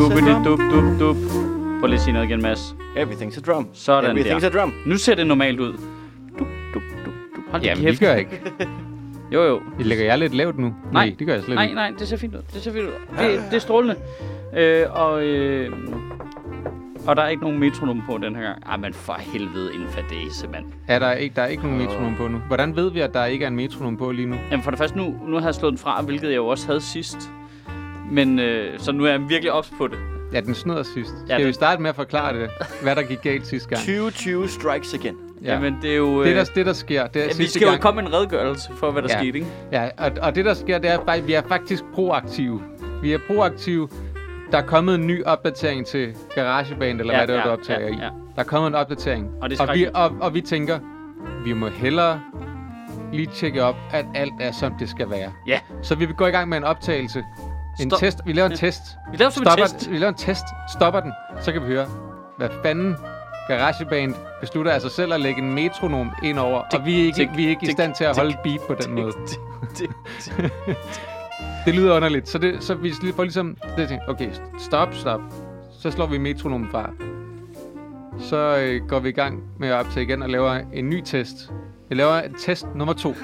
[0.00, 1.16] Skubidi dup dup dup.
[1.80, 2.74] Prøv lige at sige noget igen, Mads.
[2.96, 3.68] Everything's a drum.
[3.72, 4.46] Sådan Everything's der.
[4.46, 4.72] a drum.
[4.86, 5.72] Nu ser det normalt ud.
[6.38, 7.42] Dup, dup, dup, dup.
[7.50, 8.00] Hold Jamen, kæft.
[8.00, 8.42] det gør jeg ikke.
[9.32, 9.60] Jo, jo.
[9.78, 10.74] Det lægger jeg lidt lavt nu.
[10.92, 11.14] Nej.
[11.18, 11.74] det gør jeg slet Nej, ikke.
[11.74, 12.40] nej, det ser fint ud.
[12.54, 12.92] Det ser fint ud.
[13.18, 13.96] Det, det er strålende.
[14.56, 15.72] Øh, og, øh,
[17.06, 18.62] og der er ikke nogen metronom på den her gang.
[18.66, 20.64] Ej, men for helvede en fadese, mand.
[20.88, 22.38] Er der, ikke, der er ikke nogen metronom på nu.
[22.46, 24.36] Hvordan ved vi, at der ikke er en metronom på lige nu?
[24.50, 26.66] Jamen for det første, nu, nu har jeg slået den fra, hvilket jeg jo også
[26.66, 27.30] havde sidst.
[28.10, 29.98] Men øh, så nu er jeg virkelig ops på det.
[30.32, 31.10] Ja, den snyder sidst.
[31.20, 32.50] Ja, Skal den- vi starte med at forklare det,
[32.82, 33.80] hvad der gik galt sidste gang?
[33.80, 35.16] 2020 strikes again.
[35.44, 35.52] Ja.
[35.54, 36.20] Jamen det er jo...
[36.22, 37.80] Øh, Det, der, det, der sker, det er ja, vi skal jo gang...
[37.82, 39.18] komme med en redegørelse for, hvad der Ja.
[39.18, 39.50] skete, ikke?
[39.72, 42.62] Ja, og, og det, der sker, det er, at vi er faktisk proaktive.
[43.02, 43.88] Vi er proaktive.
[44.52, 47.50] Der er kommet en ny opdatering til GarageBand, eller Ja, hvad det er, ja, du
[47.50, 47.90] optager ja, i.
[47.96, 48.08] ja.
[48.36, 49.30] Der er kommet en opdatering.
[49.42, 50.78] Og det er og, vi, og, og vi tænker,
[51.44, 52.20] vi må hellere
[53.12, 55.32] lige tjekke op, at alt er, som det skal være.
[55.46, 55.60] Ja.
[55.82, 57.24] Så vi vil gå i gang med en optagelse.
[57.80, 58.00] En Stop.
[58.00, 58.18] test.
[58.24, 58.82] Vi laver en test.
[59.10, 59.90] Vi laver som en Stopper, test.
[59.90, 60.44] Vi laver en test.
[60.76, 61.12] Stopper den.
[61.40, 61.86] Så kan vi høre,
[62.38, 62.96] hvad fanden
[63.48, 66.62] GarageBand beslutter sig selv at lægge en metronom ind over.
[66.72, 68.94] Og vi er ikke, vi er ikke i stand til at holde beat på den
[68.94, 69.12] måde.
[71.64, 72.28] Det, lyder underligt.
[72.28, 73.56] Så, det, så vi får ligesom...
[73.76, 75.20] Det tænker, okay, stop, stop.
[75.80, 76.90] Så slår vi metronomen fra.
[78.18, 81.52] Så øh, går vi i gang med at optage igen og laver en ny test.
[81.88, 83.14] Vi laver test nummer to.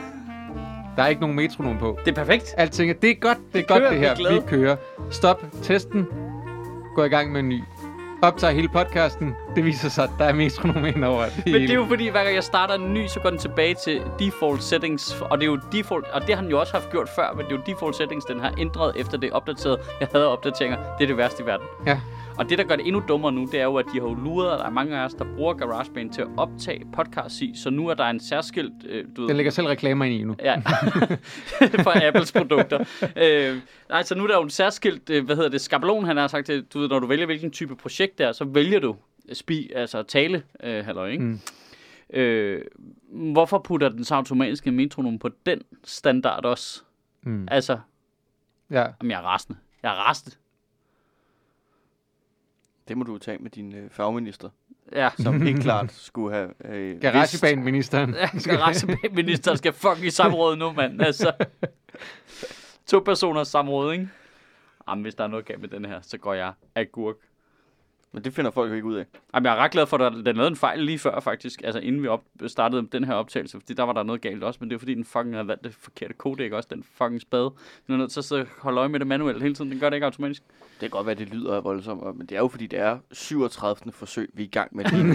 [0.96, 1.98] Der er ikke nogen metronom på.
[2.04, 2.54] det er perfekt.
[2.56, 4.16] Alting er, det er godt, det er Vi godt kører, det vi er her.
[4.16, 4.34] glade.
[4.34, 4.76] Vi kører.
[5.10, 6.06] Stop testen.
[6.94, 7.60] Gå i gang med en ny.
[8.22, 9.34] Optager hele podcasten.
[9.56, 12.08] Det viser sig, at der er metronom ind over det Men det er jo fordi,
[12.08, 15.20] hver gang jeg starter en ny, så går den tilbage til default settings.
[15.20, 17.46] Og det er jo default, og det har den jo også haft gjort før, men
[17.46, 19.78] det er jo default settings, den har ændret efter det er opdateret.
[20.00, 20.76] Jeg havde opdateringer.
[20.98, 21.66] Det er det værste i verden.
[21.86, 22.00] Ja.
[22.38, 24.14] Og det, der gør det endnu dummere nu, det er jo, at de har jo
[24.14, 27.52] luret, at der er mange af os, der bruger GarageBand til at optage podcast i.
[27.56, 28.72] Så nu er der en særskilt...
[28.88, 30.36] Øh, du ved, Den lægger selv reklamer ind i nu.
[30.42, 30.60] Ja,
[31.84, 32.84] for Apples produkter.
[33.16, 36.16] øh, nej, så nu er der jo en særskilt, øh, hvad hedder det, skabelon, han
[36.16, 38.96] har sagt, du ved, når du vælger, hvilken type projekt det er, så vælger du
[39.32, 41.24] spi, altså tale, øh, halløj, ikke?
[41.24, 41.40] Mm.
[42.12, 42.62] Øh,
[43.12, 46.82] hvorfor putter den så automatisk en metronom på den standard også?
[47.22, 47.48] Mm.
[47.50, 47.78] Altså,
[48.70, 48.80] Ja.
[49.00, 49.58] jamen, jeg er rasende.
[49.82, 50.36] Jeg er rasende.
[52.88, 54.48] Det må du tage med din øh, fagminister,
[54.92, 55.08] Ja.
[55.18, 58.14] som helt klart skulle have øh, GarageBand-ministeren.
[58.14, 61.02] Ja, Garageministeren skal fucking i samråd nu, mand.
[61.02, 61.32] Altså,
[62.86, 64.08] to personer samråd, ikke?
[64.88, 67.16] Jamen, hvis der er noget galt med den her, så går jeg agurk.
[68.16, 69.04] Men det finder folk jo ikke ud af.
[69.34, 71.60] Jamen, jeg er ret glad for, at der- den lavede en fejl lige før, faktisk.
[71.64, 73.60] Altså, inden vi op, startede den her optagelse.
[73.60, 74.58] Fordi der var der noget galt også.
[74.60, 76.68] Men det er fordi, den fucking havde valgt det forkerte kodek også.
[76.72, 77.52] Den fucking spade.
[77.86, 79.70] Den er nødt til at holde øje med det manuelt hele tiden.
[79.70, 80.42] Den gør det ikke automatisk.
[80.60, 83.92] Det kan godt være, det lyder voldsomt, men det er jo fordi, det er 37.
[83.92, 85.14] forsøg, vi er i gang med nu.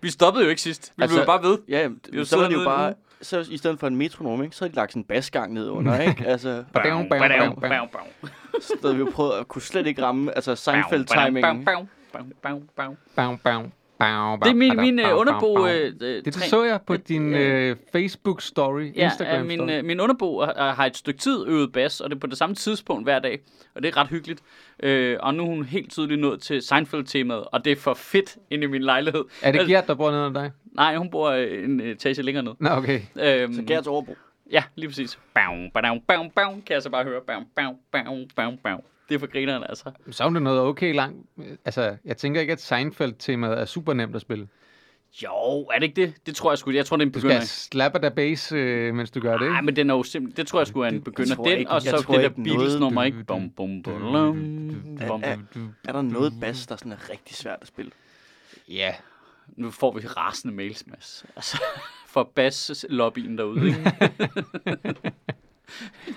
[0.00, 0.92] Vi stoppede jo ikke sidst.
[0.96, 1.58] Vi altså, blev bare ved.
[1.68, 4.56] Ja, jamen, så siddet var det jo bare, så i stedet for en metronom, ikke,
[4.56, 6.26] så havde de lagt sådan en basgang ned under, ikke?
[6.26, 7.20] Altså, Bam, bam,
[7.60, 8.30] bam, bam.
[8.60, 11.42] så havde vi jo prøvet at kunne slet ikke ramme, altså Seinfeld-timingen.
[13.38, 13.68] Bam,
[13.98, 15.66] bam, bam, Det er min, min øh, underbo...
[15.66, 19.24] Øh, øh, Det træ- så jeg på på- din øh, Facebook-story, Ja, Instagram-story.
[19.34, 22.20] ja min, øh, min underbo har, har et stykke tid øvet bas, og det er
[22.20, 23.40] på det samme tidspunkt hver dag.
[23.74, 24.40] Og det er ret hyggeligt.
[24.82, 28.36] Øh, og nu er hun helt tydeligt nået til Seinfeld-temaet, og det er for fedt
[28.50, 29.24] inde i min lejlighed.
[29.42, 30.50] Er det Altså, Gert, der bor nede under dig?
[30.74, 32.52] Nej, hun bor øh, en etage længere ned.
[32.58, 33.00] Nå, okay.
[33.20, 34.16] Øhm, Så Gerts overbro.
[34.52, 35.18] Ja, lige præcis.
[35.34, 37.20] Bam, bam, bam, bam, kan jeg så bare høre.
[37.26, 38.80] Bam, bam, bam, bam, bam.
[39.08, 39.90] Det er for grineren, altså.
[40.10, 41.26] Så er det noget okay langt.
[41.64, 44.48] Altså, jeg tænker ikke, at Seinfeld-temaet er super nemt at spille.
[45.22, 45.28] Jo,
[45.74, 46.14] er det ikke det?
[46.26, 46.70] Det tror jeg sgu.
[46.70, 47.46] Jeg tror, det er en Du skal begynder.
[47.46, 49.64] slapper der bass, øh, mens du gør det, Nej, ikke?
[49.66, 50.36] men den er jo simpelthen...
[50.36, 51.34] Det tror jeg sgu er en begynder.
[51.34, 53.24] Den, ikke- og så det der Beatles-nummer, ikke?
[53.24, 55.22] Bum, bum, bum, bum.
[55.22, 55.36] Er,
[55.88, 57.90] er der noget bas, der sådan er rigtig svært at spille?
[58.68, 58.94] Ja.
[59.56, 61.24] Nu får vi rasende mails, Mads.
[61.36, 61.62] Altså,
[62.12, 63.92] for bass-lobbyen derude, ikke?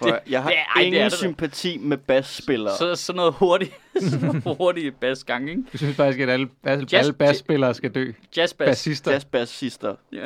[0.01, 1.17] Prøv Jeg har det er- ej, det ingen er det da.
[1.17, 2.77] sympati med basspillere.
[2.77, 3.71] Så sådan noget hurtigt,
[4.09, 5.63] sådan noget hurtigt bassgang, ikke?
[5.73, 8.11] Du synes faktisk, at alle, alle, Jazz- alle bassspillere skal dø.
[8.37, 8.69] Jazzbass.
[8.69, 9.11] Bassister.
[9.11, 9.95] Jazzbassister.
[10.13, 10.25] Ja.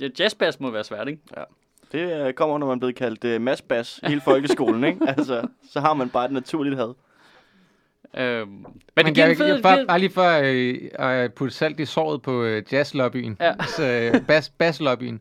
[0.00, 1.22] Ja, jazzbass må være svært, ikke?
[1.92, 4.98] Det øh, kommer, når man er blevet kaldt uh, massbas hele folkeskolen, ikke?
[5.16, 6.94] Altså, så har man bare et naturligt had.
[8.16, 8.66] Øhm, men
[8.96, 9.46] Men det jeg, fed...
[9.46, 13.36] jeg, det bare, lige for øh, at putte salt i såret på øh, jazzlobbyen.
[13.40, 13.54] Ja.
[13.76, 13.84] Så,
[14.14, 15.20] øh, bas, basslobbyen.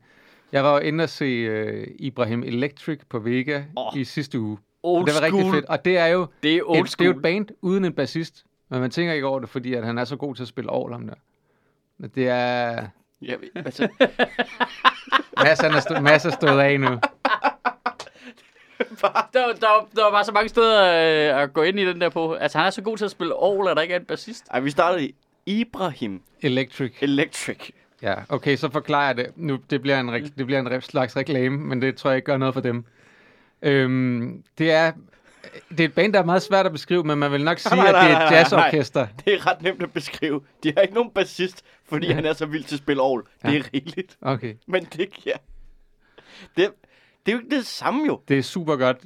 [0.52, 4.58] Jeg var jo inde og se øh, Ibrahim Electric på Vega oh, i sidste uge.
[4.84, 5.54] Old det var rigtig school.
[5.54, 5.66] fedt.
[5.66, 7.94] Og det er jo Det er old et, det er jo et band uden en
[7.94, 8.44] bassist.
[8.70, 10.70] Men man tænker ikke over det, fordi at han er så god til at spille
[10.70, 11.16] orgel om der.
[11.98, 12.88] Men det er...
[13.22, 13.88] Ja, altså,
[15.38, 16.88] han er stå, Mads er stået af nu.
[19.34, 20.84] der, der, der var bare så mange steder
[21.36, 22.34] øh, at gå ind i den der på.
[22.34, 24.48] Altså, han er så god til at spille orgel, at der ikke er en bassist.
[24.52, 25.16] ej, vi startede i
[25.46, 26.94] Ibrahim Electric.
[27.02, 27.70] Electric.
[28.02, 29.28] Ja, okay, så forklarer jeg det.
[29.36, 32.16] Nu, det bliver en, re- det bliver en re- slags reklame, men det tror jeg
[32.18, 32.86] ikke gør noget for dem.
[33.62, 34.92] Øhm, det er
[35.70, 37.76] Det er et band, der er meget svært at beskrive, men man vil nok sige,
[37.76, 39.08] Nej, at nej, det er nej, et nej, jazzorkester.
[39.26, 40.42] Det er ret nemt at beskrive.
[40.64, 43.28] De har ikke nogen bassist, fordi han er så vild til at spille ovl.
[43.46, 44.18] Det er rigeligt.
[44.22, 44.54] Okay.
[44.68, 45.32] Men det, ja.
[46.58, 46.72] det,
[47.26, 48.22] det er jo ikke det samme jo.
[48.28, 48.98] Det er super godt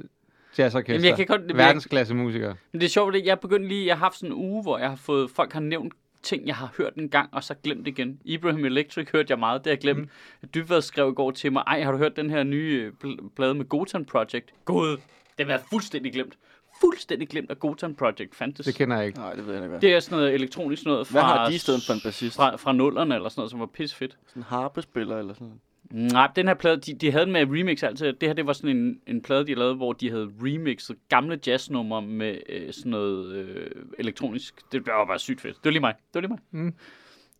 [0.57, 0.93] jazzorkester.
[0.93, 2.55] Jamen, jeg kan godt- Verdensklasse musikere.
[2.71, 4.77] Men det er sjovt, at jeg begyndte lige, jeg har haft sådan en uge, hvor
[4.77, 5.93] jeg har fået, folk har nævnt
[6.25, 8.19] ting, jeg har hørt en gang, og så glemt igen.
[8.25, 9.99] Ibrahim Electric hørte jeg meget, det har jeg glemt.
[9.99, 10.49] Mm.
[10.53, 13.53] Dybvad skrev i går til mig, ej, har du hørt den her nye øh, plade
[13.53, 14.53] med Gotan Project?
[14.65, 14.97] God,
[15.37, 16.37] det var fuldstændig glemt.
[16.81, 18.65] Fuldstændig glemt, at Gotan Project fandtes.
[18.65, 19.19] Det kender jeg ikke.
[19.19, 19.79] Nej, det ved jeg ikke.
[19.81, 21.11] Det er sådan noget elektronisk noget fra...
[21.11, 22.35] hvad har de i stedet for en bassist?
[22.35, 24.17] Fra, fra nullerne eller sådan noget, som var pisfedt.
[24.27, 25.61] Sådan en harpespiller eller sådan noget.
[25.91, 28.13] Nej, den her plade, de, de havde den med remix altid.
[28.13, 31.39] Det her, det var sådan en, en plade, de lavede, hvor de havde remixet gamle
[31.47, 34.71] jazznumre med øh, sådan noget øh, elektronisk.
[34.71, 35.55] Det var bare sygt fedt.
[35.55, 35.93] Det var lige mig.
[35.93, 36.39] Det var lige mig.
[36.51, 36.73] Mm.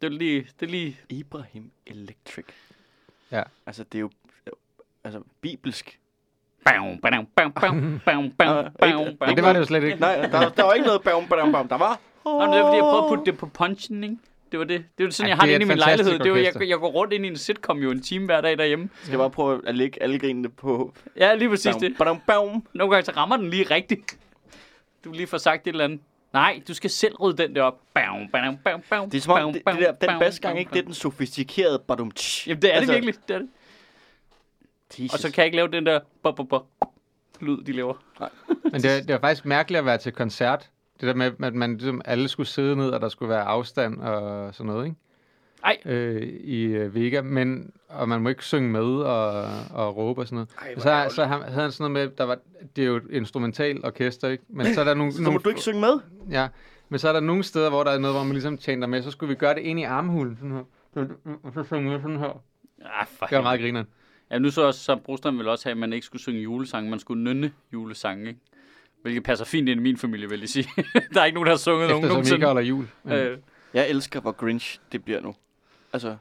[0.02, 0.98] Det var lige, det er lige...
[1.10, 2.46] Ibrahim Electric.
[3.32, 3.44] Ja.
[3.66, 4.10] Altså, det er jo
[5.04, 6.00] altså, bibelsk.
[6.66, 10.00] Bam, bam, bam, bam, bam, bam, det var det jo slet ikke.
[10.00, 11.68] Nej, der, der var ikke noget bam, bam, bam.
[11.68, 12.00] Der var...
[12.26, 14.18] Nå, men det var fordi, jeg prøvede at putte det på punchen, ikke?
[14.56, 14.86] Det var det.
[14.98, 16.20] Det var sådan, Ja, jeg har det det inde i min lejlighed.
[16.20, 18.58] Det var, jeg, jeg går rundt ind i en sitcom jo en time hver dag
[18.58, 18.90] derhjemme.
[18.94, 20.94] Jeg skal bare prøve at lægge alle grinene på...
[21.18, 21.96] Ja, lige præcis det.
[21.98, 22.68] Bam, bam.
[22.74, 24.18] Nogle gange så rammer den lige rigtigt.
[25.06, 26.00] Du lige får sagt et eller andet.
[26.34, 27.80] Nej, du skal selv rydde den der op.
[27.94, 30.72] Bam, bam, bam, bam, Det er som om, bam, det, det der, den basgang, ikke?
[30.74, 32.12] Det er den sofistikerede badum.
[32.48, 33.16] Jamen, det er det Altså, virkelig.
[33.28, 33.48] Det er det.
[35.00, 35.14] Jesus.
[35.14, 36.66] Og så kan jeg ikke lave den der bop, bop, bop,
[37.40, 37.94] lyd, de laver.
[38.64, 40.70] Men det, det var faktisk mærkeligt at være til koncert.
[41.02, 44.02] Det der med, at man ligesom alle skulle sidde ned, og der skulle være afstand
[44.02, 44.98] og sådan noget, ikke?
[45.64, 45.78] Ej.
[45.86, 49.44] Øh, I øh, Vega, men, og man må ikke synge med og,
[49.74, 50.50] og råbe og sådan noget.
[50.62, 51.14] Ej, så, ærgerligt.
[51.16, 52.38] så han- havde han sådan noget med, der var,
[52.76, 54.44] det er jo et instrumental orkester, ikke?
[54.50, 56.00] Men så er der nogle, Så må nogle, du ikke synge med?
[56.32, 56.48] ja,
[56.90, 59.02] men så er der nogle steder, hvor der er noget, hvor man ligesom tjener med,
[59.02, 60.64] så skulle vi gøre det ind i armhulen, sådan her.
[61.44, 62.42] Og så synge med sådan her.
[62.86, 63.88] Ah, for Det var meget grineren.
[64.32, 66.90] Ja, nu så også, så Brostrøm ville også have, at man ikke skulle synge julesange,
[66.90, 68.40] man skulle nynne julesange, ikke?
[69.06, 70.68] Hvilket passer fint ind i min familie, vil jeg sige.
[71.14, 72.46] der er ikke nogen, der har sunget nogen Eftersom vi ikke nogensinde.
[72.46, 72.88] holder jul.
[73.04, 73.38] Men, Øh,
[73.74, 75.36] Jeg elsker, hvor Grinch det bliver nu.
[75.94, 76.16] Altså,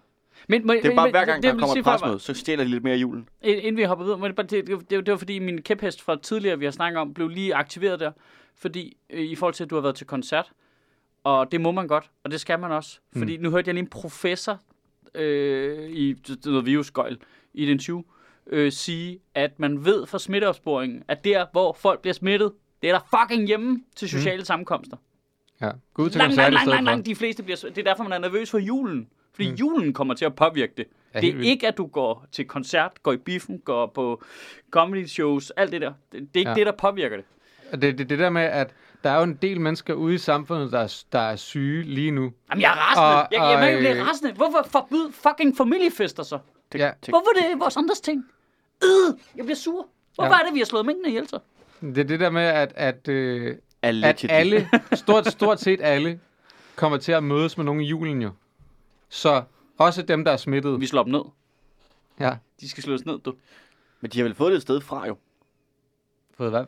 [0.48, 2.64] men, men, det er bare men, hver gang, det, der kommer et presmøde, så stjæler
[2.64, 3.28] de lidt mere julen.
[3.42, 6.02] Ind- Inden vi hopper videre, men det, bare- det, det, det, var fordi min kæphest
[6.02, 8.12] fra tidligere, vi har snakket om, blev lige aktiveret der.
[8.56, 10.52] Fordi øh, i forhold til, at du har været til koncert,
[11.24, 12.98] og det må man godt, og det skal man også.
[13.16, 14.60] Fordi nu hørte jeg lige en professor
[15.14, 17.18] øh, i det- noget virusgøjl
[17.54, 18.02] i et interview,
[18.46, 22.52] øh, sige, at man ved fra smitteopsporingen, at der, hvor folk bliver smittet,
[22.84, 24.44] det er der fucking hjemme til sociale mm.
[24.44, 24.96] sammenkomster.
[25.60, 25.70] ja.
[25.94, 26.80] Gå ud til langt, stedet langt, for.
[26.80, 27.56] langt de fleste bliver.
[27.56, 29.08] Det er derfor, man er nervøs for julen.
[29.34, 29.54] Fordi mm.
[29.56, 30.86] julen kommer til at påvirke det.
[31.14, 31.46] Ja, det er vildt.
[31.46, 34.22] ikke, at du går til koncert, går i biffen, går på
[34.70, 35.92] comedy shows, alt det der.
[36.12, 36.54] Det, det er ikke Ja.
[36.54, 37.24] det, der påvirker det.
[37.72, 40.18] Og det, det, det der med, at der er jo en del mennesker ude i
[40.18, 42.32] samfundet, der er, der er syge lige nu.
[42.50, 43.06] Jamen, jeg er rasende.
[43.06, 44.32] Og- Og, jeg, jeg, jeg, jeg øh, bliver rasende.
[44.32, 46.38] Hvorfor forbyd fucking familiefester så?
[46.74, 46.90] Ja.
[47.00, 48.24] det, Hvorfor er det vores andres ting?
[48.84, 49.86] Øh, jeg bliver sur.
[50.14, 50.40] Hvorfor ja.
[50.40, 51.38] er det, vi har slået mængden ihjel så?
[51.84, 56.20] Det er det der med, at, at, øh, at alle, stort, stort set alle,
[56.76, 58.30] kommer til at mødes med nogen i julen jo.
[59.08, 59.42] Så
[59.78, 60.80] også dem, der er smittet.
[60.80, 61.22] Vi slår dem ned.
[62.20, 63.34] Ja, De skal slås ned, du.
[64.00, 65.16] Men de har vel fået det et sted fra jo.
[66.36, 66.64] fået hvad?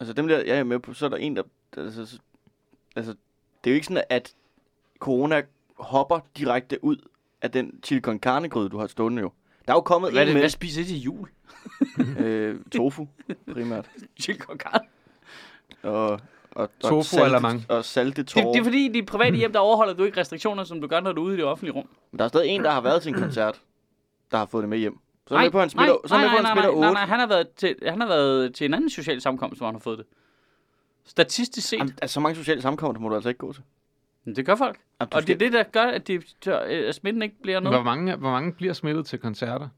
[0.00, 1.42] Altså dem der, jeg er med på, så er der en, der...
[1.76, 2.18] Altså, så-
[2.96, 3.12] altså
[3.64, 4.34] det er jo ikke sådan, at
[4.98, 5.42] corona
[5.78, 6.96] hopper direkte ud
[7.42, 9.32] af den chili con carne gryde, du har stående jo.
[9.70, 11.28] Der er jo kommet Hvad, en det, med hvad spiser I til jul?
[12.24, 13.06] øh, tofu,
[13.52, 13.90] primært.
[14.20, 14.84] Chili con carne.
[15.82, 16.20] Og, og,
[16.52, 17.66] og Tofu salte, eller mange?
[17.68, 18.52] Og salte Det, tårer.
[18.52, 21.00] det er fordi, i de private hjem, der overholder du ikke restriktioner, som du gør,
[21.00, 21.88] når du er ude i det offentlige rum.
[22.10, 23.60] Men der er stadig en, der har været til en koncert,
[24.30, 24.98] der har fået det med hjem.
[25.26, 26.88] Så er med på, han smitter, så er nej, på, nej, han nej, smitter nej,
[26.88, 26.92] 8.
[26.92, 29.74] nej, han har været til, han har været til en anden social sammenkomst, hvor han
[29.74, 30.06] har fået det.
[31.04, 31.78] Statistisk set.
[31.78, 33.62] Jamen, altså, så mange sociale sammenkomster må du altså ikke gå til.
[34.24, 34.76] Men det gør folk.
[34.76, 37.42] Jamen, Og det er skal- det, der gør, at, de, tør- øh, at smitten ikke
[37.42, 37.76] bliver noget.
[37.78, 39.68] Hvor mange, hvor mange bliver smittet til koncerter?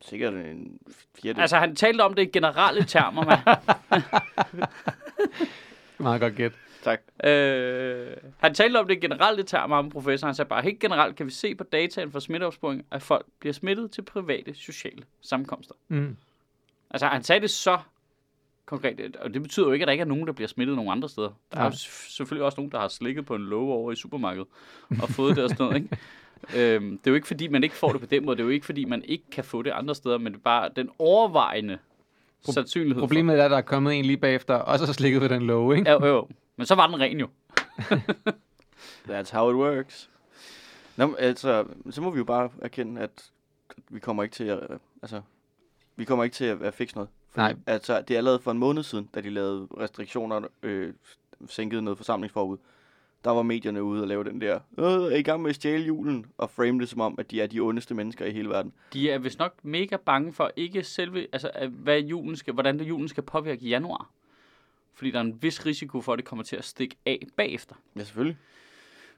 [0.00, 0.78] Sikkert en
[1.22, 1.40] fjerde.
[1.40, 3.40] Altså, han talte om det i generelle termer, mand.
[5.98, 6.52] Meget godt gæt.
[6.82, 7.00] tak.
[7.24, 10.26] øh, han talte om det i generelle termer, om professor.
[10.26, 13.52] Han sagde bare, helt generelt kan vi se på dataen for smitteopsporing, at folk bliver
[13.52, 15.74] smittet til private sociale sammenkomster.
[15.88, 16.16] Mm.
[16.90, 17.78] Altså, han sagde det så
[18.68, 20.90] konkret, og det betyder jo ikke, at der ikke er nogen, der bliver smittet nogen
[20.92, 21.28] andre steder.
[21.52, 21.72] Der er Nej.
[21.72, 24.46] s- selvfølgelig også nogen, der har slikket på en låge over i supermarkedet
[25.02, 25.98] og fået det og sådan noget, ikke?
[26.56, 28.36] Øhm, det er jo ikke, fordi man ikke får det på den måde.
[28.36, 30.42] Det er jo ikke, fordi man ikke kan få det andre steder, men det er
[30.42, 31.78] bare den overvejende
[32.42, 35.42] sandsynlighed Problemet er, at der er kommet en lige bagefter, og så slikket ved den
[35.42, 35.84] love, ikke?
[35.90, 36.06] for.
[36.06, 36.28] Ja, jo, jo.
[36.56, 37.28] Men så var den ren jo.
[39.08, 40.10] That's how it works.
[40.96, 43.30] Nå, altså, så må vi jo bare erkende, at
[43.88, 45.20] vi kommer ikke til at, øh, altså,
[45.96, 47.08] vi kommer ikke til at, at fikse noget.
[47.38, 47.54] Nej.
[47.66, 50.92] Altså, det er allerede for en måned siden, da de lavede restriktioner, øh,
[51.48, 52.56] sænkede noget forsamlingsforbud.
[53.24, 55.84] Der var medierne ude og lave den der, øh, er I gang med at stjæle
[55.84, 56.26] julen?
[56.38, 58.72] Og frame det som om, at de er de ondeste mennesker i hele verden.
[58.92, 62.88] De er vist nok mega bange for ikke selve, altså hvad julen skal, hvordan det
[62.88, 64.10] julen skal påvirke januar.
[64.94, 67.74] Fordi der er en vis risiko for, at det kommer til at stikke af bagefter.
[67.96, 68.36] Ja, selvfølgelig.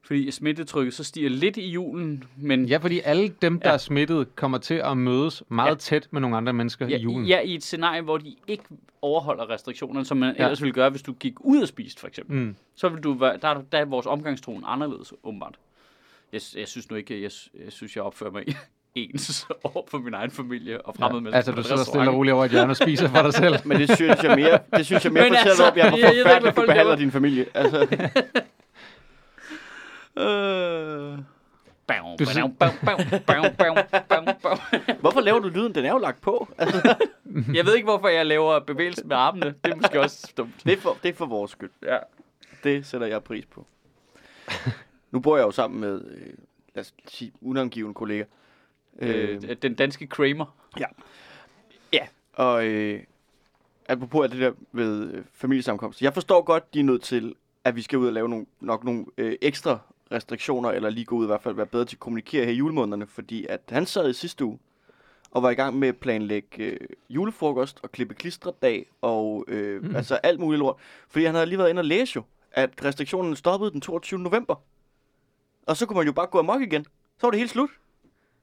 [0.03, 3.75] Fordi smittetrykket så stiger lidt i julen, men Ja, fordi alle dem, der Ja.
[3.75, 5.75] er smittet, kommer til at mødes meget Ja.
[5.75, 7.27] tæt med nogle andre mennesker ja, i julen.
[7.27, 8.63] ja, i et scenarie, hvor de ikke
[9.03, 10.45] overholder restriktionerne, som man Ja.
[10.45, 12.37] ellers ville gøre, hvis du gik ud og spiste, for eksempel.
[12.37, 12.57] Mm.
[12.77, 15.55] Så vil du være, der, er, der er vores omgangstone anderledes, åbenbart.
[16.33, 17.31] Jeg, jeg synes nu ikke, jeg,
[17.65, 18.45] jeg synes, jeg opfører mig
[18.95, 21.21] ens over for min egen familie og fremmede Ja.
[21.23, 21.37] mennesker.
[21.37, 23.55] Altså, du sidder stille og roligt over et hjørne og spiser for dig selv.
[23.69, 26.55] Men det synes jeg mere, det synes jeg mere fortæller altså, om, jeg, jeg- jeg
[26.55, 26.97] folk behandler laver.
[26.97, 27.47] din familie.
[27.55, 27.87] Altså,
[30.21, 31.19] Øh.
[31.87, 33.75] Bam, Du bam, bam, bam, bam, bam,
[34.09, 34.59] bam, bam.
[35.01, 35.75] hvorfor laver du lyden?
[35.75, 36.49] Den er jo lagt på.
[36.59, 36.95] Altså,
[37.55, 39.55] Jeg ved ikke, hvorfor jeg laver bevægelsen med armene.
[39.65, 40.51] Det er måske også dumt.
[40.65, 41.71] det, er for, det er for vores skyld.
[41.83, 41.99] Ja.
[42.65, 43.67] Det sætter jeg pris på.
[45.11, 46.33] Nu bor jeg jo sammen med, øh,
[46.75, 48.25] lad os sige, unangiven kollega.
[48.99, 50.57] Øh, Øh, den danske Kramer.
[52.33, 53.01] og øh,
[53.89, 56.03] apropos af det der med øh, familiesamkomst.
[56.03, 57.35] Jeg forstår godt, de er nødt til,
[57.65, 59.79] at vi skal ud og lave nogle, nok nogle øh, ekstra
[60.13, 62.57] restriktioner, eller lige gå ud i hvert fald være bedre til at kommunikere her i
[62.57, 64.59] julemånederne, fordi at han sad i sidste uge
[65.31, 69.97] og var i gang med at planlægge øh, julefrokost og klippe klistredag og øh, mm.
[69.97, 70.77] altså alt muligt lort.
[71.09, 74.21] Fordi han havde lige været inde og læse jo, at restriktionerne stoppede den 22.
[74.21, 74.55] november.
[75.67, 76.85] Og så kunne man jo bare gå amok igen.
[77.19, 77.71] Så var det helt slut.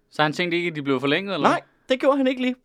[0.10, 2.56] Så han tænkte ikke, at de blev forlænget, eller Nej, det gjorde han ikke lige.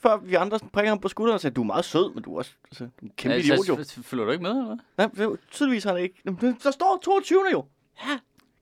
[0.00, 2.34] Før vi andre prikker ham på skulderen og sagde, du er meget sød, men du
[2.34, 4.02] er også altså, en kæmpe Altså, idiot jo.
[4.02, 5.08] Følger du ikke med, eller hvad?
[5.26, 6.22] Nej, tydeligvis har han ikke.
[6.62, 7.44] Der står 22.
[7.52, 7.64] jo.
[8.06, 8.18] Ja.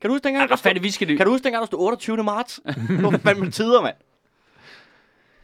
[0.06, 1.78] Kan du huske dengang, Ej, der stod, vi skal kan du huske dengang, der stod
[1.80, 2.24] 28.
[2.24, 2.60] marts?
[2.88, 3.94] det var fandme tider, mand.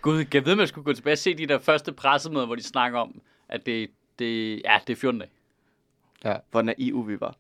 [0.02, 2.47] Gud, kan jeg vide, at man skulle gå tilbage og se de der første pressemøder,
[2.47, 5.31] hvor de snakker om, at det, det, ja, det er 14 dage.
[6.50, 7.35] Hvor naiv vi var.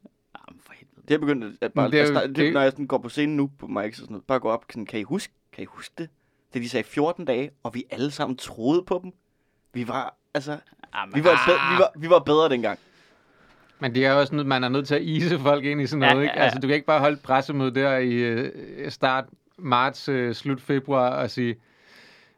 [0.48, 1.02] Jamen, for helvede.
[1.08, 2.86] Det er begyndt at- at bare, Men det er er det, det- når jeg sådan
[2.86, 5.02] går på scenen nu på Mike's og sådan noget, bare gå op sådan, kan I
[5.02, 6.08] huske, kan I huske det?
[6.54, 9.12] Det de sagde 14 dage, og vi alle sammen troede på dem.
[9.72, 10.58] Vi var, altså,
[10.94, 11.74] Jamen, vi var, bedre, ah.
[11.74, 12.78] vi var, vi var bedre dengang.
[13.82, 15.86] Men det er jo også noget, man er nødt til at ise folk ind i
[15.86, 16.32] sådan Ja, noget, ikke?
[16.34, 16.44] ja, ja.
[16.44, 19.24] Altså, du kan ikke bare holde pressemøde der i øh, start
[19.58, 21.56] marts, øh, slut februar og sige,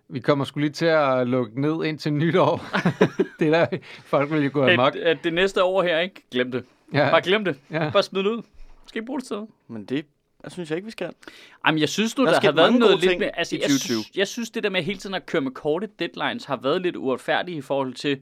[0.09, 2.65] vi kommer skulle lige til at lukke ned ind til nytår.
[3.39, 4.97] det er der, folk vil jo gå amok.
[4.97, 6.23] At, at det næste år her, ikke?
[6.31, 6.65] Glem det.
[6.93, 7.57] Ja, Bare glem det.
[7.71, 7.91] ja.
[7.91, 8.43] Bare smid det ud.
[8.87, 9.41] Skal ikke bruge det til.
[9.69, 10.07] Men det
[10.45, 11.11] jeg synes jeg ikke, vi skal.
[11.67, 13.31] Jamen, jeg synes nu, Der der, er har været noget lidt med...
[13.35, 14.03] Altså, i jeg, 2020.
[14.03, 16.83] synes, jeg synes, det der med hele tiden at køre med korte deadlines har været
[16.83, 18.21] lidt uretfærdigt i forhold til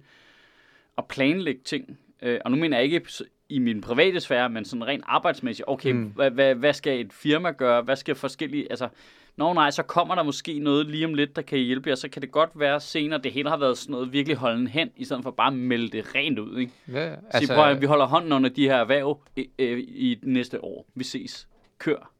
[0.98, 1.98] at planlægge ting.
[2.22, 3.02] Øh, og nu mener jeg ikke
[3.48, 5.68] i min private sfære, men sådan rent arbejdsmæssigt.
[5.68, 6.04] Okay, Mm.
[6.04, 7.82] hvad, hvad, hvad skal et firma gøre?
[7.82, 8.66] Hvad skal forskellige...
[8.70, 8.88] Altså,
[9.36, 11.94] Nå nej, så kommer der måske noget lige om lidt, der kan hjælpe jer.
[11.94, 14.90] Så kan det godt være senere, det hele har været sådan noget virkelig holden hen,
[14.96, 16.58] i stedet for bare at melde det rent ud.
[16.58, 16.72] Ikke?
[16.92, 20.18] ja Altså, altså, prøv, at, vi holder hånden under de her erhverv i, øh, i
[20.22, 20.86] næste år.
[20.94, 21.48] Vi ses.
[21.78, 22.10] Kør.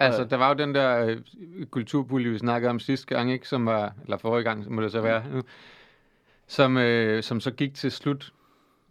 [0.00, 1.16] Altså, der var jo den der øh,
[1.70, 3.48] kulturpulje, vi snakkede om sidste gang, ikke?
[3.48, 5.42] Som var, eller forrige gang, må det så være nu,
[6.46, 8.32] som, øh, som så gik til slut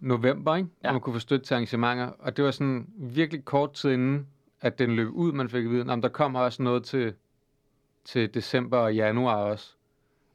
[0.02, 0.70] november, ikke?
[0.84, 0.88] Ja.
[0.88, 0.92] Ja.
[0.94, 2.08] man kunne få støtte til arrangementer.
[2.20, 4.28] Og det var sådan virkelig kort tid inden,
[4.62, 7.14] at den løb ud, man fik at vide, om der kommer også noget til,
[8.06, 9.74] til december og januar også.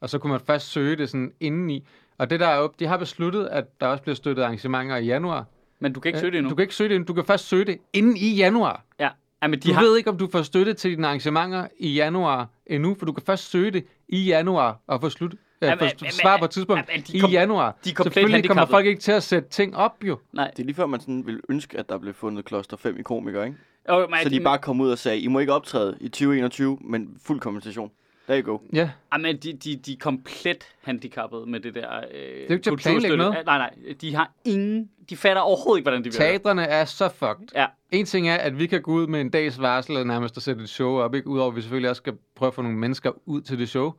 [0.01, 1.87] Og så kunne man først søge det sådan indeni.
[2.19, 5.05] Og det der er op, de har besluttet, at der også bliver støttet arrangementer i
[5.05, 5.45] januar.
[5.79, 6.51] men du kan ikke søge det endnu.
[6.51, 7.07] Du kan ikke søge det endnu.
[7.09, 8.85] Du kan først søge det inden i januar.
[8.99, 9.09] Ja.
[9.43, 9.83] ja men de Du har...
[9.83, 13.23] ved ikke, om du får støtte til dine arrangementer i januar endnu, for du kan
[13.27, 15.35] først søge det i januar og få slut.
[15.63, 17.77] Ja, Jamen, få men- svar på et tidspunkt jamen, de i kom- januar.
[17.85, 20.19] de er komplet Selvfølgelig kommer folk ikke til at sætte ting op, jo.
[20.33, 20.51] Nej.
[20.51, 23.03] Det er lige før, man sådan ville ønske, at der blev fundet kloster 5 i
[23.03, 23.59] komikere, ikke?
[23.89, 26.79] Oh, men, Så de bare kom ud og sagde, I må ikke optræde i 2021,
[26.81, 27.91] men fuld kompensation.
[28.29, 28.59] There you go.
[28.73, 32.47] Ja, Ah, men de, de, de er komplet handicappede med det der øh, Det er
[32.49, 33.37] jo ikke til at planlægge noget.
[33.47, 33.71] Nej, nej.
[34.01, 34.91] De har ingen...
[35.11, 36.13] De fatter overhovedet ikke, hvordan de vil.
[36.13, 37.47] teatrene er så fucked.
[37.55, 37.67] Ja.
[37.91, 40.43] En ting er, at vi kan gå ud med en dags varsel og nærmest at
[40.43, 41.29] sætte et show op, ikke?
[41.29, 43.93] Udover at vi selvfølgelig også skal prøve at få nogle mennesker ud til det show.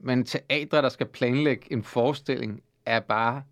[0.00, 3.42] Men teatre, der skal planlægge en forestilling, er bare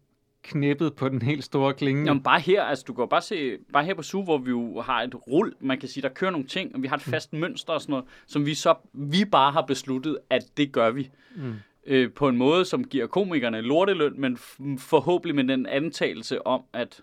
[0.42, 2.04] knippet på den helt store klinge.
[2.04, 4.50] Jamen, bare her, altså du kan jo bare se, bare her på SU, hvor vi
[4.50, 7.02] jo har et rul, man kan sige, der kører nogle ting, og vi har et
[7.02, 7.38] fast mm.
[7.38, 11.10] mønster og sådan noget, som vi så, vi bare har besluttet, at det gør vi.
[11.36, 11.54] Mm.
[11.86, 14.38] Øh, på en måde, som giver komikerne lorteløn, men
[14.78, 17.00] forhåbentlig med den antagelse om, at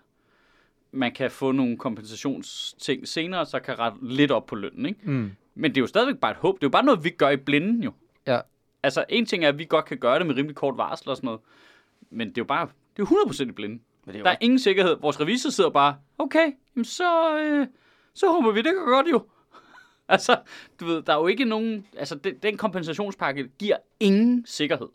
[0.92, 5.00] man kan få nogle kompensationsting senere, så kan rette lidt op på lønnen, ikke?
[5.02, 5.30] Mm.
[5.54, 6.54] Men det er jo stadigvæk bare et håb.
[6.54, 7.92] Det er jo bare noget, vi gør i blinden, jo.
[8.26, 8.40] Ja.
[8.82, 11.16] Altså, en ting er, at vi godt kan gøre det med rimelig kort varsel og
[11.16, 11.40] sådan noget,
[12.10, 13.80] men det er jo bare, det er jo 100% i blinden.
[14.04, 14.96] Men det er Der er ingen sikkerhed.
[15.00, 17.66] Vores revisor sidder bare, okay, så, øh,
[18.14, 19.22] så håber vi, det går godt jo.
[20.08, 20.36] altså,
[20.80, 24.88] du ved, der er jo ikke nogen, altså den, den kompensationspakke giver ingen sikkerhed.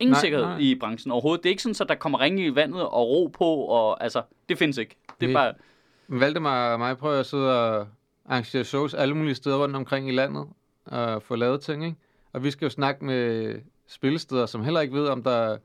[0.00, 0.58] Ingen Nej, sikkerhed nej.
[0.58, 1.44] i branchen overhovedet.
[1.44, 4.22] Det er ikke sådan, at der kommer ringe i vandet og ro på, og altså,
[4.48, 4.96] det findes ikke.
[5.20, 5.42] Det er Nej.
[5.44, 5.54] bare,
[6.08, 7.88] Valdemar og mig prøver at sidde og
[8.26, 10.46] arrangere shows alle mulige steder rundt omkring i landet
[10.84, 11.96] og få lavet ting, ikke?
[12.32, 13.54] Og vi skal jo snakke med
[13.86, 15.58] spillesteder, som heller ikke ved, om der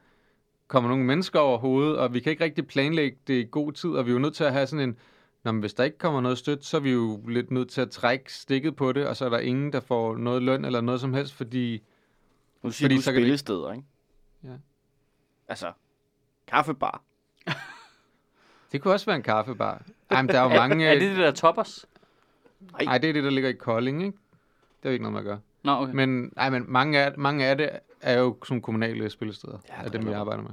[0.68, 3.90] kommer nogen mennesker over hovedet, og vi kan ikke rigtig planlægge det i god tid,
[3.90, 4.98] og vi er jo nødt til at have sådan en,
[5.44, 7.82] Nå, men hvis der ikke kommer noget støtte, så er vi jo lidt nødt til
[7.82, 10.82] at trække stikket på det, og så er der ingen, der får noget løn eller
[10.82, 11.84] noget som helst, fordi
[12.62, 13.86] Nu siger Fordi du så spillesteder, ikke?
[14.44, 14.50] Ja.
[15.48, 15.72] Altså,
[16.48, 17.04] kaffebar.
[18.72, 19.86] det kunne også være en kaffebar.
[20.10, 20.88] Ej, men der er jo mange...
[20.88, 21.86] Er det det der toppers?
[22.72, 24.18] Nej, det er det, der ligger i Kolding, ikke?
[24.80, 25.40] Det er jo ikke noget med at gøre.
[25.64, 25.94] Nå, okay.
[25.94, 27.70] Men, nej, men mange af, mange af det
[28.02, 30.20] er jo som kommunale spillesteder, Ja, af dem, vi der.
[30.20, 30.52] arbejder med.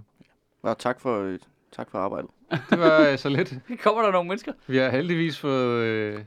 [0.65, 1.39] Ja, tak for, øh,
[1.73, 2.31] tak for arbejdet.
[2.71, 3.55] Det var øh, så lidt.
[3.83, 4.53] Kommer der nogle mennesker?
[4.67, 5.83] Vi har heldigvis fået...
[5.85, 6.23] Øh, Jeg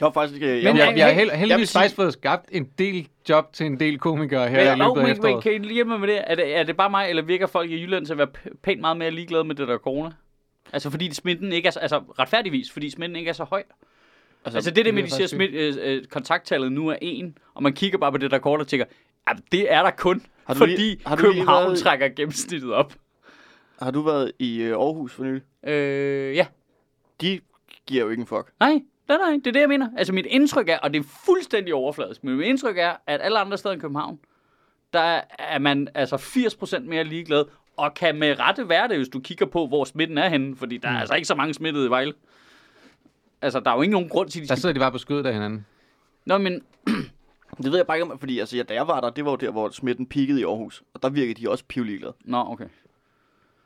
[0.00, 0.42] var faktisk...
[0.42, 3.08] Øh, Men jeg, har hey, held, jeg vil heldigvis sige- faktisk fået skabt en del
[3.28, 5.42] job til en del komikere her i Ja, løbet oh, af men, men, efteråret.
[5.42, 6.20] kan I lige hjælpe mig med det?
[6.26, 6.56] Er, det?
[6.56, 8.28] er det bare mig, eller virker folk i Jylland til at være
[8.62, 10.10] pænt meget mere ligeglade med det der corona?
[10.72, 13.62] Altså fordi smitten ikke er så, altså retfærdigvis, fordi smitten ikke er så høj.
[14.44, 17.38] Altså, altså det der det med, de siger, smidt, øh, øh, kontakttallet nu er en,
[17.54, 18.86] og man kigger bare på det der kort og tænker,
[19.28, 22.72] ja, det er der kun, Har du fordi lige- har du København været- trækker gennemsnittet
[22.72, 22.94] op.
[23.82, 25.42] har du været i øh, Aarhus for nylig?
[25.68, 26.46] Øh, ja.
[27.20, 27.40] De
[27.86, 28.52] giver jo ikke en fuck.
[28.60, 28.72] Nej,
[29.08, 29.88] nej, nej, det er det, jeg mener.
[29.96, 33.38] Altså mit indtryk er, og det er fuldstændig overfladisk, men mit indtryk er, at alle
[33.38, 34.18] andre steder end København,
[34.92, 37.44] der er man altså 80% mere ligeglad,
[37.76, 40.76] og kan med rette være det, hvis du kigger på, hvor smitten er henne, fordi
[40.76, 42.12] der er altså ikke så mange smittede i Vejle.
[43.42, 44.60] Altså, der er jo ikke nogen grund til, at de Der skal...
[44.60, 45.66] sidder de bare på skødet af hinanden.
[46.26, 46.62] Nå, men
[47.62, 49.30] Det ved jeg bare ikke om, fordi altså, ja, da jeg var der, det var
[49.30, 50.82] jo der, hvor smitten peakede i Aarhus.
[50.94, 52.14] Og der virkede de også pivligeglade.
[52.24, 52.64] Nå, okay.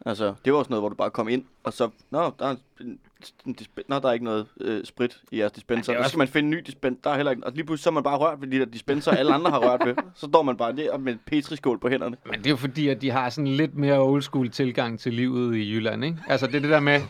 [0.07, 2.55] Altså, det var også noget, hvor du bare kom ind, og så, nå, der er,
[2.81, 2.99] en,
[3.47, 5.93] en dispen, nå, der er ikke noget øh, sprit i jeres dispenser.
[5.93, 7.83] Ja, så skal man finde en ny dispenser, der er heller ikke, og lige pludselig
[7.83, 9.95] så er man bare rørt ved de der dispenser, alle andre har rørt ved.
[10.15, 12.17] Så står man bare der med et petriskål på hænderne.
[12.31, 15.15] Men det er jo fordi, at de har sådan lidt mere old school tilgang til
[15.15, 16.19] livet i Jylland, ikke?
[16.29, 17.01] Altså, det er det der med,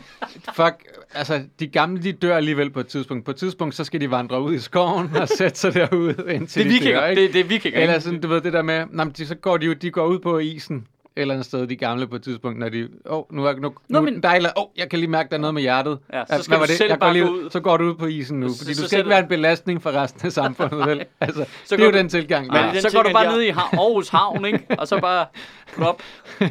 [0.54, 0.84] fuck,
[1.14, 3.24] altså, de gamle, de dør alligevel på et tidspunkt.
[3.24, 6.64] På et tidspunkt, så skal de vandre ud i skoven og sætte sig derude, indtil
[6.64, 7.00] Det er de vikinger.
[7.00, 7.22] dør, ikke?
[7.22, 7.80] Det, det er vikinger.
[7.80, 8.04] Eller ikke?
[8.04, 10.18] sådan, du ved, det der med, nej, de, så går de jo, de går ud
[10.18, 13.24] på isen, et eller andet sted, de gamle på et tidspunkt, når de, åh, oh,
[13.30, 15.28] nu er, nu, Nå, nu, men- der er, eller- åh, oh, jeg kan lige mærke,
[15.30, 15.98] der er noget med hjertet.
[16.12, 16.78] Ja, så skal hvad du det?
[16.78, 17.50] selv Jeg går bare lige ud.
[17.50, 19.28] Så går du ud på isen nu, Så- fordi så du skal ikke være en
[19.28, 21.04] belastning for resten af samfundet, vel?
[21.20, 22.46] Altså, Så det er jo går du- den tilgang.
[22.46, 22.72] Men er.
[22.72, 24.66] det så den går du bare jeg- ned i Aarhus Havn, ikke?
[24.78, 25.26] Og så bare
[25.74, 26.02] plop.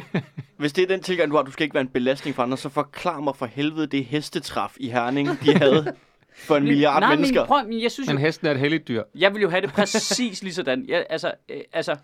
[0.58, 2.56] Hvis det er den tilgang, du har, du skal ikke være en belastning for andre,
[2.56, 5.92] så forklar mig for helvede det hestetræf i Herning, de havde
[6.36, 7.40] for en milliard Nej, mennesker.
[7.40, 9.02] men prøv, men jeg synes Men hesten er et heldigt dyr.
[9.14, 10.84] Jeg vil jo have det præcis lige sådan.
[10.88, 11.96] Jeg, altså, øh, altså,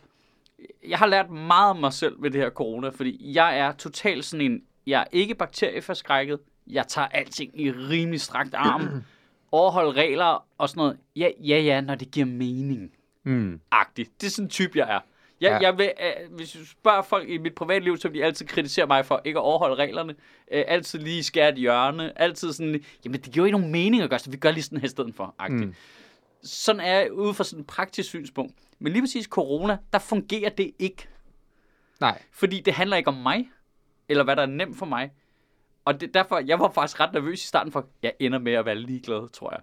[0.88, 4.24] jeg har lært meget om mig selv ved det her corona, fordi jeg er totalt
[4.24, 8.88] sådan en, jeg er ikke bakterieforskrækket, jeg tager alting i rimelig strakt arm,
[9.52, 10.98] overholder regler og sådan noget.
[11.16, 12.92] Ja, ja, ja, når det giver mening.
[13.24, 13.60] Mm.
[13.70, 14.20] Agtigt.
[14.20, 15.00] Det er sådan en type, jeg er.
[15.40, 15.58] Jeg, Ja.
[15.68, 18.86] jeg vil, øh, hvis du spørger folk i mit privatliv, så vil de altid kritisere
[18.86, 20.14] mig for ikke at overholde reglerne.
[20.52, 22.18] Øh, altid lige skære et hjørne.
[22.20, 24.62] Altid sådan, jamen det giver jo ikke nogen mening at gøre, så vi gør lige
[24.62, 25.34] sådan her i stedet for.
[25.38, 25.66] Agtigt.
[25.66, 25.74] Mm.
[26.42, 28.54] Sådan er jeg ude fra sådan et praktisk synspunkt.
[28.78, 31.08] Men lige præcis corona, der fungerer det ikke.
[32.00, 32.22] Nej.
[32.32, 33.50] Fordi det handler ikke om mig,
[34.08, 35.12] eller hvad der er nemt for mig.
[35.84, 38.64] Og det, derfor, jeg var faktisk ret nervøs i starten for, jeg ender med at
[38.66, 39.60] være ligeglad, tror jeg.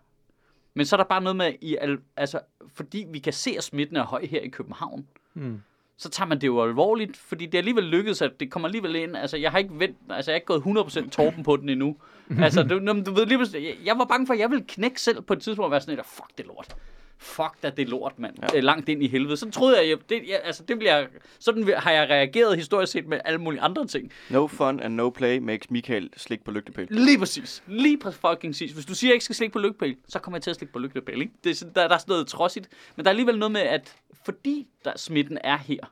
[0.73, 2.39] Men så er der bare noget med, i, al- altså,
[2.75, 5.61] fordi vi kan se, at smitten er høj her i København, Mm.
[5.97, 8.95] så tager man det jo alvorligt, fordi det er alligevel lykkedes, at det kommer alligevel
[8.95, 9.17] ind.
[9.17, 11.97] Altså, jeg har ikke, vendt, altså, jeg har ikke gået 100% torben på den endnu.
[12.43, 15.21] altså, du, du ved lige jeg, jeg var bange for, at jeg ville knække selv
[15.21, 16.75] på et tidspunkt og være sådan lidt, fuck det lort.
[17.17, 18.35] Fuck da, det lort, mand.
[18.53, 18.59] Ja.
[18.59, 19.37] Langt ind i helvede.
[19.37, 21.05] Så troede jeg, det, jeg altså, det bliver,
[21.39, 24.11] sådan har jeg reageret historisk set med alle mulige andre ting.
[24.29, 26.87] No fun and no play makes Michael slik på lygtepæl.
[26.89, 27.63] Lige præcis.
[27.67, 28.71] Lige præcis fucking præcis.
[28.71, 30.55] Hvis du siger, at jeg ikke skal slikke på lygtepæl, så kommer jeg til at
[30.55, 31.21] slikke på lygtepæl.
[31.21, 31.33] Ikke?
[31.43, 32.69] Det er sådan, der, der er sådan noget trodsigt.
[32.95, 35.91] Men der er alligevel noget med, at fordi der smitten er her.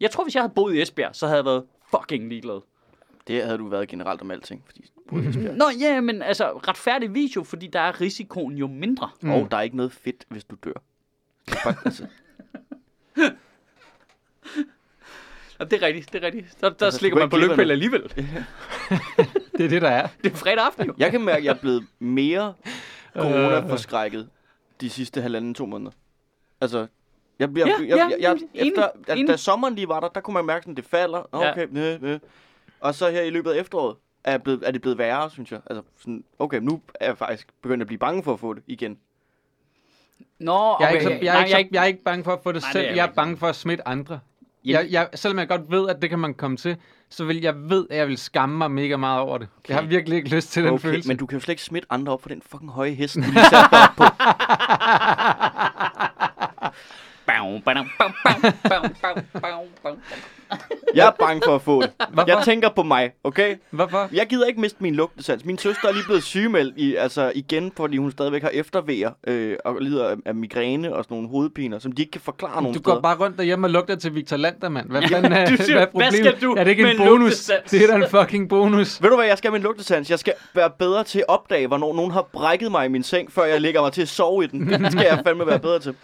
[0.00, 2.60] Jeg tror, hvis jeg havde boet i Esbjerg, så havde jeg været fucking ligeglad.
[3.30, 4.62] Det havde du været generelt om alting.
[4.66, 4.80] Fordi,
[5.28, 5.54] Esbjerg.
[5.56, 9.10] Nå ja, men altså retfærdig video, fordi der er risikoen jo mindre.
[9.20, 9.30] mm.
[9.30, 10.72] Og der er ikke noget fedt, hvis du dør.
[15.58, 16.56] Og det er rigtigt, det er rigtigt.
[16.60, 18.02] Der, der Altså, slikker man på glemme alligevel.
[19.56, 20.08] Det er det, der er.
[20.24, 20.94] Det er fredag aften jo.
[20.98, 22.54] jeg kan mærke, at jeg er blevet mere
[23.16, 24.28] corona-forskrækket
[24.80, 25.90] de sidste halvanden, to måneder.
[26.60, 26.86] Altså,
[27.38, 30.00] jeg bliver, Ja, jeg, jeg, ja, jeg, jeg, enig, efter, da, da sommeren lige var
[30.00, 31.28] der, der kunne man mærke, at det falder.
[31.32, 31.50] Nå, Ja.
[31.52, 32.18] Okay, næ, næ.
[32.80, 35.60] Og så her i løbet af efteråret er, blevet, er det blevet værre, synes jeg.
[35.70, 38.62] Altså, sådan, okay, nu er jeg faktisk begyndt at blive bange for at få det
[38.66, 38.98] igen.
[40.38, 40.92] Nå, Jeg er, okay.
[40.94, 42.62] ikke, så, jeg, er Nej, ikke, så, jeg er ikke bange for at få det
[42.62, 42.90] Nej, det selv.
[42.90, 44.20] er jeg er bange for at smitte andre.
[44.64, 46.76] Jamen- Jeg, jeg, selvom jeg godt ved, at det kan man komme til,
[47.08, 49.48] så vil jeg ved, at jeg vil skamme mig mega meget over det.
[49.58, 49.74] Okay.
[49.74, 51.08] Jeg har virkelig ikke lyst til den Okay, følelse.
[51.08, 53.20] men du kan jo slet ikke smitte andre op på den fucking høje hest, du
[53.20, 54.04] lige satte op på.
[57.26, 59.98] Bam, bam, bam, bam, bam, bam, bam, bam.
[60.94, 61.90] Jeg er bange for at få det.
[62.12, 62.28] Hvorfor?
[62.28, 63.56] Jeg tænker på mig, okay?
[63.70, 64.08] Hvorfor?
[64.12, 65.44] Jeg gider ikke miste min lugtesans.
[65.44, 69.56] Min søster er lige blevet sygemeldt i, altså igen, fordi hun stadigvæk har eftervejer øh,
[69.64, 72.74] og lider af, af migræne og sådan nogle hovedpiner, som de ikke kan forklare nogen
[72.74, 72.94] Du steder.
[72.94, 74.90] går bare rundt derhjemme og lugter til Victor Lander, mand.
[74.90, 76.14] Hvad fanden er, du siger, hvad er hvad problemet?
[76.14, 77.20] skal du er det ikke en bonus?
[77.20, 77.70] lugtesans?
[77.70, 79.02] Det er da en fucking bonus.
[79.02, 80.10] Ved du hvad, jeg skal med en lugtesans?
[80.10, 83.32] Jeg skal være bedre til at opdage, hvornår nogen har brækket mig i min seng,
[83.32, 84.68] før jeg lægger mig til at sove i den.
[84.68, 85.94] Det skal jeg fandme være bedre til.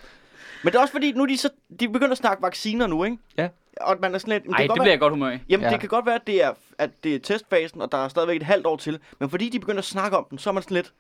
[0.67, 1.49] Men det er også fordi, nu er de, så,
[1.81, 3.19] de begynder at snakke vacciner nu, ikke?
[3.39, 3.49] Ja.
[3.81, 4.43] Og man er sådan lidt...
[4.45, 5.39] Kan det godt bliver være, jeg godt humør i.
[5.49, 5.71] Jamen, Ja.
[5.71, 8.37] det kan godt være, at det, er, at det er testfasen, og der er stadigvæk
[8.37, 8.99] et halvt år til.
[9.21, 10.93] Men fordi de begynder at snakke om den, så er man sådan lidt...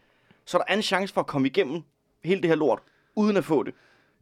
[0.44, 1.82] Så er der en chance for at komme igennem
[2.24, 2.78] hele det her lort,
[3.14, 3.74] uden at få det.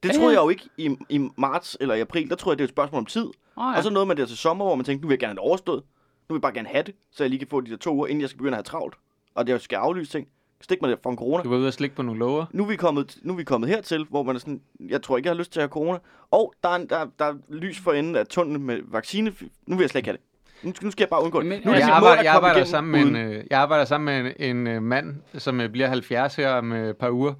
[0.03, 0.39] Det Ja, troede ja.
[0.41, 2.31] jeg jo ikke i, i marts eller i april.
[2.31, 3.27] Der troede jeg, det var et spørgsmål om tid.
[3.57, 5.31] Oh, Og så nåede man der til sommer, hvor man tænkte, nu vil jeg gerne
[5.31, 5.83] have det overstået.
[6.29, 7.95] Nu vil jeg bare gerne have det, så jeg lige kan få de der to
[7.95, 8.95] uger, inden jeg skal begynde at have travlt.
[9.35, 10.29] Og det skal aflyse ting.
[10.65, 11.43] Stik mig der fra en corona.
[11.43, 12.47] Du var ude og slikke på nogle lover.
[12.53, 15.17] Nu er, vi kommet, nu er vi kommet hertil, hvor man er sådan, jeg tror
[15.17, 15.99] ikke, jeg har lyst til at have corona.
[16.31, 19.33] Og der er, en, der, der er lys for enden af tunnelen med vaccine.
[19.67, 20.25] Nu vil jeg slet ikke have det.
[20.65, 21.49] Nu, nu skal jeg bare undgå det.
[21.49, 23.85] Men, Nu er det jeg, arbejder, at jeg, arbejder sammen med en, øh, jeg arbejder
[23.85, 27.35] sammen med en, en øh, mand, som øh, bliver 70 her om et par uger.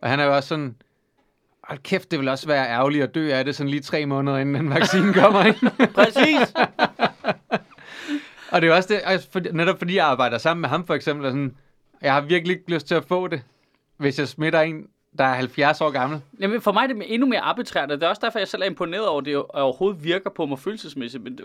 [0.00, 0.74] Og han er jo også sådan,
[1.64, 4.38] hold kæft, det vil også være ærgerligt at dø af det sådan lige tre måneder,
[4.38, 5.88] inden den vaccine kommer ind.
[5.94, 6.54] Præcis.
[8.52, 10.94] og det er jo også det, for, netop fordi jeg arbejder sammen med ham for
[10.94, 11.56] eksempel, er sådan,
[12.02, 13.42] jeg har virkelig ikke lyst til at få det,
[13.96, 16.20] hvis jeg smitter en, der er 70 år gammel.
[16.40, 18.62] Jamen, for mig er det endnu mere arbitrært, og det er også derfor, jeg selv
[18.62, 21.22] er imponeret over, at det overhovedet virker på mig følelsesmæssigt.
[21.22, 21.38] Men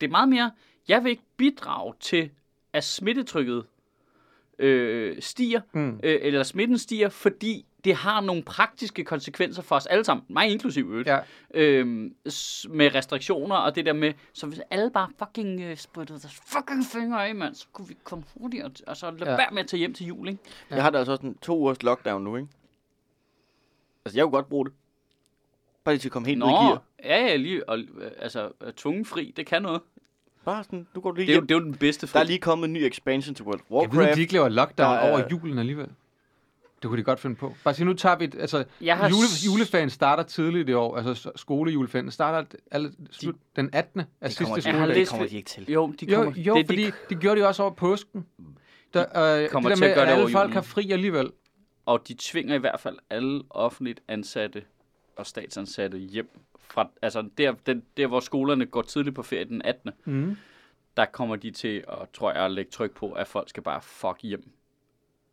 [0.00, 0.50] det er meget mere,
[0.88, 2.30] jeg vil ikke bidrage til,
[2.72, 3.64] at smittetrykket
[4.58, 6.00] øh, stiger, Mm.
[6.02, 10.48] øh, eller smitten stiger, fordi det har nogle praktiske konsekvenser for os alle sammen, mig
[10.48, 11.18] inklusiv øvrigt, Ja.
[11.54, 12.14] øhm,
[12.68, 16.84] med restriktioner og det der med, så hvis alle bare fucking øh, sprittede deres fucking
[16.92, 19.30] fingre af, mand, så kunne vi komme hurtigere, og så lad Ja.
[19.30, 19.36] ja.
[19.36, 20.40] være med at tage hjem til jul, ikke?
[20.70, 22.48] Jeg har da altså også en to ugers lockdown nu, ikke?
[24.04, 24.74] Altså, jeg kunne godt bruge det.
[25.84, 26.82] Bare lige til at komme helt ned i Nå, gear.
[27.04, 29.80] ja, ja, lige, og, øh, altså, øh, tvungen fri, det kan noget.
[30.44, 31.46] Bare sådan, nu går du lige Det er, jo, hjem.
[31.46, 32.18] det er jo den bedste fri.
[32.18, 34.16] Der er lige kommet en ny expansion til World of Jeg ved, Warcraft.
[34.16, 35.88] de ikke laver lockdown Der er- over julen alligevel.
[36.82, 37.54] Det kunne de godt finde på.
[37.64, 38.24] Bare sige, nu tager vi...
[38.24, 40.96] et- Altså, Jeg har jule, juleferien starter tidligt i år.
[40.96, 44.00] Altså, skolejuleferien starter alle, slut, den 18.
[44.00, 44.96] af Det sidste kommer, Jeg har skoledag.
[45.00, 45.70] læst- kommer de ikke til.
[45.70, 48.26] Jo, de Jo, kommer, jo det, fordi de, det gjorde de også over påsken.
[48.94, 50.52] Der, øh, kommer det til der at med, gøre det alle over folk julen.
[50.54, 51.30] har fri alligevel.
[51.86, 54.62] og de tvinger i hvert fald alle offentligt ansatte
[55.16, 56.30] og statsansatte hjem.
[56.60, 59.90] Fra, altså der, den, der, hvor skolerne går tidligt på ferie den 18.
[60.04, 60.36] Mm.
[60.96, 63.82] Der kommer de til, at, tror jeg, at lægge tryk på, at folk skal bare
[63.82, 64.50] fuck hjem.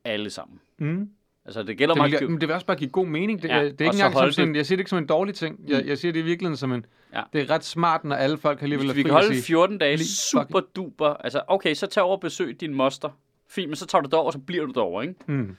[0.04, 0.60] Alle sammen.
[0.78, 1.10] Mm.
[1.48, 2.22] Altså det gælder Det, meget...
[2.22, 3.42] vil, men det vil også bare give god mening.
[3.42, 4.98] Det, Ja, det er og ikke engang som sådan, det- jeg siger det ikke som
[5.00, 5.60] en dårlig ting.
[5.68, 6.86] Jeg, jeg siger det i virkeligheden som en...
[7.14, 7.22] Ja.
[7.34, 9.44] Det er ret smart, når alle folk alligevel er vi fri kan at holde sige,
[9.44, 13.10] 14 dage lige super duper, altså okay, så tag over og besøg din moster.
[13.50, 15.14] Fint, men så tager du derover, så bliver du derover, ikke?
[15.28, 15.56] Mm.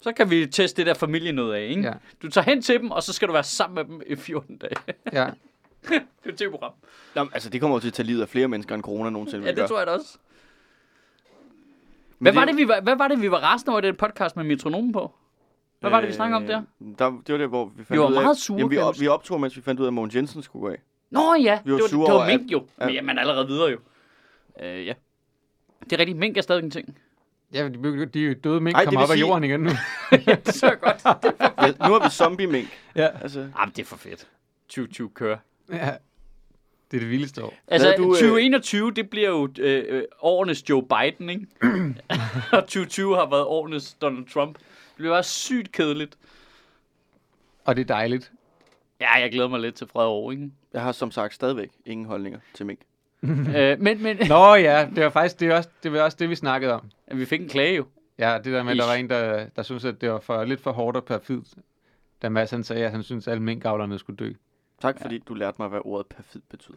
[0.00, 1.82] Så kan vi teste det der familienød af, ikke?
[1.82, 1.92] Ja.
[2.22, 4.56] Du tager hen til dem, og så skal du være sammen med dem i 14
[4.56, 4.74] dage.
[5.12, 5.26] Ja.
[5.88, 6.72] det er et TV-program.
[7.14, 9.50] Nå, altså, det kommer til at tage livet af flere mennesker, end corona nogensinde Ja,
[9.52, 10.18] vil det tror jeg da også.
[12.22, 13.96] Men Hvad var, det, vi var, hvad var det, vi var rasende over i den
[13.96, 15.12] podcast med metronomen på?
[15.80, 16.62] Hvad var det, vi snakkede om der?
[16.80, 17.10] Øh, der?
[17.26, 18.22] Det var det, hvor vi fandt Vi var ud af...
[18.22, 20.42] meget sure, Jamen, vi, op, vi optog, mens vi fandt ud af, at Mogens Jensen
[20.42, 20.78] skulle gå af.
[21.10, 22.66] Nå ja, Vi var det var, sure det var at- mink jo.
[22.80, 22.86] ja.
[22.86, 23.78] Men jamen allerede videre jo.
[24.62, 24.94] Øh, ja.
[25.84, 26.18] Det er rigtigt.
[26.18, 26.98] Mink er stadig en ting.
[27.54, 29.70] Ja, de, de døde mink Ej, det kommer op af sige- jorden igen nu.
[30.26, 31.04] ja, det så godt.
[31.04, 32.68] Ja, nu har vi zombie-mink.
[32.96, 33.08] ja.
[33.22, 34.28] Altså, Jamen, det er for fedt.
[34.68, 35.36] 2020 kører.
[35.72, 35.90] ja.
[36.92, 37.54] Det er det vildeste år.
[37.68, 41.46] Altså, du, øh, 2021, det bliver jo øh, øh, årenes Joe Biden, ikke?
[42.52, 44.58] og 2020 har været årenes Donald Trump.
[44.58, 46.18] Det bliver bare sygt kedeligt.
[47.64, 48.32] Og det er dejligt.
[49.00, 50.50] Ja, jeg glæder mig lidt til fred over, ikke?
[50.72, 52.80] jeg har som sagt stadigvæk ingen holdninger til mink.
[53.56, 56.30] øh, men, men Nå ja, det var faktisk det, er også, det, var også det,
[56.30, 56.90] vi snakkede om.
[57.12, 57.84] vi fik en klage jo.
[58.18, 60.44] Ja, det der med, at der var en, der, der synes at det var for,
[60.44, 61.40] lidt for hårdt og perfid.
[62.22, 64.32] Da Mads han sagde, at han synes at alle minkavlerne skulle dø.
[64.82, 66.76] Tak, fordi du lærte mig, hvad ordet perfid betyder.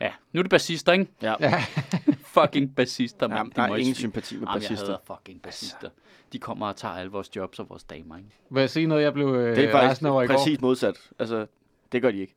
[0.00, 1.06] Ja, nu er det bassister, ikke?
[1.22, 1.34] Ja.
[1.40, 1.64] Ja.
[2.40, 3.52] Fucking bassister, Ja, mand.
[3.52, 4.86] der De må er ingen svin- sympati med Jamen, jeg bassister.
[4.86, 5.88] hader fucking bassister.
[6.32, 8.28] De kommer og tager alle vores jobs og vores damer, ikke?
[8.50, 10.34] Vil jeg sige noget, jeg blev øh, Det er faktisk rasende over i går?
[10.34, 11.10] præcis modsat.
[11.18, 11.46] Altså,
[11.92, 12.34] det gør de ikke.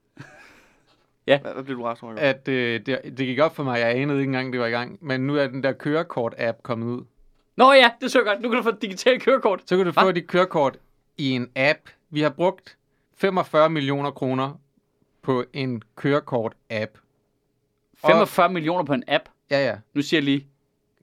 [1.27, 1.39] Ja.
[1.39, 2.27] Hvad, hvad blev du rasende over i går?
[2.29, 4.71] At øh, det, det gik op for mig, jeg anede ikke engang, det var i
[4.71, 4.97] gang.
[5.01, 7.03] Men nu er den der kørekort-app kommet ud.
[7.55, 8.41] Nå ja, det så jeg godt.
[8.41, 9.61] Nu kan du få et digitalt kørekort.
[9.65, 10.01] Så kan du Hva?
[10.03, 10.77] få dit kørekort
[11.17, 11.79] i en app.
[12.09, 12.77] Vi har brugt
[13.17, 14.59] 45 millioner kroner
[15.21, 16.97] på en kørekort-app.
[18.05, 19.23] 45 millioner på en app.
[19.51, 19.75] Ja, ja.
[19.93, 20.39] Nu siger jeg lige,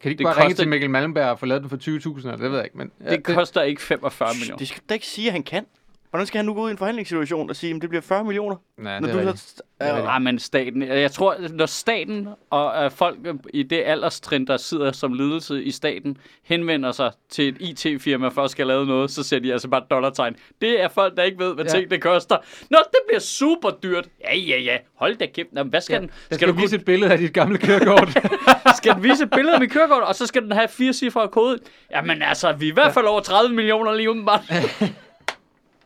[0.00, 1.76] Kan de ikke Det bare ringe koster- til Mikkel Malmberg og få lavet den for
[1.76, 2.18] 20.000?
[2.18, 2.92] eller Det ved jeg ikke, men...
[3.04, 4.58] Ja, det koster ikke 45 millioner.
[4.58, 5.66] Det skal da ikke sige, at han kan.
[6.14, 8.24] Hvordan skal han nu gå ud i en forhandlingssituation og sige, at det bliver 40
[8.24, 8.56] millioner?
[8.78, 9.48] Nej, Når det er du rigtigt.
[9.48, 13.16] så, er, Nej, men staten, jeg tror, når staten og uh, folk
[13.54, 18.42] i det alderstrin, der sidder som ledelse i staten, henvender sig til et IT-firma for
[18.42, 20.36] at skal lave noget, så ser de altså bare dollartegn.
[20.60, 21.70] Det er folk, der ikke ved, hvad Ja.
[21.70, 22.36] ting det koster.
[22.70, 24.08] Nå, det bliver super dyrt.
[24.20, 24.76] Ja, ja, ja.
[24.94, 25.48] Hold da kæft.
[25.52, 26.10] Nå, hvad skal Ja, den?
[26.24, 28.08] Skal, skal du vise kunne, et billede af dit gamle kørekort.
[28.78, 31.28] skal den vise et billede af mit kørekort, og så skal den have fire cifre
[31.28, 31.58] kode?
[31.90, 34.42] Jamen altså, vi er i hvert fald over 30 millioner lige umiddelbart.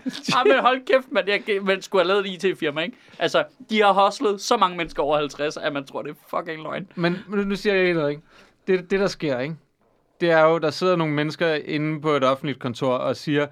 [0.37, 2.97] Ah, men hold kæft, man, jeg, man skulle have lavet et IT-firma, ikke?
[3.19, 6.63] Altså, de har hoslet så mange mennesker over 50, at man tror, det er fucking
[6.63, 6.87] løgn.
[6.95, 8.23] Men, men nu siger jeg lige noget, ikke?
[8.67, 9.57] Det, det, der sker, ikke?
[10.21, 13.47] Det er jo, der sidder nogle mennesker inde på et offentligt kontor og siger,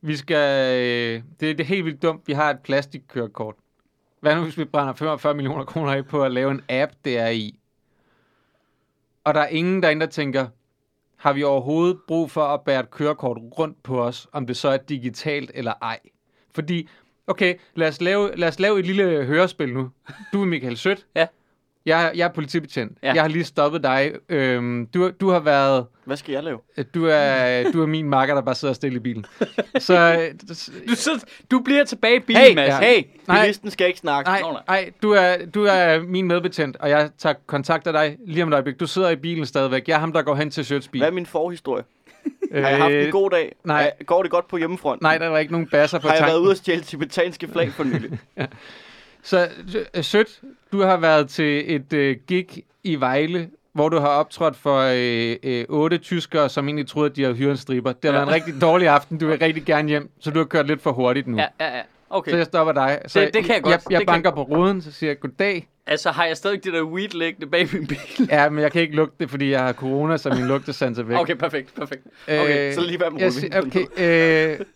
[0.00, 0.76] vi skal...
[0.76, 3.54] Øh, det, det er helt vildt dumt, vi har et plastikkørekort.
[4.20, 7.18] Hvad nu, hvis vi brænder 45 millioner kroner af på at lave en app, det
[7.18, 7.58] er i?
[9.24, 10.46] Og der er ingen derinde, der tænker,
[11.18, 14.68] har vi overhovedet brug for at bære et kørekort rundt på os, om det så
[14.68, 15.98] er digitalt eller ej?
[16.54, 16.88] Fordi,
[17.26, 19.90] okay, lad os lave, lad os lave et lille hørespil nu.
[20.32, 21.06] Du er Michael Sødt.
[21.14, 21.26] Ja.
[21.88, 22.98] Jeg, jeg er politibetjent.
[23.02, 23.12] Ja.
[23.14, 24.12] Jeg har lige stoppet dig.
[24.28, 25.86] Øhm, du, du har været...
[26.04, 26.58] hvad skal jeg lave?
[26.94, 29.26] Du er, du er min makker, der bare sidder stille i bilen.
[29.78, 30.34] Så øh,
[30.88, 32.68] Du, så, du bliver tilbage i bilen, Hey, Mads.
[32.68, 32.80] ja.
[32.80, 33.42] hey, Nej.
[33.42, 34.30] bilisten skal ikke snakke.
[34.30, 34.62] nej, nej.
[34.68, 38.48] nej du, er, du er min medbetjent, og jeg tager kontakt af dig lige om
[38.48, 38.80] et øjeblik.
[38.80, 39.88] Du sidder i bilen stadigvæk.
[39.88, 41.00] Jeg er ham, der går hen til Søds bil.
[41.00, 41.84] Hvad er min forhistorie?
[42.52, 43.54] Har jeg haft en god dag?
[43.64, 43.92] nej.
[44.06, 45.04] Går det godt på hjemmefronten?
[45.04, 46.42] Nej, der var ikke nogen basser på Har jeg været tanken.
[46.44, 48.18] ude at stjæle tibetanske flag for nylig?
[49.22, 49.48] Så
[49.96, 50.40] øh, Sødt,
[50.72, 52.46] du har været til et øh, gig
[52.84, 57.16] i Vejle, hvor du har optrådt for øh, øh, otte tyskere, som egentlig troede, at
[57.16, 57.92] de havde hyret en striber.
[57.92, 58.24] Det har Ja.
[58.24, 59.18] været en rigtig dårlig aften.
[59.18, 61.36] Du vil rigtig gerne hjem, så du har kørt lidt for hurtigt nu.
[61.38, 61.82] Ja, ja, ja.
[62.10, 62.30] Okay.
[62.30, 62.98] Så jeg stopper dig.
[63.06, 63.72] Så Det- det kan jeg godt.
[63.72, 65.68] Jeg, jeg Det kan banker på ruden, så siger jeg goddag.
[65.86, 67.98] Altså, har jeg stadig det der weed liggende bag min bil?
[68.30, 71.02] Ja, men jeg kan ikke lugte det, fordi jeg har corona, så min lugtesans er
[71.02, 71.18] væk.
[71.18, 72.02] Okay, perfekt, perfekt.
[72.28, 73.20] okay, så lige være med
[73.52, 74.66] jeg Okay, øh,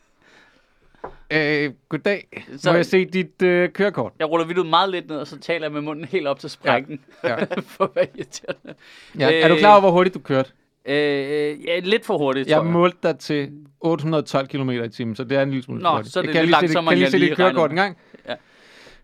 [1.33, 2.45] øh, goddag.
[2.57, 2.71] Så-.
[2.71, 4.13] Må jeg se dit øh, kørekort?
[4.19, 6.51] Jeg ruller videoet meget lidt ned, og så taler jeg med munden helt op til
[6.51, 7.01] sprækken.
[7.25, 7.37] Ja.
[7.77, 8.75] for hvad irriterende.
[9.19, 9.41] Ja.
[9.41, 10.51] Er du klar over, hvor hurtigt du kørte?
[10.87, 12.73] Øh, ja, lidt for hurtigt, Jeg tror jeg.
[12.73, 15.95] målte dig til 812 km i timen, så det er en lille smule Nå, for
[15.95, 16.13] hurtigt.
[16.13, 17.37] så er det Jeg kan lidt lige se langsommere, Kan lige end se jeg dit
[17.37, 18.39] kørekort en regnede gang?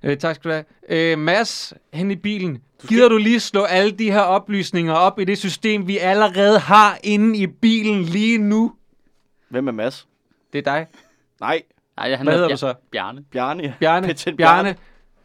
[0.02, 0.11] Ja.
[0.11, 0.54] Øh, tak skal du
[0.88, 1.12] have.
[1.12, 2.62] Øh, Mads, hen i bilen.
[2.88, 6.98] Gider du lige slå alle de her oplysninger op i det system, vi allerede har
[7.04, 8.72] inde i bilen lige nu?
[9.48, 10.06] Hvem er Mads?
[10.52, 10.87] Det er dig.
[11.40, 11.62] Nej,
[11.98, 12.74] Nej, han Hvad hedder Bjar- du så?
[12.90, 13.24] Bjarne.
[13.30, 13.62] Bjarne.
[13.62, 13.72] ja.
[13.80, 14.76] Bjarne, Betjent Bjarne,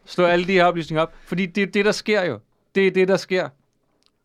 [0.04, 1.12] slå alle de her oplysninger op.
[1.24, 2.38] Fordi det er det, der sker jo.
[2.74, 3.48] Det er det, der sker.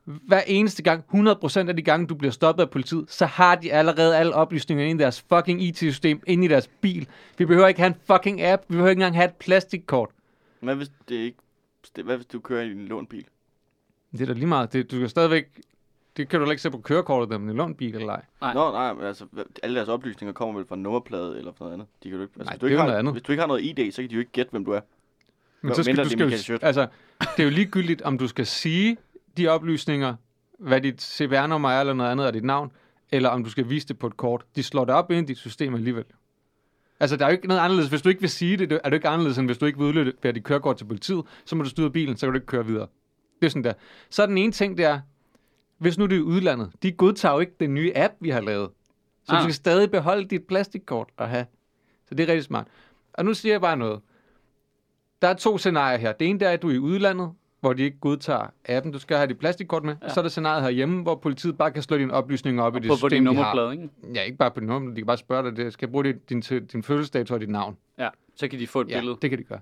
[0.05, 3.73] Hver eneste gang, 100% af de gange, du bliver stoppet af politiet, så har de
[3.73, 7.07] allerede alle oplysninger inde i deres fucking IT-system, inde i deres bil.
[7.37, 8.61] Vi behøver ikke have en fucking app.
[8.67, 10.09] Vi behøver ikke engang have et plastikkort.
[10.59, 11.37] Hvad hvis det ikke...
[12.03, 13.25] Hvad hvis du kører i en lånt bil?
[14.11, 14.73] Det er da lige meget.
[14.73, 15.45] Det, du kan stadigvæk...
[16.19, 18.21] Det kan du ikke se på kørekortet, om det er en lånt bil eller ej.
[18.41, 18.53] Nej.
[18.53, 19.25] Nå, nej, men altså,
[19.63, 21.87] alle deres oplysninger kommer vel fra nummerplade eller fra noget andet.
[22.03, 23.13] De kan du ikke, altså, Nej, hvis, du det er ikke jo har, noget andet.
[23.13, 24.79] hvis du ikke har noget ID, så kan de jo ikke gætte, hvem du er.
[25.61, 26.87] Men Hvor så skal mindre du det er skal jo, altså,
[27.19, 28.97] det er jo ligegyldigt, om du skal sige
[29.37, 30.15] de oplysninger,
[30.59, 32.71] hvad dit CPR-nummer er eller noget andet, og dit navn,
[33.11, 34.45] eller om du skal vise det på et kort.
[34.55, 36.05] De slår det op ind i dit system alligevel.
[36.99, 37.89] Altså, der er jo ikke noget anderledes.
[37.89, 39.79] Hvis du ikke vil sige det, er det jo ikke anderledes, end hvis du ikke
[39.79, 42.47] vil udlevere dit kørekort til politiet, så må du styre bilen, så kan du ikke
[42.47, 42.87] køre videre.
[43.39, 43.73] Det er sådan der.
[44.09, 44.99] Så er den ene ting, det er,
[45.79, 48.41] hvis nu det er i udlandet, de godtager jo ikke den nye app, vi har
[48.41, 48.69] lavet.
[49.23, 49.37] Så Ah.
[49.39, 51.45] du skal stadig beholde dit plastikkort og have.
[52.09, 52.67] Så det er rigtig smart.
[53.13, 53.99] Og nu siger jeg bare noget.
[55.21, 56.11] Der er to scenarier her.
[56.11, 58.91] Det ene det er, at du er i udlandet, hvor de ikke godtager appen.
[58.91, 59.95] Du skal have dit plastikkort med.
[60.03, 60.09] Ja.
[60.09, 62.87] Så er der scenariet herhjemme, hvor politiet bare kan slå dine oplysninger op i det
[62.87, 63.89] På, på system, din nummerplade, ikke?
[64.15, 64.89] Ja, ikke bare på din nummer.
[64.89, 65.73] De kan bare spørge dig, det.
[65.73, 67.77] skal jeg bruge dit, din, din fødselsdato og dit navn?
[67.97, 69.17] Ja, så kan de få et Ja, billede.
[69.21, 69.59] det kan de gøre.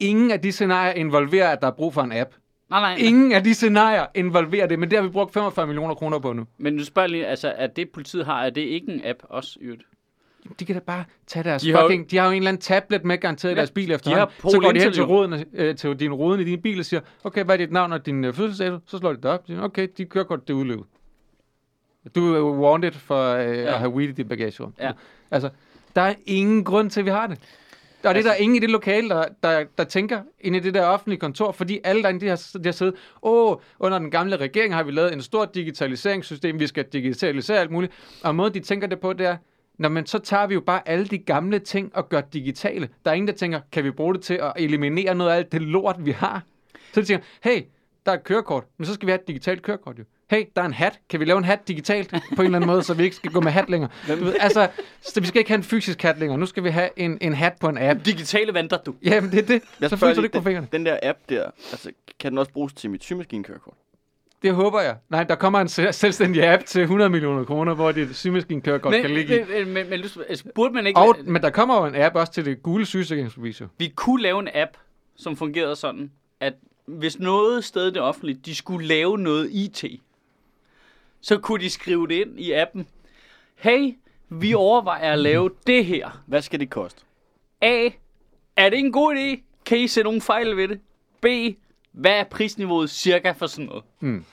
[0.00, 2.30] Ingen af de scenarier involverer, at der er brug for en app.
[2.70, 2.96] Nej, nej.
[2.98, 6.32] Ingen af de scenarier involverer det, men det har vi brugt 45 millioner kroner på
[6.32, 6.46] nu.
[6.58, 9.58] Men nu spørger lige, altså, at det politiet har, er det ikke en app også,
[9.60, 9.82] øvrigt?
[10.60, 12.10] De kan da bare tage deres De har jo- fucking...
[12.10, 14.28] De har jo en eller anden tablet med garanteret Ja, deres bil de efterhånden.
[14.42, 16.84] har Så går de hen til, roden, øh, til din roden i din bil og
[16.84, 18.78] siger, okay, hvad er dit navn og din øh, fødselsdato?
[18.86, 19.42] Så slår de det op.
[19.46, 20.84] Siger, okay, de kører godt, det er udløbet.
[22.14, 23.52] Du er wanted for øh, ja.
[23.52, 24.74] at have weed i dit bagagerum.
[24.80, 24.92] Ja.
[25.30, 25.50] Altså,
[25.96, 27.38] der er ingen grund til, at vi har det.
[28.04, 30.74] Og det er der ingen i det lokale, der, der, der tænker ind i det
[30.74, 34.36] der offentlige kontor, fordi alle derinde, de har, de har siddet, åh, under den gamle
[34.36, 37.92] regering har vi lavet en stor digitaliseringssystem, vi skal digitalisere alt muligt.
[38.24, 39.36] Og måden, de tænker det på, det er,
[39.78, 42.88] Nå, men så tager vi jo bare alle de gamle ting og gør digitale.
[43.04, 45.52] Der er ingen, der tænker, kan vi bruge det til at eliminere noget af alt
[45.52, 46.42] det lort, vi har?
[46.92, 47.62] Så de tænker, hey,
[48.06, 50.04] der er et kørekort, men så skal vi have et digitalt kørekort jo.
[50.30, 51.00] Hey, der er en hat.
[51.10, 53.30] Kan vi lave en hat digitalt på en eller anden måde, så vi ikke skal
[53.32, 53.90] gå med hat længere?
[54.08, 54.68] Du ved, altså,
[55.00, 56.38] så vi skal ikke have en fysisk hat længere.
[56.38, 58.04] Nu skal vi have en, en hat på en app.
[58.04, 58.94] Digitale venter, du.
[59.04, 59.62] Jamen, det er det.
[59.80, 60.68] Jeg Så fryser du ikke på fingrene.
[60.72, 63.74] Den, den der app der, altså, kan den også bruges til mit sygemaskinekørekort?
[64.42, 64.96] det håber jeg.
[65.08, 69.10] Nej, der kommer en se- selvstændig app til 100 millioner kroner, hvor det sygemaskinekørekort kan
[69.10, 69.64] ligge i.
[69.64, 71.00] men, men, men, altså, burde man ikke...
[71.00, 73.62] Og, men der kommer jo en app også til det gule sygesikringsbevis.
[73.78, 74.70] Vi kunne lave en app,
[75.16, 76.10] som fungerede sådan,
[76.40, 76.52] at
[76.86, 79.84] hvis noget sted i det offentlige, de skulle lave noget IT,
[81.20, 82.86] så kunne de skrive det ind i appen.
[83.54, 83.94] Hey,
[84.28, 86.22] vi overvejer at lave det her.
[86.26, 87.02] Hvad skal det koste?
[87.60, 87.88] A.
[88.56, 89.42] Er det en god idé?
[89.66, 90.80] Kan I se nogle fejl ved det?
[91.20, 91.56] B.
[91.92, 93.84] Hvad er prisniveauet cirka for sådan noget?
[94.00, 94.24] Mm.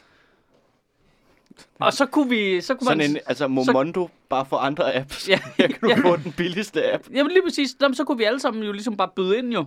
[1.79, 2.61] Og så kunne vi...
[2.61, 5.29] Så kunne Sådan man, en, altså Momondo, bare for andre apps.
[5.29, 5.95] Ja, Her kan du ja.
[6.09, 7.03] få den billigste app.
[7.13, 7.75] Jamen lige præcis.
[7.81, 9.65] Jamen, så kunne vi alle sammen jo ligesom bare byde ind jo.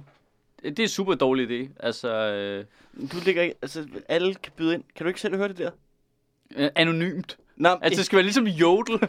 [0.62, 1.70] Det er super dårlig idé.
[1.80, 2.64] Altså, øh,
[3.12, 4.84] Du ligger ikke, altså alle kan byde ind.
[4.96, 5.70] Kan du ikke selv høre det der?
[6.56, 7.36] Øh, anonymt.
[7.56, 8.98] Nej, Altså, det skal være ligesom jodel.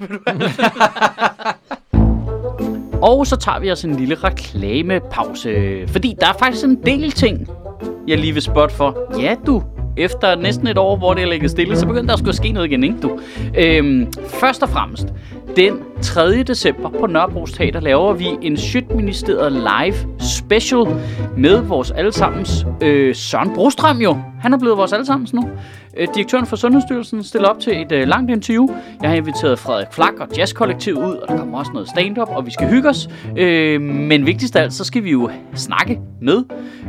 [3.01, 7.47] Og så tager vi os en lille reklamepause, fordi der er faktisk en del ting,
[8.07, 9.19] jeg lige vil spotte for.
[9.21, 9.63] Ja, du.
[9.97, 12.51] Efter næsten et år, hvor det er ligget stille, så begynder der at skulle ske
[12.51, 13.19] noget igen, ikke du?
[13.57, 15.07] Øhm, først og fremmest,
[15.55, 16.43] den 3.
[16.43, 20.85] december på Nørrebros Teater laver vi en Sjøtministeriet live special
[21.37, 24.17] med vores allesammens øh, Søren Brostrøm jo.
[24.41, 25.49] Han er blevet vores allesammens nu.
[25.99, 28.67] Øh, direktøren for Sundhedsstyrelsen stiller op til et øh, langt interview.
[29.01, 32.45] Jeg har inviteret Frederik Flak og Jazzkollektiv ud, og der kommer også noget stand-up, og
[32.45, 33.09] vi skal hygge os.
[33.37, 36.43] Øh, men vigtigst af alt, så skal vi jo snakke med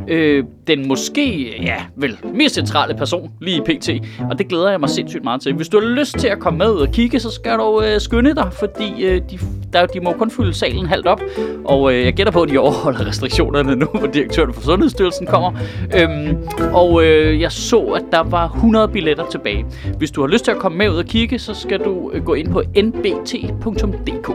[0.07, 3.89] øh, den måske, ja, vel, mest centrale person lige i PT,
[4.31, 5.53] og det glæder jeg mig sindssygt meget til.
[5.53, 8.35] Hvis du har lyst til at komme med og kigge, så skal du øh, skynde
[8.35, 9.39] dig, fordi øh, de,
[9.73, 11.21] der, de må kun fylde salen halvt op,
[11.65, 15.51] og øh, jeg gætter på, at de overholder restriktionerne nu, hvor direktøren for Sundhedsstyrelsen kommer.
[15.97, 16.37] Øhm,
[16.73, 19.65] og øh, jeg så, at der var 100 billetter tilbage.
[19.97, 22.23] Hvis du har lyst til at komme med ud og kigge, så skal du øh,
[22.23, 24.29] gå ind på nbt.dk.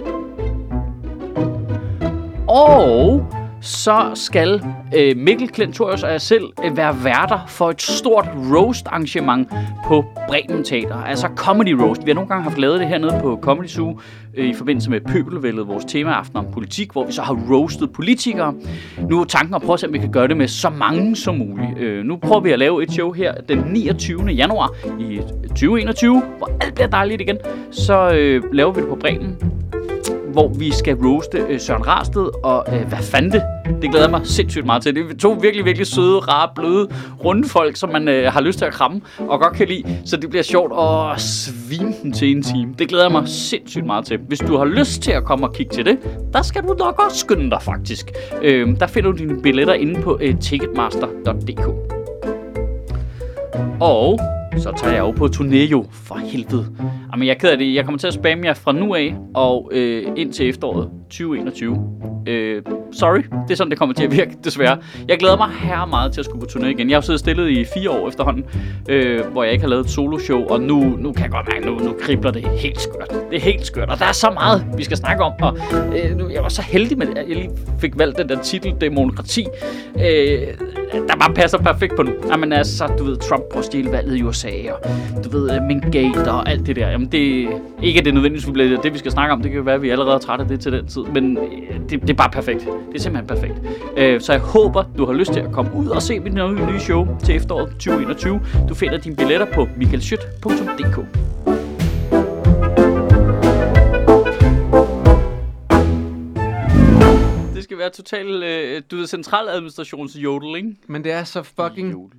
[2.49, 3.27] Og
[3.61, 4.63] så skal
[4.97, 9.49] øh, Mikkel Klentorius og jeg selv øh, være værter for et stort roast-arrangement
[9.87, 10.97] på Bremen Teater.
[10.97, 12.07] Altså Comedy Roast.
[12.07, 14.01] Vi har nogle gange haft lavet det hernede på Comedy Zoo
[14.37, 18.55] øh, i forbindelse med Pøbelvældet, vores temaaften om politik, hvor vi så har roastet politikere.
[19.09, 21.17] Nu er tanken at prøve at se, om vi kan gøre det med så mange
[21.17, 21.79] som muligt.
[21.79, 24.25] Øh, nu prøver vi at lave et show her den 29.
[24.25, 27.39] januar i 2021, hvor alt bliver dejligt igen.
[27.71, 29.37] Så øh, laver vi det på Bremen
[30.37, 33.43] hvor vi skal roaste øh, Søren Rarsted og øh, hvad fanden det?
[33.83, 34.95] Det glæder mig sindssygt meget til.
[34.95, 36.89] Det er to virkelig, virkelig søde, rare, bløde,
[37.25, 39.99] runde folk, som man øh, har lyst til at kramme og godt kan lide.
[40.05, 42.75] Så det bliver sjovt at svine den til en time.
[42.79, 44.19] Det glæder jeg mig sindssygt meget til.
[44.29, 45.99] Hvis du har lyst til at komme og kigge til det,
[46.33, 48.13] der skal du nok også skynde dig faktisk.
[48.43, 51.67] Øh, der finder du dine billetter inde på øh, ticketmaster.dk.
[53.81, 54.21] Og
[54.57, 56.67] så tager jeg jo på turné jo, for helvede.
[57.13, 57.75] Jamen, jeg er ked af det.
[57.75, 61.77] Jeg kommer til at spamme jer fra nu af og øh, ind til efteråret 2021.
[62.27, 64.79] Øh, sorry, det er sådan, det kommer til at virke, desværre.
[65.09, 66.91] Jeg glæder mig her meget til at skulle på turné igen.
[66.91, 68.45] Jeg har siddet stillet i fire år efterhånden,
[68.89, 71.67] øh, hvor jeg ikke har lavet et soloshow, og nu, nu kan jeg godt mærke,
[71.67, 73.11] nu, nu kribler det helt skørt.
[73.31, 75.33] Det er helt skørt, og der er så meget, vi skal snakke om.
[75.43, 78.43] Og øh, nu, jeg var så heldig med, at jeg lige fik valgt den der
[78.43, 79.47] titel, Demokrati,
[79.97, 80.03] øh,
[80.93, 82.13] der bare passer perfekt på nu.
[82.31, 86.51] Jamen altså, du ved, Trump på valget i USA, og du ved, øh, Mingate og
[86.51, 86.89] alt det der.
[86.91, 87.49] Jamen det,
[87.83, 89.83] ikke at det nødvendigvis bliver det, vi skal snakke om, det kan jo være, at
[89.83, 92.31] vi allerede er trætte af det til den tid, men øh, det, det er bare
[92.31, 92.61] perfekt.
[92.61, 93.55] Det er simpelthen perfekt.
[93.97, 96.67] Øh, så jeg håber, du har lyst til at komme ud og se mit nye
[96.67, 98.41] nye show til efteråret 2021.
[98.69, 100.97] Du finder dine billetter på michaelschyt.dk.
[107.55, 110.77] Det skal være total, øh, du ved, centraladministrationsjodel, ikke?
[110.87, 111.93] Men det er så fucking...
[111.93, 112.13] Jule.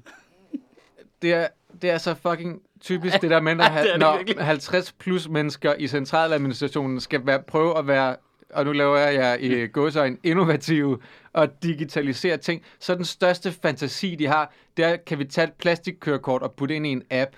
[1.21, 1.47] Det er,
[1.81, 3.51] det er så fucking typisk det der med,
[3.91, 4.45] det når virkelig.
[4.45, 8.15] 50 plus mennesker i centraladministrationen skal være, prøve at være,
[8.53, 10.99] og nu laver jeg jer i gåsøjne, innovative
[11.33, 12.61] og digitalisere ting.
[12.79, 16.75] Så den største fantasi, de har, det er, kan vi tage et plastikkørekort og putte
[16.75, 17.35] ind i en app.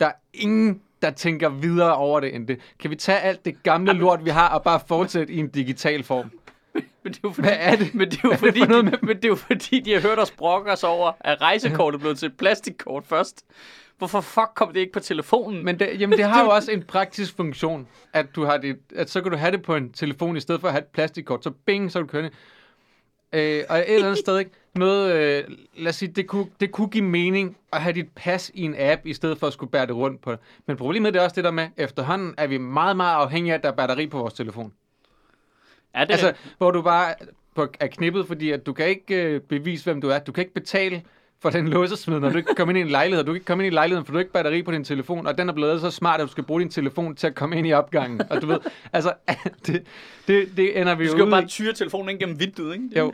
[0.00, 2.60] Der er ingen, der tænker videre over det end det.
[2.80, 6.02] Kan vi tage alt det gamle lort, vi har, og bare fortsætte i en digital
[6.02, 6.30] form?
[6.74, 7.94] Men det er jo fordi, Hvad er det?
[7.94, 9.80] Men det er jo er det fordi, for noget de, men det er jo fordi,
[9.80, 13.44] de har hørt os brokke os over, at rejsekortet blev til et plastikkort først.
[13.98, 15.64] Hvorfor fuck kom det ikke på telefonen?
[15.64, 19.10] Men det, jamen, det har jo også en praktisk funktion, at du har det, at
[19.10, 21.44] så kan du have det på en telefon, i stedet for at have et plastikkort.
[21.44, 22.30] Så bing, så er du kørende.
[23.32, 24.50] Øh, og et eller andet sted, ikke?
[24.74, 25.44] Noget, øh,
[25.76, 28.74] lad os sige, det kunne, det kunne give mening at have dit pas i en
[28.78, 30.40] app, i stedet for at skulle bære det rundt på det.
[30.66, 33.58] Men problemet det er også det der med, efterhånden er vi meget, meget afhængige af,
[33.58, 34.72] at der er batteri på vores telefon.
[35.94, 37.14] er det, Altså, hvor du bare
[37.54, 40.18] på, er knippet, fordi at du kan ikke øh, bevise, hvem du er.
[40.18, 41.02] Du kan ikke betale
[41.44, 43.24] for den låsesmed, når du ikke kommer ind i en lejlighed.
[43.24, 45.26] Du kan ikke komme ind i lejligheden, for du har ikke batteri på din telefon,
[45.26, 47.58] og den er blevet så smart, at du skal bruge din telefon til at komme
[47.58, 48.20] ind i opgangen.
[48.30, 48.58] Og du ved,
[48.92, 49.12] altså,
[49.66, 49.82] det,
[50.26, 52.88] det, det ender vi du jo skal jo bare tyre telefonen ind gennem vinduet, ikke?
[52.90, 53.12] Det- Jo.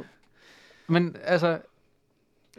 [0.86, 1.58] Men altså,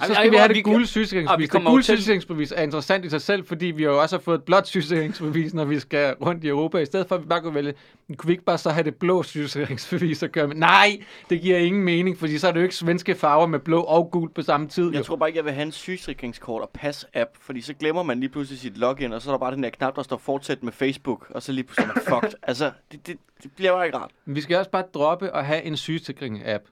[0.08, 1.54] Så skal ej, vi have det gule og sygesikringsbevis.
[1.54, 4.36] vi Det gule sygesikringsbevis er interessant i sig selv, fordi vi jo også har fået
[4.36, 6.78] et blåt sygesikringsbevis, når vi skal rundt i Europa.
[6.78, 7.74] I stedet for, at vi bare kunne vælge,
[8.18, 10.56] kunne vi ikke bare så have det blå sygesikringsbevis og køre med?
[10.56, 13.82] Nej, det giver ingen mening, fordi så er det jo ikke svenske farver med blå
[13.82, 14.92] og gul på samme tid.
[14.92, 15.04] Jeg jo.
[15.04, 18.30] tror bare ikke, jeg vil have en sygesikringskort og pas-app, fordi så glemmer man lige
[18.30, 20.72] pludselig sit login, og så er der bare den der knap, der står fortsæt med
[20.72, 22.38] Facebook, og så lige pludselig man fucked.
[22.44, 24.12] Altså, det, det, det bliver bare ikke rart.
[24.26, 26.64] Men vi skal også bare droppe at have en sygesikring-app.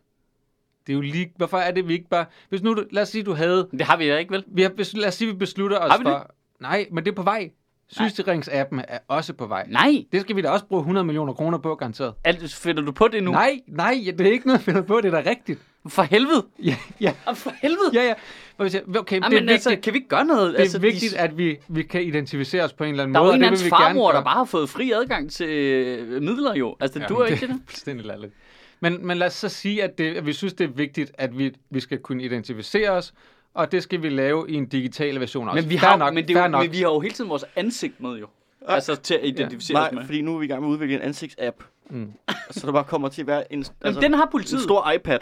[0.88, 1.34] Det er jo lige...
[1.38, 2.26] Hvorfor er det, vi ikke bare...
[2.50, 3.68] Hvis nu, lad os sige, du havde...
[3.72, 4.44] Det har vi da ikke, vel?
[4.48, 6.12] Vi har, lad os sige, vi beslutter os Har vi det?
[6.12, 6.32] for...
[6.60, 7.50] Nej, men det er på vej.
[7.92, 9.66] Sygesikringsappen er også på vej.
[9.70, 10.04] Nej.
[10.12, 12.14] Det skal vi da også bruge 100 millioner kroner på, garanteret.
[12.24, 13.32] Alt, finder du på det nu?
[13.32, 15.02] Nej, nej, det er ikke noget, jeg finder på.
[15.02, 15.60] Det er da rigtigt.
[15.88, 16.46] For helvede.
[16.64, 17.92] Ja, ja, for helvede.
[17.94, 18.04] ja.
[18.04, 18.14] ja.
[18.60, 18.72] Okay,
[19.16, 20.48] Jamen, det er vigtigt, altså, kan vi ikke gøre noget?
[20.52, 23.16] det er altså, vigtigt de, at vi, vi kan identificere os på en eller anden
[23.16, 23.36] der er måde.
[23.36, 26.22] en det hans vil vi gerne farmor, der bare har fået fri adgang til øh,
[26.22, 26.76] midler jo.
[26.80, 27.56] Altså, det Jamen, duer ikke det der.
[27.56, 28.34] er fuldstændig latterligt.
[28.80, 31.38] Men, men lad os så sige, at, det, at vi synes, det er vigtigt, at
[31.38, 33.14] vi, vi skal kunne identificere os,
[33.54, 35.62] og det skal vi lave i en digital version også.
[35.62, 36.64] Men vi, har, nok, men, det er jo, nok.
[36.64, 38.28] men vi har jo hele tiden vores ansigt med jo.
[38.68, 40.06] Altså til at identificere os Nej, med.
[40.06, 41.64] fordi nu er vi i gang med at udvikle en ansigtsapp.
[41.90, 42.14] Mm.
[42.52, 44.62] Så der bare kommer til at være en, Jamen, altså, den har en politiet.
[44.62, 45.20] stor iPad,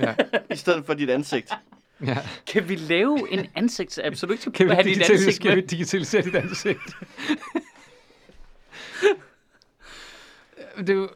[0.00, 0.14] Ja,
[0.54, 1.52] i stedet for dit ansigt.
[2.06, 2.18] ja.
[2.46, 5.56] Kan vi lave en ansigtsapp, så du ikke skal Kan vi, have dit ansigt skal
[5.56, 6.80] vi digitalisere dit ansigt?
[10.78, 11.08] det, er jo,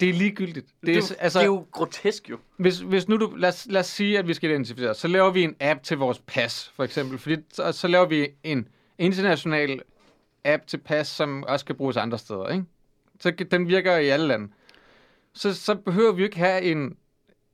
[0.00, 0.66] det er ligegyldigt.
[0.66, 2.38] Det Det er, er, s- jo, altså, det er jo grotesk jo.
[2.56, 5.30] hvis, hvis nu du, lad, os, lad os sige, at vi skal identificere så laver
[5.30, 7.18] vi en app til vores pas, for eksempel.
[7.18, 8.68] Fordi så, så laver vi en
[8.98, 9.80] international
[10.44, 12.48] app til pas, som også kan bruges andre steder.
[12.48, 12.64] Ikke?
[13.20, 14.48] Så den virker i alle lande.
[15.34, 16.96] Så, så behøver vi jo ikke have en,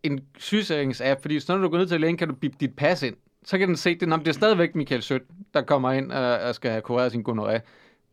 [0.03, 3.03] en sygesikringsapp, fordi så når du går ned til lægen, kan du bippe dit pas
[3.03, 3.17] ind.
[3.45, 4.09] Så kan den se det.
[4.09, 5.23] Nå, det er stadigvæk Michael Sødt,
[5.55, 7.61] der kommer ind og, og skal have kureret sin gonoré.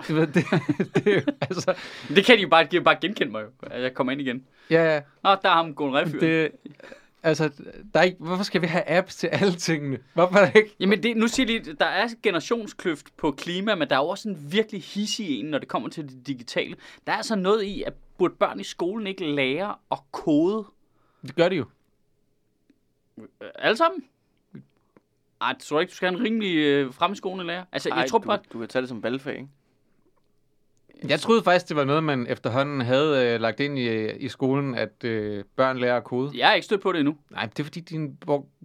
[0.07, 0.45] Du ved, det,
[0.95, 1.73] det, jo, altså,
[2.15, 3.67] Det kan de jo bare, de bare genkende mig jo.
[3.67, 4.45] at Jeg kommer ind igen.
[4.69, 5.01] ja, ja.
[5.23, 6.21] Nå, der er ham gået det...
[6.21, 6.51] Det,
[7.23, 7.51] altså,
[7.93, 9.99] der er ikke, hvorfor skal vi have apps til alle tingene?
[10.13, 10.75] Hvorfor er der ikke?
[10.79, 14.29] Jamen, det, nu siger lige, der er generationskløft på klima, men der er jo også
[14.29, 16.75] en virkelig hissig en, når det kommer til det digitale.
[17.07, 20.65] Der er altså noget i, at burde børn i skolen ikke lære at kode
[21.21, 21.65] Det gør de jo.
[23.55, 24.03] alle sammen?
[25.41, 27.65] Ej, det tror jeg ikke, du skal have en rimelig øh, fremskående lærer.
[27.71, 28.39] Altså, Ej, jeg tror du, bare...
[28.53, 29.47] du kan tage det som valgfag, ikke?
[31.09, 34.75] Jeg troede faktisk, det var noget, man efterhånden havde øh, lagt ind i, i skolen,
[34.75, 36.31] at øh, børn lærer at kode.
[36.37, 37.15] Jeg er ikke stødt på det endnu.
[37.31, 38.09] Nej, det er fordi, dine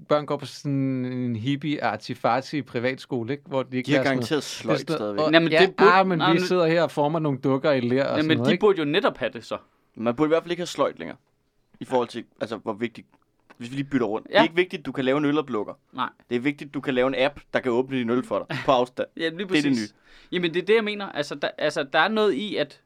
[0.08, 0.72] børn går på sådan
[1.04, 3.42] en hippie artifarti privatskole, ikke?
[3.46, 5.16] Hvor de ikke De har sådan garanteret sløjt sådan stadigvæk.
[5.16, 7.18] noget- Nej, men ja, det burde- ah, men nej, vi men- sidder her og former
[7.18, 8.60] nogle dukker i lær og sådan Jamen, noget, de ikke?
[8.60, 9.58] burde jo netop have det så.
[9.94, 11.16] Man burde i hvert fald ikke have sløjt længere.
[11.80, 13.06] I forhold til, altså, hvor vigtigt...
[13.58, 14.26] Hvis vi lige bytter rundt.
[14.30, 14.32] Ja.
[14.32, 15.74] Det er ikke vigtigt, at du kan lave en øloplukker.
[15.92, 16.08] Nej.
[16.30, 18.46] Det er vigtigt, at du kan lave en app, der kan åbne din øl for
[18.50, 19.08] dig på afstand.
[19.16, 19.62] Ja, lige Det er præcis.
[19.64, 19.88] det nye.
[20.32, 21.06] Jamen, det er det, jeg mener.
[21.12, 22.80] Altså, der, altså, der er noget i, at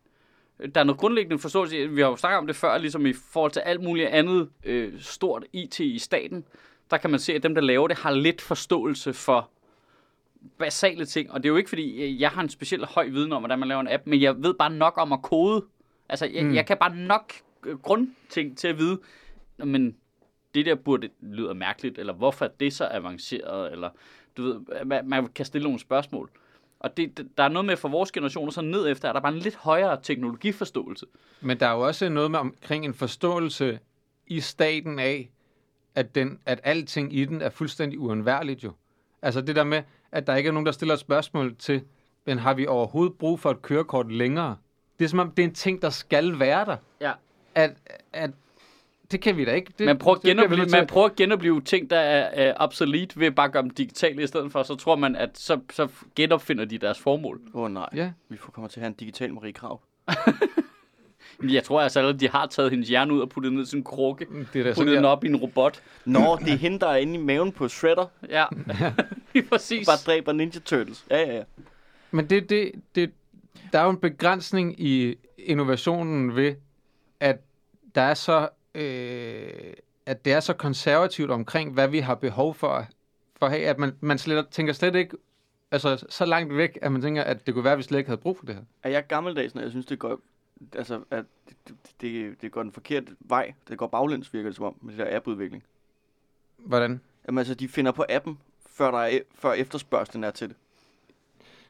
[0.75, 1.89] der er noget grundlæggende forståelse.
[1.89, 4.93] Vi har jo snakket om det før, ligesom i forhold til alt muligt andet øh,
[5.01, 6.45] stort IT i staten.
[6.91, 9.51] Der kan man se, at dem, der laver det, har lidt forståelse for
[10.59, 11.33] basale ting.
[11.33, 13.59] Og det er jo ikke, fordi øh, jeg har en speciel høj viden om, hvordan
[13.59, 15.65] man laver en app, men jeg ved bare nok om at kode.
[16.09, 16.55] Altså, jeg, Mm.
[16.55, 17.33] jeg kan bare nok
[17.67, 19.01] øh, grundting til at vide,
[19.59, 19.97] "Nå, men
[20.55, 23.91] det der burde lyder mærkeligt, eller hvorfor er det så avanceret, eller
[24.37, 26.31] du ved, man, man kan stille nogle spørgsmål.
[26.81, 29.33] Og det, der er noget med for vores generation, så ned efter, er der bare
[29.33, 31.07] en lidt højere teknologiforståelse.
[31.41, 33.79] Men der er jo også noget med omkring en forståelse
[34.27, 35.31] i staten af,
[35.95, 38.73] at, den, at alting i den er fuldstændig uundværligt jo.
[39.23, 39.83] Altså det der med,
[40.13, 41.83] at der ikke er nogen, der stiller et spørgsmål til,
[42.25, 44.57] men har vi overhovedet brug for et kørekort længere?
[44.99, 46.77] Det er som om, det er en ting, der skal være der.
[47.01, 47.13] Ja.
[47.55, 47.77] At,
[48.13, 48.31] at
[49.11, 49.73] det kan vi da ikke.
[49.79, 53.21] Det, Man prøver, at det genopleve, man prøver at genopleve ting, der er, er obsolete,
[53.21, 55.89] ved at bare gøre dem digitale i stedet for, så tror man, at så, så
[56.17, 57.41] genopfinder de deres formål.
[57.55, 59.81] Åh oh, nej, Ja, vi får kommer til at have en digital Marie Krav.
[61.43, 63.81] Jeg tror altså, at de har taget hendes hjerne ud og puttet ned i sådan
[63.81, 64.27] en krukke.
[64.53, 65.83] det er Puttet den op i en robot.
[66.05, 68.07] Nå, det er hende, der er inde i maven på Shredder.
[68.29, 68.45] Ja,
[69.35, 69.87] lige præcis.
[69.87, 71.05] Bare dræber Ninja Turtles.
[71.11, 71.43] Ja, ja, ja.
[72.11, 73.13] Men det, det, det,
[73.73, 76.55] der er jo en begrænsning i innovationen ved,
[77.21, 77.37] at
[77.95, 79.73] der er så, øh,
[80.07, 82.87] at det er så konservativt omkring, hvad vi har behov for,
[83.37, 85.17] for at have, at man, man slet, tænker slet ikke
[85.71, 88.09] altså, så langt væk, at man tænker, at det kunne være, at vi slet ikke
[88.09, 88.63] havde brug for det her.
[88.83, 90.21] Er jeg gammeldags, når jeg synes, det går...
[90.75, 93.55] Altså, at det, det, det, går den forkerte vej.
[93.69, 95.65] Det går baglæns, virker det som om, med det der appudvikling.
[96.57, 97.01] Hvordan?
[97.27, 100.57] Jamen altså, de finder på appen, før, der er, før efterspørgselen er til det.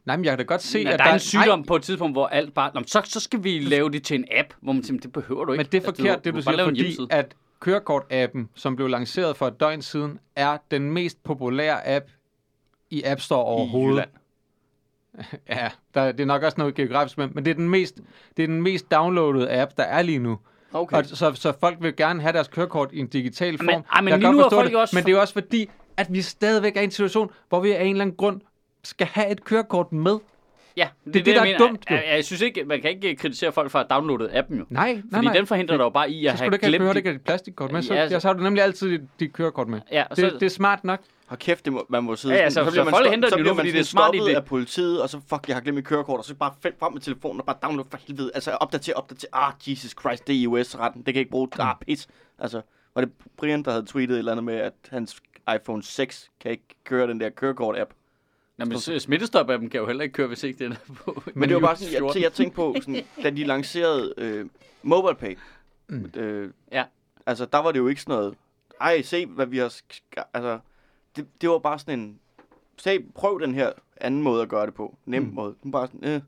[0.05, 2.15] Nej, men jeg kan da godt se, at der er en sygdom på et tidspunkt,
[2.15, 2.71] hvor alt bare...
[2.75, 5.45] Nå, så, så skal vi lave det til en app, hvor man siger, det behøver
[5.45, 5.59] du Nej, ikke.
[5.59, 7.35] men det er Altså, forkert, det du siger, fordi at
[7.67, 12.05] kørekort-appen, som blev lanceret for et døgn siden, er den mest populære app
[12.91, 13.91] i App Store overhovedet.
[13.95, 14.11] Jylland.
[15.49, 18.01] Ja, der, det er nok også noget geografisk, men, men det, er den mest,
[18.37, 20.39] det er den mest downloadede app, der er lige nu.
[20.73, 20.97] Okay.
[20.97, 23.67] Og så, så folk vil gerne have deres kørekort i en digital form.
[23.67, 25.71] Men- ej, men lige nu er folk det, også Men det er jo også fordi,
[25.97, 28.41] at vi stadigvæk er i en situation, hvor vi af en eller anden grund
[28.85, 30.18] skal have et kørekort med.
[30.76, 31.59] Ja, det, det, der jeg er mener.
[31.59, 31.95] dumt, jo.
[31.97, 34.64] Jeg, jeg, synes ikke, man kan ikke kritisere folk for at have downloadet appen jo.
[34.68, 35.35] Nej, nej, Fordi nej.
[35.35, 36.97] den forhindrer dig jo bare i at så skulle have du ikke have, glemt dit-
[36.97, 38.91] ikke have dit plastikkort med, så, Ja, ja, altså- så, så har du nemlig altid
[38.91, 39.81] dit, dit kørekort med.
[39.93, 41.01] Ja, og Det, så, det er smart nok.
[41.26, 43.28] Hold kæft, det må, man må sidde Ja, ja, så- bliver så man folk henter
[43.28, 44.37] så det nu, fordi det er smart stoppet idé.
[44.37, 46.93] af politiet, og så fuck, jeg har glemt mit kørekort, og så bare find frem
[46.93, 48.31] med telefonen og bare download for helvede.
[48.35, 49.26] Altså opdater, opdater.
[49.33, 50.99] Ah, Jesus Christ, det er iOS-retten.
[50.99, 51.49] Det kan jeg ikke bruge.
[51.59, 52.09] Ah, pis.
[52.39, 52.61] Altså,
[52.95, 55.16] var det Brian, der havde tweetet et eller andet med, at hans
[55.57, 57.91] iPhone 6 kan ikke køre den der kørekort-app.
[58.61, 61.23] Nå, men s- smittestop-appen kan jo heller ikke køre, hvis ikke den er på.
[61.35, 62.13] Men det var bare sådan, jeg, 14.
[62.13, 64.47] så jeg tænkte på, sådan, da de lancerede øh,
[64.83, 65.37] MobilePay,
[65.89, 66.11] Mm.
[66.17, 66.85] øh, Ja.
[67.27, 68.35] altså der var det jo ikke sådan noget,
[68.81, 70.59] ej, se hvad vi har, sk- altså,
[71.17, 72.19] det, det var bare sådan en,
[72.79, 75.29] se, prøv den her anden måde at gøre det på, nem Mm.
[75.35, 76.21] måde, den bare sådan, øh.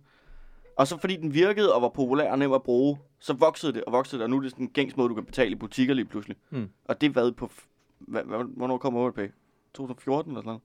[0.76, 3.84] Og så fordi den virkede og var populær og nem at bruge, så voksede det
[3.84, 5.54] og voksede det, og nu er det sådan en gængs måde, du kan betale i
[5.54, 6.36] butikker lige pludselig.
[6.50, 6.68] Mm.
[6.84, 7.66] Og det hvad på, f-
[7.98, 9.28] hvad, hvad, hvornår kom MobilePay?
[9.74, 10.60] 2014 eller sådan noget?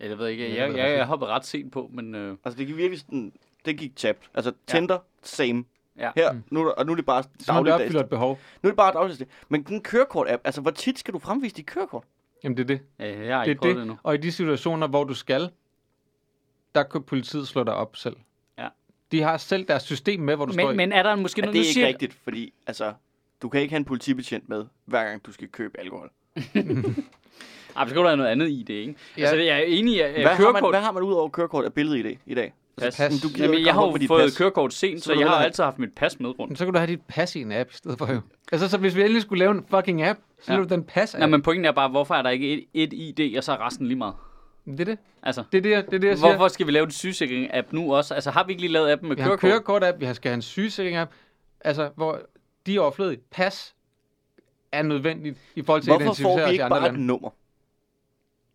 [0.00, 0.44] Ja, jeg ved ikke.
[0.54, 2.14] Ja, det Jeg, jeg, jeg hoppede ret sent på, men...
[2.14, 3.32] Øh, Altså det gik virkelig sådan,
[3.64, 4.30] det gik tabt.
[4.34, 4.72] Altså Ja.
[4.74, 5.64] Tinder, same.
[5.98, 6.10] Ja.
[6.16, 6.42] Her, Mm.
[6.50, 7.82] nu, er der- og nu er det bare det dagligdags.
[7.82, 8.38] opfylder et behov.
[8.62, 9.30] Nu er det bare dagligdags.
[9.48, 12.04] Men den kørekort-app, altså hvor tit skal du fremvise dit kørekort?
[12.44, 12.80] Jamen det er det.
[12.98, 13.76] ja, jeg har Det ikke er prøvet det.
[13.76, 13.98] det endnu.
[14.02, 15.50] Og i de situationer, hvor du skal,
[16.74, 18.16] der kan politiet slå dig op selv.
[18.58, 18.68] Ja.
[19.12, 20.76] De har selv deres system med, hvor du står Men, i.
[20.76, 22.92] men er der måske Ja, noget, det er nu ikke siger- rigtigt, fordi altså,
[23.42, 26.10] du kan ikke have en politibetjent med, hver gang du skal købe alkohol.
[27.78, 28.94] Ej, så skal have noget andet i det, ikke?
[29.18, 29.22] Ja.
[29.22, 30.62] Altså, jeg er enig i, at Hvad har, kørekort...
[30.62, 32.18] man, hvad har man ud over kørekort af billede i dag?
[32.26, 32.52] I dag?
[32.80, 32.96] Pas.
[32.96, 33.10] Pas.
[33.12, 34.36] Men du Jamen, ikke jeg har jo fået pas.
[34.38, 36.50] kørekort sent, Så så jeg har altid haft mit pas med rundt.
[36.50, 38.20] Men så kan du have dit pas i en app i stedet for jo.
[38.52, 40.58] Altså, så hvis vi endelig skulle lave en fucking app, så Ja.
[40.58, 40.64] ja.
[40.64, 43.36] du den pas Nej, men pointen er bare, hvorfor er der ikke et, et ID,
[43.38, 44.14] og så er resten lige meget?
[44.66, 44.98] Det er det.
[45.22, 46.36] Altså, Det er det, jeg- det, er det jeg siger.
[46.36, 48.14] hvorfor skal vi lave en sygesikring-app nu også?
[48.14, 49.64] Altså, har vi ikke lige lavet appen med Vi har en kørekort?
[49.64, 51.10] kørekort-app, vi har- skal have en sygesikring-app.
[51.60, 52.20] Altså, hvor
[52.66, 53.20] de er overflødige.
[53.30, 53.74] Pas
[54.72, 56.88] er nødvendigt i forhold til at Hvorfor får identificere vi os i ikke andre bare
[56.92, 57.30] et nummer?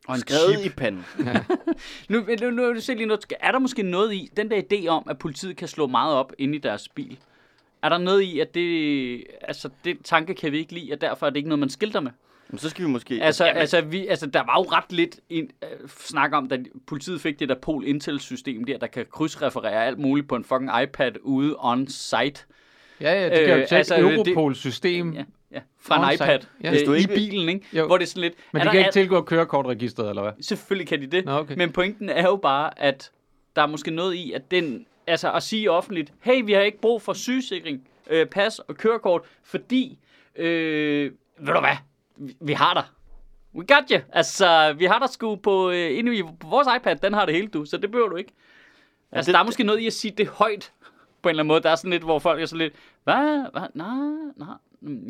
[0.08, 0.66] Og en Skrevet chip.
[0.72, 1.06] i panden.
[2.10, 3.26] Nu, nu, nu, nu se lige noget.
[3.40, 6.34] Er der måske noget i, den der idé om, at politiet kan slå meget op
[6.38, 7.18] inde i deres bil?
[7.82, 11.26] Er der noget i, at det, altså, det tanke kan vi ikke lide, og derfor
[11.26, 12.12] er det ikke noget, man skilter med?
[12.50, 13.20] Men så skal vi måske...
[13.24, 15.50] Altså, Jamen, altså, vi, altså, der var jo ret lidt in,
[15.84, 20.00] uh, snak om, da politiet fik det der Pol Intel-system der, der kan krydsreferere alt
[20.00, 22.46] muligt på en fucking iPad ude on-site.
[23.02, 25.14] Ja, ja, det kan jo Øh, tjekke altså, det- Europols system.
[25.14, 25.24] Ja,
[25.54, 26.24] ja, fra en On-site.
[26.24, 26.70] iPad Ja.
[26.70, 27.68] Hvis du i ikke- bilen, ikke?
[27.74, 27.86] Jo.
[27.86, 28.34] Hvor det er sådan lidt...
[28.52, 30.32] Men de kan ikke alt- tilgå kørekortregisteret, eller hvad?
[30.42, 31.26] Selvfølgelig kan de det.
[31.26, 31.56] Nå, okay.
[31.58, 33.12] Men pointen er jo bare, at
[33.56, 36.80] der er måske noget i, at den, altså at sige offentligt, hey, vi har ikke
[36.82, 40.00] brug for sygesikring, øh, pas og kørekort, fordi,
[40.36, 41.76] øh, ved du hvad,
[42.18, 42.84] vi, vi har dig.
[43.56, 44.00] We got you.
[44.14, 47.36] Altså, vi har dig sgu på, øh, inde i på vores iPad, den har det
[47.36, 48.32] hele du, så det behøver du ikke.
[49.12, 50.72] Altså, det- der er måske noget i at sige det højt,
[51.22, 51.62] på en eller anden måde.
[51.64, 52.74] Der er sådan lidt, hvor folk er sådan lidt,
[53.04, 53.88] hvad, hvad, nej,
[54.36, 54.56] nej,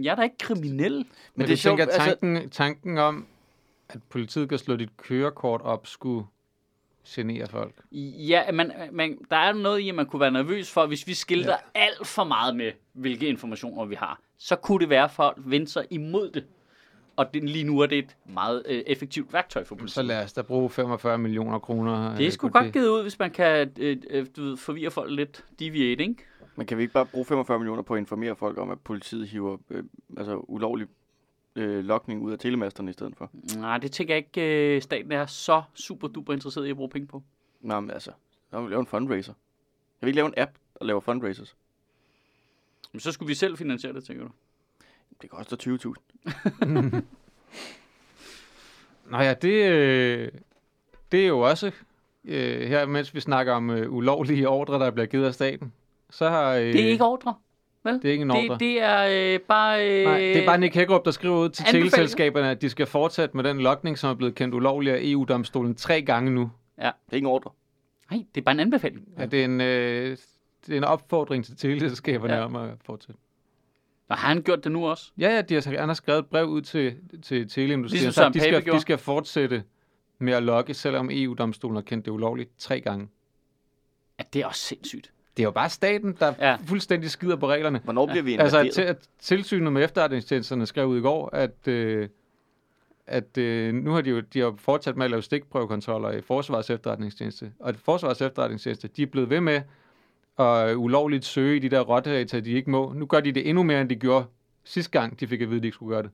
[0.04, 0.94] jeg er da ikke kriminel.
[0.94, 1.06] Men,
[1.38, 3.28] det du er sjovt, tænker, altså- tanken, tanken om,
[3.90, 6.26] at politiet kan slå dit kørekort op, skulle
[7.08, 7.74] genere folk.
[7.92, 11.14] Ja, man, man, der er noget i, at man kunne være nervøs for, hvis vi
[11.14, 11.82] skilter ja.
[11.82, 15.72] alt for meget med, hvilke informationer vi har, så kunne det være, at folk vendte
[15.72, 16.46] sig imod det.
[17.16, 20.06] Og det, lige nu er det et meget øh, effektivt værktøj for Så politiet.
[20.06, 22.10] lad os da bruge 45 millioner kroner.
[22.10, 24.92] Det er øh, sgu godt givet ud, hvis man kan øh, øh, du ved, forvirre
[24.92, 25.46] folk lidt.
[25.60, 26.16] Deviate, ikke?
[26.56, 29.28] Men kan vi ikke bare bruge 45 millioner på at informere folk om, at politiet
[29.28, 29.84] hiver øh,
[30.18, 30.88] altså, ulovlig
[31.56, 33.30] øh, lokning ud af telemasterne i stedet for?
[33.58, 36.90] Nej, det tænker jeg ikke, øh, staten er så super duper interesseret i at bruge
[36.90, 37.24] penge på.
[37.62, 38.12] Nå, men altså,
[38.50, 39.34] så må vi lave en fundraiser.
[40.00, 41.56] Kan vi ikke lave en app, der laver fundraisers?
[42.92, 44.32] Men så skulle vi selv finansiere det, tænker du?
[45.22, 47.02] Det koster 20.000.
[49.12, 50.32] Nå ja, det, øh,
[51.12, 51.72] det er jo også,
[52.26, 55.74] øh, her mens vi snakker om øh, ulovlige ordre, der bliver givet af staten,
[56.14, 56.54] så har...
[56.54, 57.36] Øh, Det er ikke ordre.
[57.86, 58.42] det er ikke en ordre.
[58.42, 59.90] Det, det er øh, bare...
[60.00, 62.86] Øh, Nej, det er bare Nick Hækkerup, der skriver ud til teleselskaberne, at de skal
[62.86, 66.52] fortsætte med den lokning, som er blevet kendt ulovlig af EU-domstolen tre gange nu.
[66.78, 67.52] Det er ikke en ordre.
[68.12, 69.08] Nej, det er bare en anbefaling.
[69.18, 69.24] Ja.
[69.24, 70.18] At det, er en, øh,
[70.68, 72.40] det er en opfordring til teleselskaberne Ja.
[72.40, 72.46] ja.
[72.46, 73.20] om at fortsætte.
[74.10, 75.12] Og har han gjort det nu også?
[75.18, 78.34] Ja, ja, de har, han har skrevet et brev ud til, til teleindustrien, Ligesom Søren
[78.34, 78.78] de, skal, gjorde.
[78.78, 79.64] de skal fortsætte
[80.20, 83.08] med at logge, selvom EU-domstolen har kendt det ulovligt tre gange.
[84.20, 85.12] Ja, det er også sindssygt.
[85.38, 86.50] Det er jo bare staten, der Ja.
[86.50, 86.58] ja.
[86.66, 87.82] fuldstændig skider på reglerne.
[87.84, 88.86] Hvornår bliver vi Altså, invaderet?
[88.90, 92.10] at tilsynet med efterretningstjenesterne skrev ud i går, at, øh,
[93.08, 96.70] at øh, nu har de jo, de har fortsat med at lave stikprøvekontroller i Forsvars
[96.70, 97.54] efterretningstjeneste.
[97.60, 99.62] Og Forsvars efterretningstjeneste, de er blevet ved med
[100.40, 102.94] at ulovligt søge i de der rottedata, de ikke må.
[102.94, 104.26] Nu gør de det endnu mere, end de gjorde
[104.64, 106.12] sidste gang, de fik at vide, at de ikke skulle gøre det.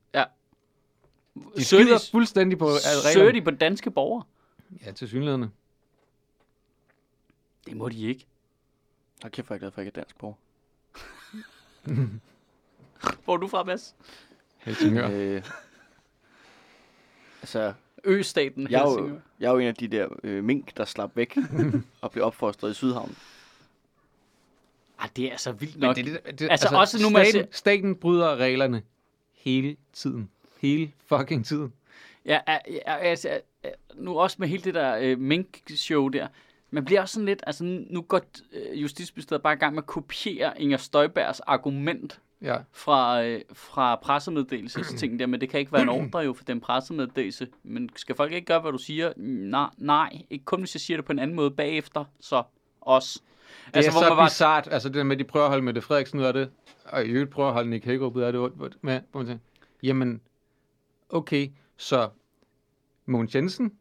[1.57, 3.39] De Søger skider de- fuldstændig på Søger reglerne.
[3.39, 4.24] de på danske borgere?
[4.86, 5.45] Ja, til synligheden.
[7.67, 8.26] Det må de ikke.
[9.22, 10.36] Hold kæft, hvor er jeg glad for, at jeg ikke er dansk borger.
[13.26, 13.95] Hvor er du fra, Mads?
[14.57, 15.09] Helsingør.
[15.11, 15.43] Øh,
[17.41, 19.20] altså, Østaten Jeg er, jo, Helsingør.
[19.39, 21.38] jeg er jo en af de der øh, mink, der slap væk
[22.01, 23.15] og blev opfostret i Sydhavn.
[24.99, 25.95] Ah, det er altså vildt Men nok.
[25.95, 28.82] det, det, det, Altså, også nu med at staten, staten bryder reglerne
[29.34, 30.30] hele tiden.
[30.61, 31.74] Hele fucking tiden.
[32.26, 36.28] Ja, ja, ja, altså, ja, nu også med hele det der øh, mink-show der.
[36.72, 38.22] Man bliver også sådan lidt, altså nu går
[38.53, 42.57] øh, Justitsministeriet bare i gang med at kopiere Inger Støjbergs argument Ja.
[42.72, 46.61] fra, øh, fra pressemeddelelsesting der, men det kan ikke være en ordre jo for den
[46.61, 47.47] pressemeddelelse.
[47.63, 49.13] Men skal folk ikke gøre, hvad du siger?
[49.17, 52.43] Nej, nej, ikke kun hvis jeg siger det på en anden måde bagefter, så
[52.82, 53.22] også.
[53.67, 54.28] Det altså, er så bare...
[54.28, 56.49] bizart, altså det der med, at de prøver at holde Mette Frederiksen ud af det,
[56.86, 59.20] og i øvrigt prøver at holde Nick Hagerup ud af det, hvor- hvor- med, hvor
[59.20, 59.43] man tænker,
[59.84, 60.22] jamen,
[61.09, 62.09] okay, så
[63.05, 63.74] Mogens Jensen,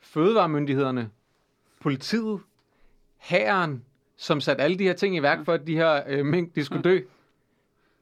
[0.00, 1.10] fødevaremyndighederne,
[1.82, 2.40] politiet,
[3.18, 3.82] hæren,
[4.16, 6.64] som satte alle de her ting i værk for, at de her øh, mink, de
[6.64, 7.00] skulle dø,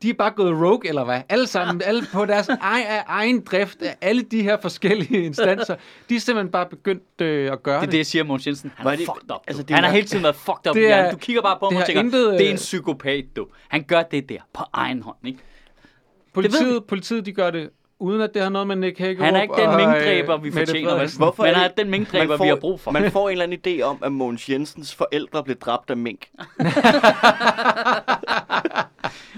[0.03, 1.23] de er bare gået rogue, eller hvad?
[1.29, 5.77] Alle sammen, alle på deres egen, egen drift, af alle de her forskellige instanser,
[6.09, 8.73] de er simpelthen bare begyndt øh, at gøre Det er det, jeg siger, Mogens Jensen.
[8.77, 9.41] Han er det- fucked up.
[9.47, 10.75] altså, det er han har hele tiden været fucked up.
[10.75, 12.53] Det Det er- du kigger bare på ham det og tænker, intet, det er en
[12.53, 13.47] øh, psykopat, du.
[13.69, 15.39] Han gør det der på egen hånd, ikke?
[16.33, 17.71] Politiet, politiet, de gør det,
[18.01, 21.17] uden at det har noget med Nick Hagerup Han er ikke den minkdræber, vi fortjener.
[21.19, 22.91] Hvorfor Men er han er den minkdræber, Man får- vi har brug for.
[22.91, 26.21] Man får en eller anden idé om, at Mogens Jensens forældre blev dræbt af mink.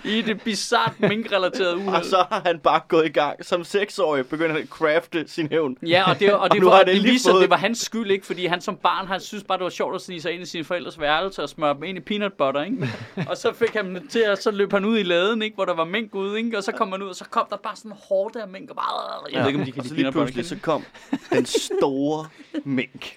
[0.05, 2.05] I det bizart minkrelaterede Og uheld.
[2.05, 3.44] så har han bare gået i gang.
[3.44, 5.76] Som seksårig begynder han at crafte sin hævn.
[5.86, 8.26] Ja, og det, og det, nu var, det, viser, fået- det var hans skyld, ikke?
[8.26, 10.46] Fordi han som barn, han synes bare, det var sjovt at snige sig ind i
[10.46, 12.88] sine forældres værelse og smøre dem ind i peanut butter, ikke?
[13.30, 15.55] og så fik han dem til, at så løb han ud i laden, ikke?
[15.55, 16.57] Hvor der var mink ude, ikke?
[16.59, 18.70] Og så kom man ud, og så kom der bare sådan en hårde af mink,
[18.70, 19.32] og bare...
[19.32, 20.84] Jeg ved ikke, om de kan og så lige pludselig, så kom
[21.32, 22.26] den store
[22.64, 23.12] mink.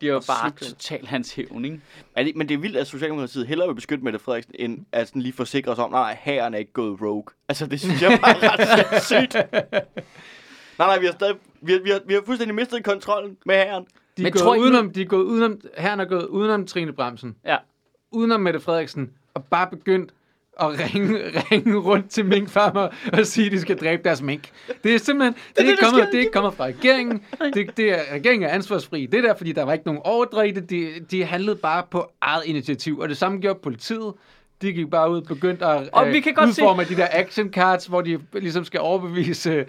[0.00, 1.80] De er jo bare totalt hans hævn, ikke?
[2.16, 5.08] Er det, men det er vildt, at Socialdemokratiet hellere vil beskytte Mette Frederiksen, end at
[5.08, 7.24] sådan lige forsikre os om, nej, herren er ikke gået rogue.
[7.48, 9.34] Altså, det synes jeg bare er ret sindssygt.
[10.78, 13.54] Nej, nej, vi har, stadig, vi, har, vi, har, vi har fuldstændig mistet kontrollen med
[13.54, 13.84] herren.
[13.84, 16.26] De er, Men gået tror I nu- udenom, de er gået udenom, herren er gået
[16.26, 17.56] udenom Trine Bremsen, Ja.
[18.12, 20.10] udenom Mette Frederiksen, og bare begyndt
[20.58, 21.18] at ringe,
[21.52, 24.48] ringe rundt til minkfarmer og sige, at de skal dræbe deres mink.
[24.84, 27.22] Det er simpelthen, det, det, er, det, kommet, det er ikke kommet fra regeringen.
[27.54, 29.06] Det, det er, regeringen er ansvarsfri.
[29.06, 30.70] Det er der, fordi der var ikke nogen ordre i det.
[30.70, 34.12] De, de handlede bare på eget initiativ, og det samme gjorde politiet.
[34.62, 37.06] De gik bare ud og begyndte at Og vi kan godt se- udforme de der
[37.10, 39.64] action cards, hvor de ligesom skal overbevise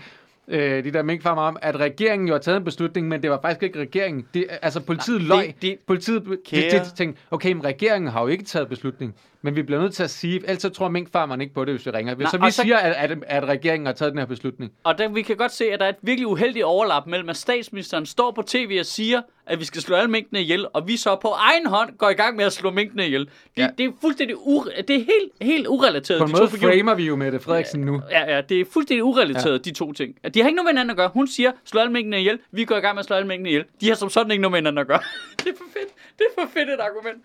[0.50, 3.40] øh, de der minkfarmer om, at regeringen jo har taget en beslutning, men det var
[3.42, 4.26] faktisk ikke regeringen.
[4.34, 5.46] Det, altså politiet Nej, løg.
[5.48, 9.16] det- det- Politiet Kære- de tænkte, okay, men regeringen har jo ikke taget beslutning.
[9.42, 11.86] Men vi bliver nødt til at sige, ellers så tror minkfarmeren ikke på det, hvis
[11.86, 12.16] vi ringer.
[12.16, 14.72] Nej, så vi så- siger, at, at, at regeringen har taget den her beslutning.
[14.84, 17.38] Og der, vi kan godt se, at der er et virkelig uheldigt overlap mellem, at
[17.38, 20.98] statsministeren står på tv og siger, at vi skal slå alle minkene ihjel, og vi
[20.98, 23.26] så på egen hånd går i gang med at slå minkene ihjel.
[23.26, 23.70] Det, Ja.
[23.78, 26.20] det er fuldstændig ure- det er helt, helt urelateret.
[26.20, 26.74] På en de to måde figurer.
[26.78, 28.02] framer vi jo Mette Frederiksen nu.
[28.10, 29.58] Ja, ja, det er fuldstændig urelateret, ja.
[29.58, 30.16] de to ting.
[30.34, 31.10] De har ikke noget med hinanden at gøre.
[31.14, 32.40] Hun siger, slå alle minkene ihjel.
[32.52, 33.66] Vi går i gang med at slå alle minkene ihjel.
[33.82, 35.00] De har som sådan ikke noget med hinanden at gøre.
[35.40, 35.90] det er for fedt.
[36.20, 37.24] Det er for fedt et argument.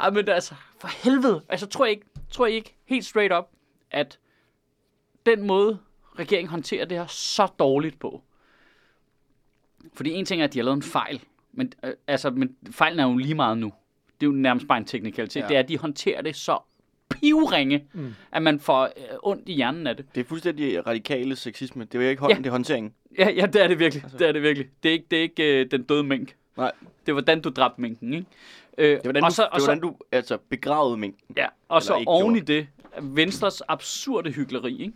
[0.00, 1.40] Ej, men altså, for helvede.
[1.48, 3.44] Altså, tror jeg ikke, tror jeg ikke helt straight up,
[3.90, 4.18] at
[5.26, 5.78] den måde,
[6.18, 8.22] regeringen håndterer det her så dårligt på.
[9.94, 11.20] Fordi en ting er, at de har lavet en fejl.
[11.52, 13.72] Men, øh, altså, men fejlen er jo lige meget nu.
[14.20, 15.40] Det er jo nærmest bare en teknikalitet.
[15.40, 15.48] Ja.
[15.48, 16.58] Det er, at de håndterer det så
[17.10, 18.14] pivringe, Mm.
[18.32, 18.90] at man får øh,
[19.22, 20.06] ondt i hjernen af det.
[20.14, 21.84] Det er fuldstændig radikale sexisme.
[21.84, 22.42] Det vil ikke hånden, Ja.
[22.42, 22.92] det er håndteringen.
[23.18, 24.02] Ja, ja, det er det virkelig.
[24.02, 24.18] Altså.
[24.18, 24.68] Det er det virkelig.
[24.82, 26.36] Det er ikke, det er ikke øh, den døde mink.
[26.56, 26.72] Nej.
[27.06, 28.26] Det er, hvordan du dræbte minken, ikke?
[28.78, 30.96] Øh, Det er, hvordan, og du, så, det og er, så, hvordan du altså, begravede
[30.96, 31.20] minken.
[31.36, 32.66] ja, og så oven i det,
[33.02, 34.92] Venstres absurde hyggeleri, ikke?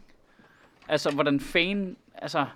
[0.89, 1.97] Altså, hvordan fan...
[2.14, 2.47] Altså,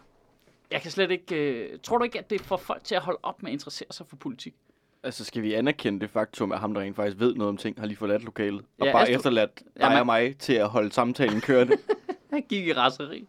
[0.73, 1.35] jeg kan slet ikke...
[1.37, 3.89] Øh, tror du ikke, at det får folk til at holde op med at interessere
[3.91, 4.55] sig for politik?
[5.05, 7.81] Altså, skal vi anerkende det faktum, at ham, der rent faktisk ved noget om ting,
[7.81, 10.53] har lige forladt lokalet, og Ja, bare Astrid- efterladt dig Ja, man- og mig til
[10.55, 11.77] at holde samtalen kørende?
[12.33, 13.29] Jeg gik i raseri.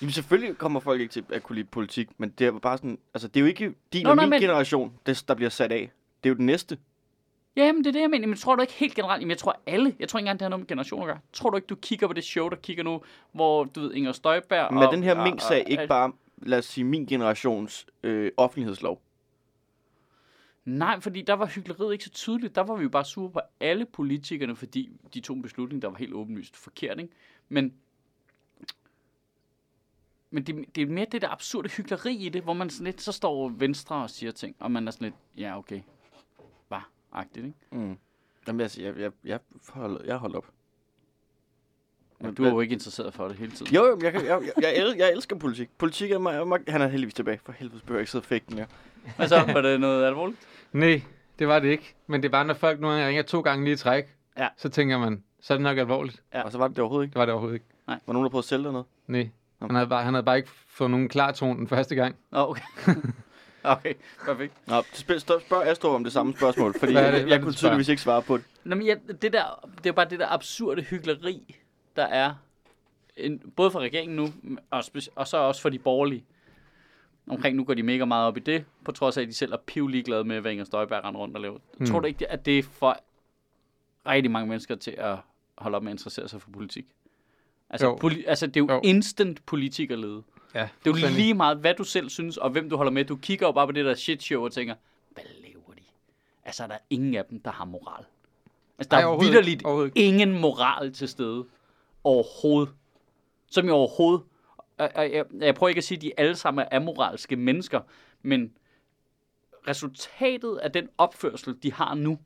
[0.00, 2.98] Jamen selvfølgelig kommer folk ikke til at kunne lide politik, men det er bare sådan,
[3.14, 5.50] altså det er jo ikke din Nå, og nej, min men- generation, det, der bliver
[5.50, 5.90] sat af.
[6.24, 6.78] Det er jo den næste.
[7.56, 8.26] Jamen, det er det, jeg mener.
[8.28, 9.20] Men tror du ikke helt generelt?
[9.20, 9.94] Jamen, jeg tror alle.
[10.00, 11.18] Jeg tror ikke engang, det har noget med generationer at gøre.
[11.32, 14.12] Tror du ikke, du kigger på det show, der kigger nu, hvor, du ved, Inger
[14.12, 14.74] Støjberg...
[14.74, 19.02] Men og, den her mink-sag og- ikke bare, lad os sige, min generations øh, offentlighedslov?
[20.64, 22.54] Nej, fordi der var hyggeleriet ikke så tydeligt.
[22.54, 25.88] Der var vi jo bare sure på alle politikerne, fordi de tog en beslutning, der
[25.88, 27.14] var helt åbenlyst forkert, ikke?
[27.48, 27.74] Men,
[30.30, 33.02] men det, det er mere det der absurde hyggeleri i det, hvor man sådan lidt,
[33.02, 35.80] så står Venstre og siger ting, og man er sådan lidt, ja, okay,
[36.68, 37.58] var agtigt, ikke?
[37.70, 37.96] Mm.
[38.46, 40.52] Jamen, altså, jeg, jeg, jeg, hold, jeg holder op.
[42.20, 43.74] Men du er jo ikke interesseret for det hele tiden.
[43.74, 45.68] Jo, jo, jeg, kan- jeg, jeg, jeg, el, jeg elsker politik.
[45.78, 47.40] Politik er mig, mig, han er heldigvis tilbage.
[47.46, 48.66] For helvede behøver jeg ikke sidde og fægte den her.
[49.16, 49.42] Hvad så?
[49.52, 50.38] Var det noget alvorligt?
[50.72, 51.02] Nej,
[51.38, 51.94] det var det ikke.
[52.06, 54.04] Men det er bare, når folk nogle gange ringer to gange lige i træk,
[54.38, 54.48] Ja.
[54.56, 56.22] så tænker man, så er det nok alvorligt.
[56.34, 56.42] Ja.
[56.42, 57.12] Og så var det det overhovedet ikke.
[57.14, 57.66] Det var det overhovedet ikke.
[57.86, 58.86] Var nogen, der prøvede at sælge dig noget?
[59.06, 59.28] Nej.
[59.62, 62.16] Han havde, bare, han havde bare ikke fået nogen klar tone den første gang.
[62.32, 62.62] Nå, okay.
[63.64, 63.94] okay,
[64.24, 64.52] perfekt.
[64.66, 67.42] Nå, spørg, spørg, spørg Astrup om det samme spørgsmål, fordi Hvad er det- jeg, jeg
[67.42, 68.44] kunne tydeligvis ikke svare på det.
[68.64, 71.56] Nå, men ja, det, der, det er bare det der absurde hyggeleri,
[71.96, 72.34] der er,
[73.16, 74.28] en, både for regeringen nu,
[74.70, 74.84] og,
[75.16, 76.24] og så også for de borgerlige.
[77.26, 79.52] Omkring nu går de mega meget op i det, på trods af, at de selv
[79.52, 81.58] er pivligeglade med, hvad Inger Støjberg render rundt og laver.
[81.78, 81.86] Mm.
[81.86, 82.96] Tror du ikke, at det for
[84.06, 85.16] rigtig mange mennesker til at
[85.58, 86.86] holde op med at interessere sig for politik?
[87.70, 87.98] Altså, Jo.
[88.04, 88.80] poli- altså det er jo, Jo.
[88.84, 90.22] instant politikerlede.
[90.54, 93.04] Ja, Det er jo lige meget, hvad du selv synes, og hvem du holder med.
[93.04, 94.74] Du kigger jo bare på det der shit show og tænker,
[95.10, 95.82] hvad laver de?
[96.44, 98.04] Altså, der er ingen af dem, der har moral.
[98.78, 99.66] Altså, der Ej, er vidderligt ikke.
[99.66, 100.08] Overhovedet ikke.
[100.08, 101.44] ingen moral til stede.
[102.04, 102.74] Overhovedet.
[103.46, 104.22] Som i overhovedet.
[104.78, 107.80] Og jeg, jeg prøver ikke at sige, at de alle sammen er amoralske mennesker,
[108.22, 108.52] men
[109.68, 112.18] resultatet af den opførsel, de har nu,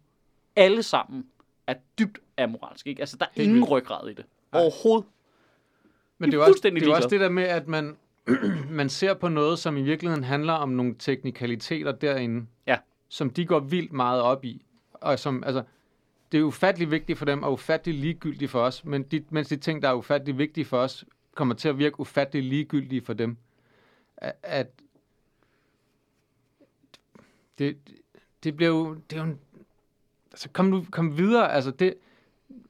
[0.56, 1.26] alle sammen,
[1.66, 2.86] er dybt amoralsk.
[2.86, 3.00] Ikke?
[3.00, 4.24] Altså, der er Helt ingen ryggrad i det.
[4.52, 5.06] Overhovedet.
[6.18, 7.96] Men det De er jo også, det, er jo også det der med, at man,
[8.70, 12.78] man ser på noget, som i virkeligheden handler om nogle teknikaliteter derinde, Ja.
[13.08, 14.64] som de går vildt meget op i.
[14.92, 15.62] Og som, altså,
[16.32, 19.56] det er ufattelig vigtigt for dem, og ufattelig ligegyldigt for os, men de, mens de
[19.56, 21.04] ting, der er ufattelig vigtige for os,
[21.34, 23.36] kommer til at virke ufattelig ligegyldige for dem.
[24.16, 24.66] At, at
[27.58, 27.76] det,
[28.44, 29.38] det bliver jo, det er jo en,
[30.32, 31.94] altså kom nu, kom videre, altså det,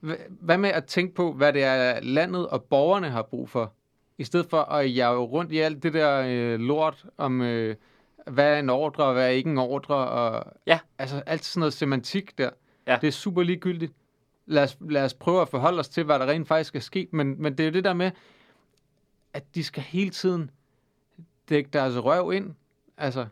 [0.05, 3.73] Hva- Hvad med at tænke på, hvad det er, landet og borgerne har brug for?
[4.19, 7.77] I stedet for at jage rundt i alt det der øh, lort om, øh,
[8.27, 10.79] hvad er en ordre, og hvad er ikke en ordre, og Ja.
[10.99, 12.51] altså alt sådan noget semantik der.
[12.87, 12.99] Ja.
[13.01, 13.93] Det er super ligegyldigt.
[14.47, 17.13] Lad os, lad os prøve at forholde os til, hvad der rent faktisk er sket,
[17.13, 18.11] men, men det er jo det der med,
[19.33, 20.51] at de skal hele tiden
[21.49, 22.55] dække deres røv ind.
[22.97, 23.27] Altså,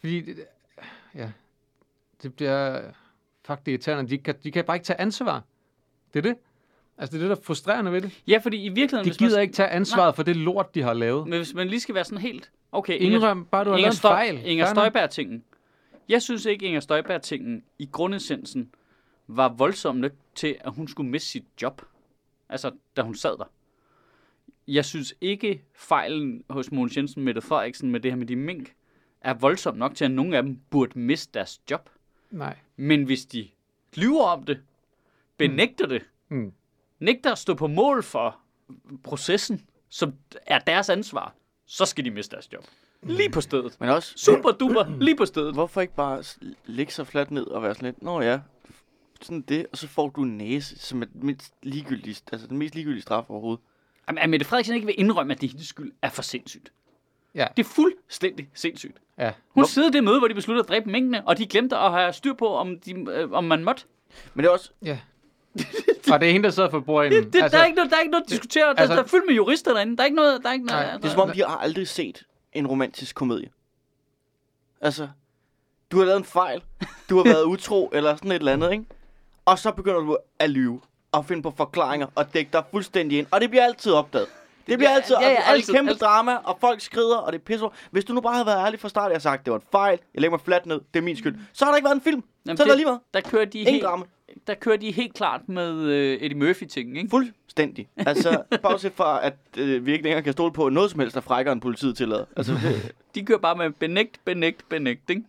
[0.00, 0.44] fordi, det-
[1.14, 1.30] ja,
[2.22, 2.80] det bliver,
[3.46, 5.42] fuck det er irriterende, de kan, de kan bare ikke tage ansvar.
[6.14, 6.36] Det er det.
[6.98, 8.22] Altså, det er det, der er frustrerende ved det.
[8.26, 9.04] Ja, fordi i virkeligheden...
[9.04, 11.28] De hvis man- gider ikke tage ansvaret for det lort, de har lavet.
[11.28, 12.50] Men hvis man lige skal være sådan helt...
[12.72, 14.40] Okay, Inger, Indrøm bare, du har Inger, lavet en fejl.
[14.46, 14.66] Inger.
[14.66, 15.44] Støjberg-tingen.
[16.08, 18.74] Jeg synes ikke, Inger Støjberg-tingen i grundessensen
[19.26, 21.82] var voldsom nok til, at hun skulle miste sit job.
[22.48, 23.52] Altså, da hun sad der.
[24.68, 28.74] Jeg synes ikke, fejlen hos Mogens Jensen, Mette Frederiksen med det her med de mink,
[29.20, 31.90] er voldsom nok til, at nogle af dem burde miste deres job.
[32.30, 32.56] Nej.
[32.76, 33.48] Men hvis de
[33.96, 34.60] lyver om det,
[35.36, 36.52] benægter det, Mm.
[37.00, 38.38] nægter at stå på mål for
[39.04, 40.14] processen, som
[40.46, 41.34] er deres ansvar,
[41.66, 42.64] så skal de miste deres job.
[43.02, 43.76] Lige på stedet.
[43.80, 45.54] Men også, Super duper, lige på stedet.
[45.54, 48.40] hvorfor ikke bare s- lægge sig fladt ned og være sådan lidt, nå ja,
[49.22, 52.58] sådan det, og så får du en næse, som er den mindst ligegyldige, altså den
[52.58, 53.60] mest ligegyldige straf overhovedet.
[54.08, 56.72] Jamen, at Mette Frederiksen ikke vil indrømme, at det er hendes skyld, er for sindssygt.
[57.34, 57.46] Ja.
[57.56, 58.96] Det er fuldstændig sindssygt.
[59.18, 59.32] Ja.
[59.48, 61.92] Hun sidder i det møde, hvor de besluttede at dræbe minkene, og de glemte at
[61.92, 63.84] have styr på, om, de, øh, om man måtte.
[64.34, 64.98] Men det er også, Ja.
[66.12, 67.32] og det er hende, der sidder for bordenden.
[67.32, 68.64] Det, altså, der, er ikke noget, der er ikke noget at diskutere.
[68.64, 69.96] Der, altså- der er fyldt med jurister derinde.
[69.96, 70.42] Der er ikke noget...
[70.42, 73.16] Der er ikke noget Nej, det er som om, de har aldrig set en romantisk
[73.16, 73.50] komedie.
[74.80, 75.08] Altså,
[75.90, 76.62] du har lavet en fejl,
[77.10, 78.84] du har været utro, eller sådan et eller andet, ikke?
[79.44, 80.80] Og så begynder du at lyve,
[81.12, 83.26] og finde på forklaringer, og dække dig fuldstændig ind.
[83.30, 84.28] Og det bliver altid opdaget.
[84.66, 86.00] Det bliver altid, ja, ja, det altid, er kæmpe altid.
[86.06, 87.66] drama, og folk skrider, og det er pisse.
[87.90, 89.64] Hvis du nu bare havde været ærlig fra start, og jeg sagt, det var en
[89.72, 91.94] fejl, jeg lægger mig fladt ned, det er min skyld, så har der ikke været
[91.94, 92.24] en film.
[92.46, 93.00] Jamen, så er der lige meget.
[93.14, 94.04] Der kører de Ingen helt, drama.
[94.46, 97.10] der kører de helt klart med øh, Eddie Murphy-ting, ikke?
[97.10, 97.88] Fuldstændig.
[97.96, 101.20] Altså, bortset fra, at øh, vi ikke længere kan stole på noget som helst, der
[101.20, 102.24] frækker end politiet tillader.
[102.36, 105.22] Altså, det, De kører bare med benægt, benægt, benægt, ikke?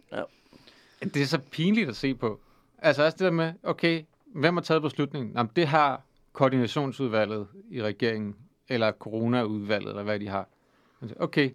[1.03, 2.39] Det er så pinligt at se på.
[2.77, 4.01] Altså også det der med, okay,
[4.35, 5.31] hvem har taget beslutningen?
[5.35, 6.01] Jamen, det har
[6.33, 8.35] koordinationsudvalget i regeringen,
[8.69, 10.47] eller coronaudvalget, eller hvad de har.
[11.19, 11.51] Okay,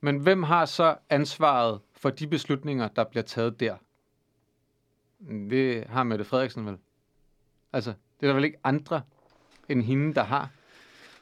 [0.00, 3.76] men hvem har så ansvaret for de beslutninger, der bliver taget der?
[5.50, 6.76] Det har Mette Frederiksen vel.
[7.72, 7.90] Altså,
[8.20, 9.02] det er der vel ikke andre
[9.68, 10.50] end hende, der har.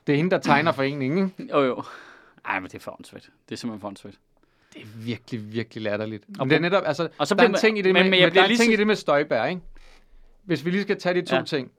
[0.07, 1.53] Det er hende, der tegner foreningen, ikke?
[1.53, 1.83] Jo, jo.
[2.45, 3.31] Ej, men det er for åndssvagt.
[3.49, 4.18] Det er simpelthen for åndssvagt.
[4.75, 6.25] Det er virkelig, virkelig latterligt.
[6.25, 7.93] Og Men det er netop, altså, og så der er bliver en ting i det
[7.93, 9.62] men- med, men men bliver der er en ting så- i det med Støjberg, ikke?
[10.43, 11.43] Hvis vi lige skal tage de to Ja.
[11.43, 11.73] ting.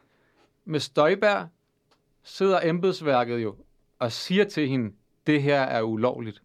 [0.66, 1.48] Med Støjberg
[2.24, 3.56] sidder embedsværket jo
[4.00, 4.94] og siger til hende,
[5.28, 6.42] det her er ulovligt.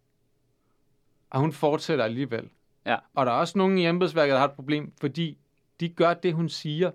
[1.31, 2.49] Og hun fortsætter alligevel.
[2.87, 2.97] Ja.
[3.15, 5.39] Og der er også nogen i embedsværket, der har et problem, fordi
[5.81, 6.91] de gør det, hun siger.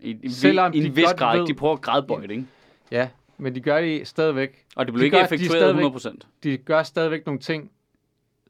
[0.00, 2.30] I, i, Selvom i en de vis godt grad, ved- de prøver at gradbøje det,
[2.30, 2.46] ikke?
[2.90, 3.08] Ja,
[3.38, 4.66] men de gør det stadigvæk.
[4.76, 6.26] Og det blev De ikke gør- de effektueret stadigvæk- 100%.
[6.42, 7.70] De gør stadigvæk nogle ting,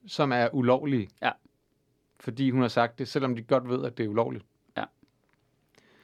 [0.06, 1.08] som er ulovlige.
[1.22, 1.30] Ja.
[2.20, 4.44] Fordi hun har sagt det, selvom de godt ved, at det er ulovligt.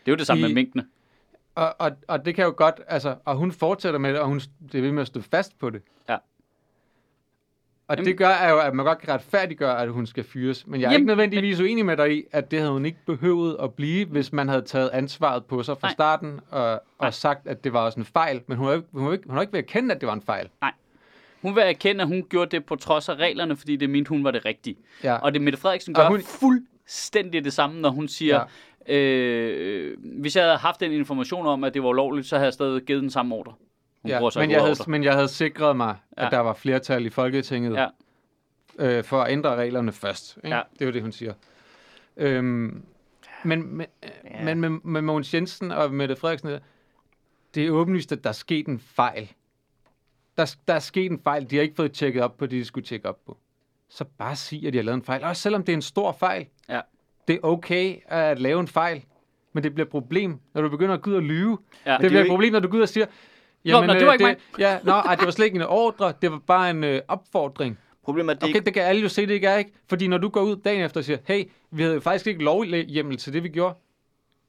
[0.06, 0.86] Det er jo det samme I- med minkene.
[1.58, 4.40] Og, og, og det kan jo godt, altså, og hun fortsætter med det, og hun
[4.72, 5.82] det ved med at stå fast på det.
[6.08, 6.16] Ja.
[7.88, 10.66] Og Jamen- det gør er jo, at man godt kan retfærdiggøre, at hun skal fyres.
[10.66, 12.98] Men jeg er Jamen, ikke nødvendigvis uenig med dig i, at det havde hun ikke
[13.06, 15.92] behøvet at blive, hvis man havde taget ansvaret på sig fra Nej.
[15.92, 16.78] starten, og, Nej.
[16.98, 18.40] og sagt, at det var også en fejl.
[18.46, 20.06] Men hun har, ikke, hun, har ikke, hun har ikke ved at kende, at det
[20.06, 20.48] var en fejl.
[20.60, 20.72] Nej.
[21.42, 24.24] Hun vil erkende, at hun gjorde det på trods af reglerne, fordi det mente, hun
[24.24, 24.76] var det rigtige.
[25.04, 25.14] Ja.
[25.16, 26.22] Og det Mette Frederiksen gør hun- hun...
[26.22, 28.42] fuldstændig det samme, når hun siger, ja.
[28.88, 32.52] Øh, hvis jeg havde haft den information om, at det var ulovligt, så havde jeg
[32.52, 33.52] stadig givet den samme ordre.
[34.02, 36.30] Hun Ja, men, jeg havde, men jeg havde sikret mig, at Ja.
[36.30, 37.86] der var flertal i Folketinget Ja.
[38.78, 40.36] øh, for at ændre reglerne først.
[40.36, 40.56] Ikke?
[40.56, 40.62] Ja.
[40.72, 41.32] Det er jo det, hun siger.
[42.16, 42.82] Øhm,
[43.44, 43.86] men men,
[44.24, 44.44] ja.
[44.44, 46.58] men med, med Mogens Jensen og Mette Frederiksen,
[47.54, 49.32] det er åbenlyst, at der er sket en fejl.
[50.36, 51.50] Der, der er sket en fejl.
[51.50, 53.38] De har ikke fået tjekket op på det, de skulle tjekke op på.
[53.88, 55.24] Så bare sig, at de har lavet en fejl.
[55.24, 56.46] Også selvom det er en stor fejl.
[56.68, 56.80] Ja.
[57.28, 59.02] Det er okay at lave en fejl,
[59.52, 61.58] men det bliver et problem, når du begynder at gå ud og lyve.
[61.86, 61.92] Ja.
[61.92, 63.06] det det er bliver jo et problem, når du går ud og siger,
[63.64, 66.12] Nå, nå, det var ikke det, ja, nå, ej, det var slet ikke en ordre,
[66.22, 67.78] det var bare en øh, opfordring.
[68.04, 68.64] Problemet er, at det Okay, ikke...
[68.64, 69.72] det kan alle jo se, det ikke er, ikke?
[69.88, 73.16] Fordi når du går ud dagen efter og siger, hey, vi havde faktisk ikke lovhjemmel
[73.16, 73.74] til det, vi gjorde.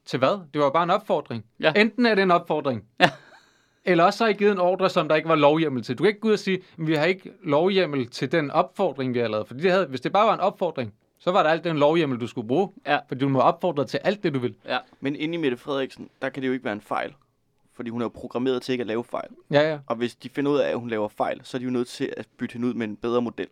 [0.06, 0.40] Til hvad?
[0.54, 1.44] Det var bare en opfordring.
[1.60, 1.72] Ja.
[1.76, 3.10] Enten er det en opfordring, Ja.
[3.84, 5.98] eller også har I givet en ordre, som der ikke var lovhjemmel til.
[5.98, 9.14] Du kan ikke gå ud og sige, "Men vi har ikke lovhjemmel til den opfordring,
[9.14, 9.46] vi har lavet.
[9.46, 12.20] Fordi det havde, hvis det bare var en opfordring, så var der alt den lovhjemmel,
[12.20, 12.68] du skulle bruge.
[12.86, 12.98] Ja.
[13.08, 14.54] Fordi du må opfordre til alt det, du vil.
[14.68, 14.78] Ja.
[15.00, 17.14] Men inde i Mette Frederiksen, der kan det jo ikke være en fejl.
[17.74, 19.28] Fordi hun er jo programmeret til ikke at lave fejl.
[19.50, 19.78] Ja, ja.
[19.86, 21.88] Og hvis de finder ud af, at hun laver fejl, så er de jo nødt
[21.88, 23.46] til at bytte hende ud med en bedre model.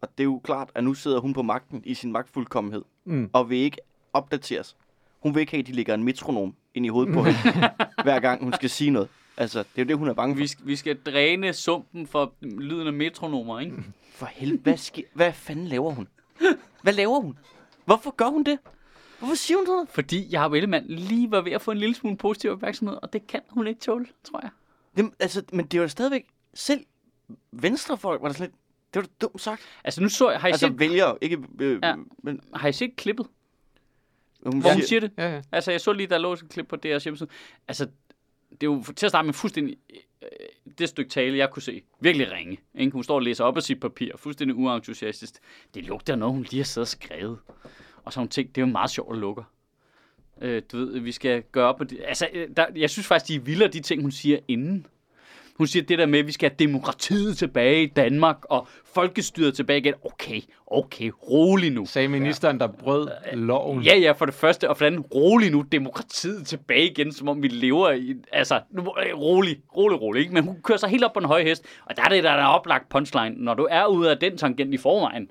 [0.00, 3.30] Og det er jo klart, at nu sidder hun på magten i sin magtfuldkommenhed, Mm.
[3.32, 3.76] og vil ikke
[4.12, 4.76] opdateres.
[5.20, 7.70] Hun vil ikke have, at de lægger en metronom ind i hovedet på hende,
[8.02, 9.08] hver gang hun skal sige noget.
[9.36, 10.38] Altså, det er jo det, hun er bange for.
[10.40, 13.72] Vi, skal, vi skal dræne sumpen for lyden af metronomer, ikke?
[14.14, 16.08] For helvede, hvad, sker, hvad fanden laver hun?
[16.82, 17.38] Hvad laver hun?
[17.84, 18.58] Hvorfor gør hun det?
[19.18, 19.86] Hvorfor siger hun sådan?
[19.86, 23.26] Fordi Jacob Ellemann lige var ved at få en lille smule positiv opmærksomhed, og det
[23.26, 24.50] kan hun ikke tåle, tror jeg.
[24.96, 26.84] Jamen, altså, men det er jo stadigvæk selv
[27.52, 28.54] venstrefolk, var der sådan lidt,
[28.94, 29.62] det var da dumt sagt.
[29.84, 31.94] Altså nu så jeg, har I, Altså set, vælger, ikke, øh, Ja.
[32.22, 33.26] men har I set klippet,
[34.46, 35.12] hun, hvor hun siger det?
[35.18, 35.42] Ja, ja.
[35.52, 37.28] Altså jeg så lige, der lå et klip på deres hjemmeside.
[37.68, 37.84] Altså,
[38.50, 39.76] det er jo til at starte med fuldstændig
[40.22, 40.28] Øh,
[40.78, 41.82] det stykke tale, jeg kunne se.
[42.00, 42.58] Virkelig ringe.
[42.74, 42.92] Ikke?
[42.92, 45.34] Hun står og læser op af sit papir, fuldstændig uentusiastisk.
[45.74, 47.38] Det lugter noget, hun lige har siddet og skrevet.
[48.04, 49.42] Og så har hun tænkt, det er jo meget sjovt at lukke.
[50.40, 52.00] Øh, du ved, vi skal gøre op på det.
[52.04, 54.86] Altså, øh, der, jeg synes faktisk, de er vildere, de ting, hun siger inden.
[55.60, 59.54] Hun siger det der med, at vi skal have demokratiet tilbage i Danmark, og folkestyret
[59.54, 59.94] tilbage igen.
[60.04, 61.86] Okay, okay, rolig nu.
[61.86, 63.82] Sagde ministeren, der brød loven.
[63.82, 67.28] Ja, ja, for det første, og for det andet, rolig nu, demokratiet tilbage igen, som
[67.28, 70.34] om vi lever i, altså, nu, øh, rolig, rolig, rolig, ikke?
[70.34, 72.36] Men hun kører sig helt op på en høj hest, og der er det der,
[72.36, 75.28] der er oplagt punchline, når du er ude af den tangent i forvejen,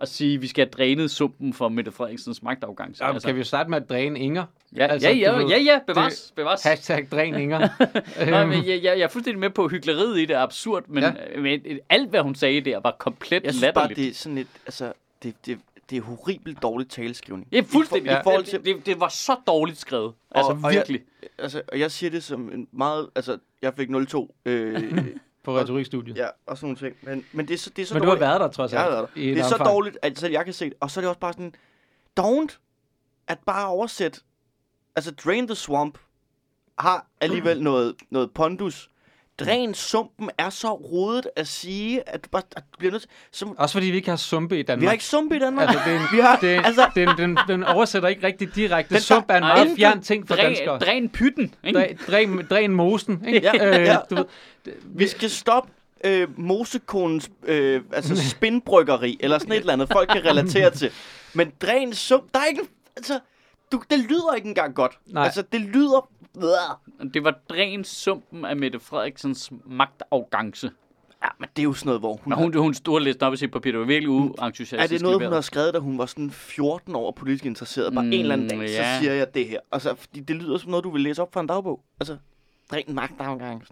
[0.00, 2.96] og sige, at vi skal have drænet sumpen for Mette Frederiksens magtafgang.
[2.96, 4.44] Så altså, kan vi jo starte med at dræne Inger?
[4.76, 6.62] ja, altså, ja, ja, ja, ja, bevares, bevares.
[6.62, 7.58] Hashtag dræn Inger.
[8.30, 10.84] Nej, Øhm, men jeg, jeg, jeg er fuldstændig med på hyggeleriet i det, er absurd,
[10.88, 11.12] men, Ja.
[11.34, 11.40] ja.
[11.40, 13.96] men alt, hvad hun sagde der, var komplet jeg synes bare, latterligt.
[14.06, 14.92] det er sådan et, altså,
[15.22, 15.58] det, det,
[15.90, 17.48] det er horribelt dårligt taleskrivning.
[17.52, 18.12] Ja, fuldstændig.
[18.12, 20.12] I, for, i forhold til, det, det, det var så dårligt skrevet.
[20.30, 21.00] Altså, og jeg- virkelig.
[21.38, 24.82] altså, og jeg siger det som en meget, altså, jeg fik 0-2, øh,
[25.52, 26.16] på retorikstudiet.
[26.16, 26.96] ja, og sådan nogle ting.
[27.02, 28.20] Men, men det er så, det er så Men du har dårligt.
[28.28, 28.94] været der, trods Jeg har alt.
[28.96, 29.20] været der.
[29.34, 29.70] Det er så omfang.
[29.70, 30.74] dårligt, at selv jeg kan se det.
[30.80, 31.54] Og så er det også bare sådan,
[32.20, 32.58] don't
[33.28, 34.20] at bare oversætte,
[34.96, 35.98] altså Drain the Swamp
[36.78, 38.90] har alligevel noget, noget pondus.
[39.40, 43.10] Dræn sumpen er så rodet at sige, at du bare at du bliver nødt til...
[43.32, 44.80] Som, Også fordi vi ikke har sumpe i Danmark.
[44.80, 45.68] vi har ikke sumpe i Danmark.
[45.68, 48.94] Altså, det er en, vi har, det, altså, den, den, den oversætter ikke rigtig direkte.
[48.94, 50.78] Den- Sump er en meget fjern ting for Dræn, danskere.
[50.78, 51.98] dræn pytten, ikke?
[52.08, 53.50] Dræn, dræn, mosen, ikke?
[53.54, 53.96] Ja, Øh, ja.
[54.10, 54.24] du ved,
[54.84, 55.70] vi skal stoppe
[56.04, 60.90] øh, Mosekonens øh, altså spinbryggeri, eller sådan et eller andet, folk kan relatere til.
[61.34, 62.62] Men dræn sump, der er ikke...
[62.96, 63.20] Altså,
[63.72, 64.98] du, det lyder ikke engang godt.
[65.06, 65.24] Nej.
[65.24, 66.08] Altså, det lyder...
[67.14, 70.70] Det var dræn sumpen af Mette Frederiksens magtafgangse.
[71.24, 72.32] Ja, men det er jo sådan noget, hvor hun...
[72.32, 73.70] Og hun, hun stod og læste op i sit papir.
[73.72, 74.72] Det var virkelig uentusiastisk.
[74.82, 77.94] Er det noget, hun har skrevet, da hun var sådan 14 år politisk interesseret?
[77.94, 78.98] Bare mm, en eller anden dag, Mm, så ja.
[78.98, 79.60] siger jeg det her.
[79.72, 81.84] Altså, fordi det lyder som noget, du vil læse op fra en dagbog.
[82.00, 82.16] Altså,
[82.70, 83.64] dræn magtafgang.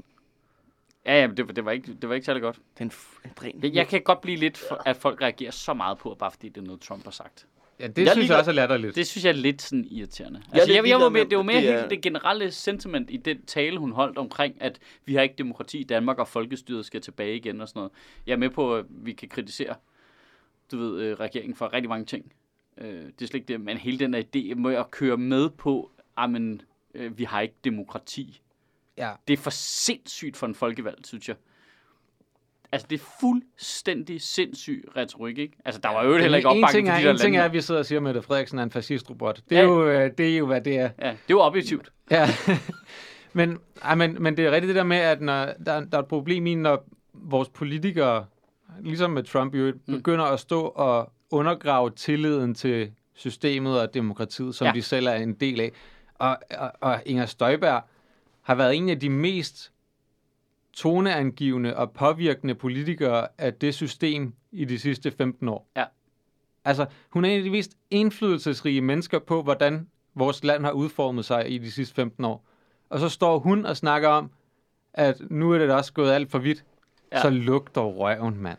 [1.07, 2.59] Ja, ja, men det, var- det, var ikke, det var ikke særlig godt.
[2.78, 3.61] Den f- en dræn.
[3.62, 6.48] Jeg, jeg kan godt blive lidt, for, at folk reagerer så meget på, bare fordi
[6.48, 7.46] det er noget, Trump har sagt.
[7.80, 8.94] Ja, det Jeg synes jeg også er latterligt.
[8.96, 10.38] Det synes jeg er lidt sådan irriterende.
[10.38, 12.00] er Altså, lidt jeg, jeg var ligeglad med, det var mere det er- helt det
[12.02, 16.18] generelle sentiment i den tale, hun holdt omkring, at vi har ikke demokrati i Danmark,
[16.18, 17.92] og folkestyret skal tilbage igen og sådan noget.
[18.26, 19.74] Jeg er med på, at vi kan kritisere,
[20.72, 22.32] du ved, øh, regeringen for rigtig mange ting.
[22.78, 25.50] Øh, det er slet ikke det, men hele den her idé med at køre med
[25.50, 26.30] på, at
[26.94, 28.40] øh, vi har ikke demokrati.
[28.98, 29.10] Ja.
[29.28, 31.36] Det er for sindssygt for en folkevalg, synes jeg.
[32.72, 35.56] Altså, det er fuldstændig sindssyg retorik, ikke?
[35.64, 37.44] Altså, der var jo heller ikke opbakning ting, til er, de der en ting er,
[37.44, 39.40] at vi sidder og siger, at Mette Frederiksen er en fascistrobot.
[39.50, 39.66] Det er, Ja.
[39.68, 40.90] jo, øh, det er jo, hvad det er.
[41.02, 41.92] Ja, det er jo objektivt.
[42.10, 42.28] Ja,
[43.32, 46.02] men, ej, men, men det er rigtigt det der med, at når, der, der er
[46.02, 48.24] et problem i, når vores politikere,
[48.80, 49.94] ligesom med Trump jo, Mm.
[49.96, 54.72] begynder at stå og undergrave tilliden til systemet og demokratiet, som ja.
[54.72, 55.72] de selv er en del af.
[56.14, 57.82] Og, og, og Inger Støjberg
[58.42, 59.72] har været en af de mest
[60.76, 65.68] toneangivende og påvirkende politikere af det system i de sidste 15 år.
[65.76, 65.84] Ja.
[66.64, 71.24] Altså, hun er en af de mest indflydelsesrige mennesker på, hvordan vores land har udformet
[71.24, 72.44] sig i de sidste 15 år.
[72.90, 74.30] Og så står hun og snakker om,
[74.94, 76.64] at nu er det da også gået alt for vidt.
[77.12, 77.16] Ja.
[77.16, 77.22] Ja.
[77.22, 78.58] Så luk dog røven, mand.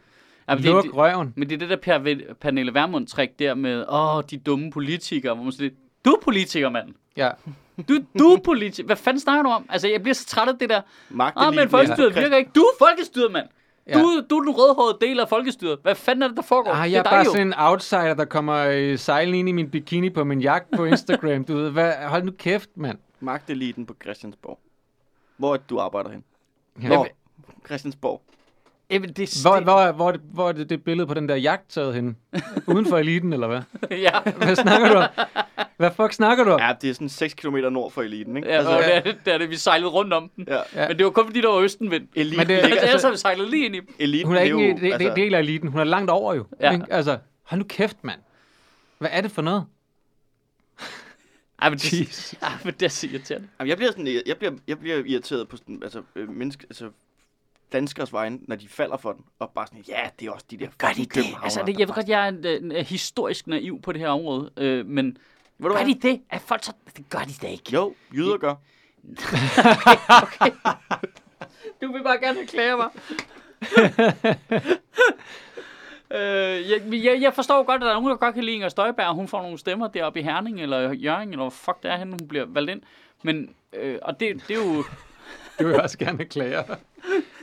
[0.50, 1.34] Jamen, Luk det, det, røven.
[1.36, 5.44] men det er det der per, Pernille Vermund-træk der med, åh, de dumme politikere, hvor
[5.44, 5.70] man siger,
[6.06, 6.94] du er politiker, mand.
[7.18, 7.32] Ja.
[7.90, 8.86] Du, du er politiker.
[8.86, 9.66] Hvad fanden snakker du om?
[9.70, 10.82] Altså, jeg bliver så træt af det der.
[11.10, 11.54] Magteliten.
[11.54, 12.22] Ah, men folkestyret ja.
[12.22, 12.52] virker ikke.
[12.56, 13.48] Du er folkestyret, mand.
[13.88, 13.94] Ja.
[13.94, 15.80] Du, du er den rødhårede del af folkestyret.
[15.82, 16.72] Hvad fanden er det, der foregår?
[16.72, 17.32] Ah, det jeg er dig bare jo.
[17.32, 21.44] sådan en outsider, der kommer sejlende ind i min bikini på min jagt på Instagram.
[21.46, 22.98] du ved, hvad, hold nu kæft, mand.
[23.20, 24.60] Magteliten på Christiansborg.
[25.38, 26.24] Hvor er det, du arbejder hen?
[26.82, 26.88] Ja.
[26.88, 27.08] Nå,
[27.66, 28.22] Christiansborg.
[28.90, 31.30] Jamen, det, Hvor, det, hvor, hvor, er det, hvor er det, det billede på den
[31.30, 32.16] der jagt taget henne?
[32.68, 33.62] Uden for eliten, eller hvad?
[33.98, 35.08] ja, Hvad snakker du om?
[35.78, 36.60] Hvad fuck snakker du om?
[36.60, 38.50] Ja, det er sådan 6 km nord for eliten, ikke?
[38.50, 38.86] ja altså, ja.
[38.86, 40.46] det, er, det, det er det, vi sejlede rundt om den.
[40.48, 40.60] ja.
[40.76, 40.88] Ja.
[40.88, 42.08] Men det var kun fordi, der var østenvind.
[42.16, 44.36] Eliten, Men det- ligger, Altså, ellers altså, har vi sejlet lige ind i eliten Hun
[44.36, 45.70] er ikke en det, det, del af eliten.
[45.70, 46.46] Hun er langt over jo.
[46.62, 46.72] Ja.
[46.74, 46.86] Ikke?
[46.90, 48.20] Altså, hold nu kæft, mand.
[48.98, 49.66] Hvad er det for noget?
[51.62, 53.48] Ej, men det, ja, men det er så irriterende.
[53.60, 56.90] Jamen, jeg bliver sådan, jeg bliver, jeg bliver irriteret på sådan, altså, øh, menneske, altså,
[57.74, 60.58] danskers vegne, når de falder for den, og bare sådan, ja, det er også de
[60.58, 61.26] der Gør de det?
[61.44, 64.10] Altså, det, jeg ved godt, jeg er en, en, en historisk naiv på det her
[64.10, 65.06] område, øh, men
[65.58, 65.96] Ved du gør hvad?
[65.96, 66.22] de det?
[66.30, 66.74] Er folk så...
[66.98, 67.72] Det gør de da ikke.
[67.74, 68.56] Jo, jyder gør.
[71.82, 72.90] Du vil bare gerne erklære mig.
[76.18, 78.70] øh, jeg, jeg, jeg forstår godt, at der er nogen, der godt kan lide Inger
[78.70, 79.16] Støjberg.
[79.16, 82.12] Hun får nogle stemmer deroppe i Herning eller Jørgen, eller hvor fuck det er henne,
[82.12, 82.82] hun bliver valgt ind.
[83.24, 84.84] Men, øh, og det, det er jo...
[85.60, 86.64] Du vil også gerne klage.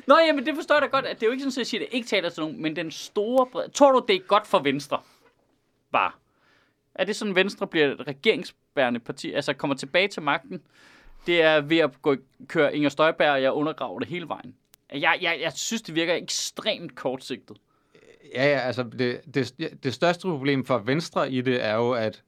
[0.06, 1.66] Nå, jamen det forstår jeg da godt, at det er jo ikke sådan, at jeg
[1.66, 3.46] siger, at det ikke taler til nogen, men den store...
[3.46, 3.68] Bred...
[3.68, 5.00] Tror du, det er godt for Venstre?
[5.92, 6.12] Bare.
[6.94, 10.62] Er det sådan, Venstre bliver et regeringsbærende parti, altså kommer tilbage til magten?
[11.26, 14.54] Det er ved at gå, køre Inger Støjberg, og jeg undergraver det hele vejen.
[14.92, 17.56] Jeg, jeg, jeg synes, det virker ekstremt kortsigtet.
[18.34, 22.22] Ja, ja, altså det, det, det største problem for Venstre i det er jo, at,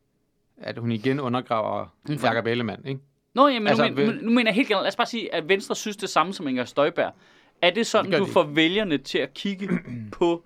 [0.56, 1.86] at hun igen undergraver
[2.22, 3.00] Jakob Ellemann, ikke?
[3.34, 5.48] Nå, jamen, altså, nu, men, nu mener jeg helt generelt, lad os bare sige, at
[5.48, 7.12] Venstre synes det samme som Inger Støjberg.
[7.62, 9.68] Er det sådan, Det du de får vælgerne til at kigge
[10.18, 10.44] på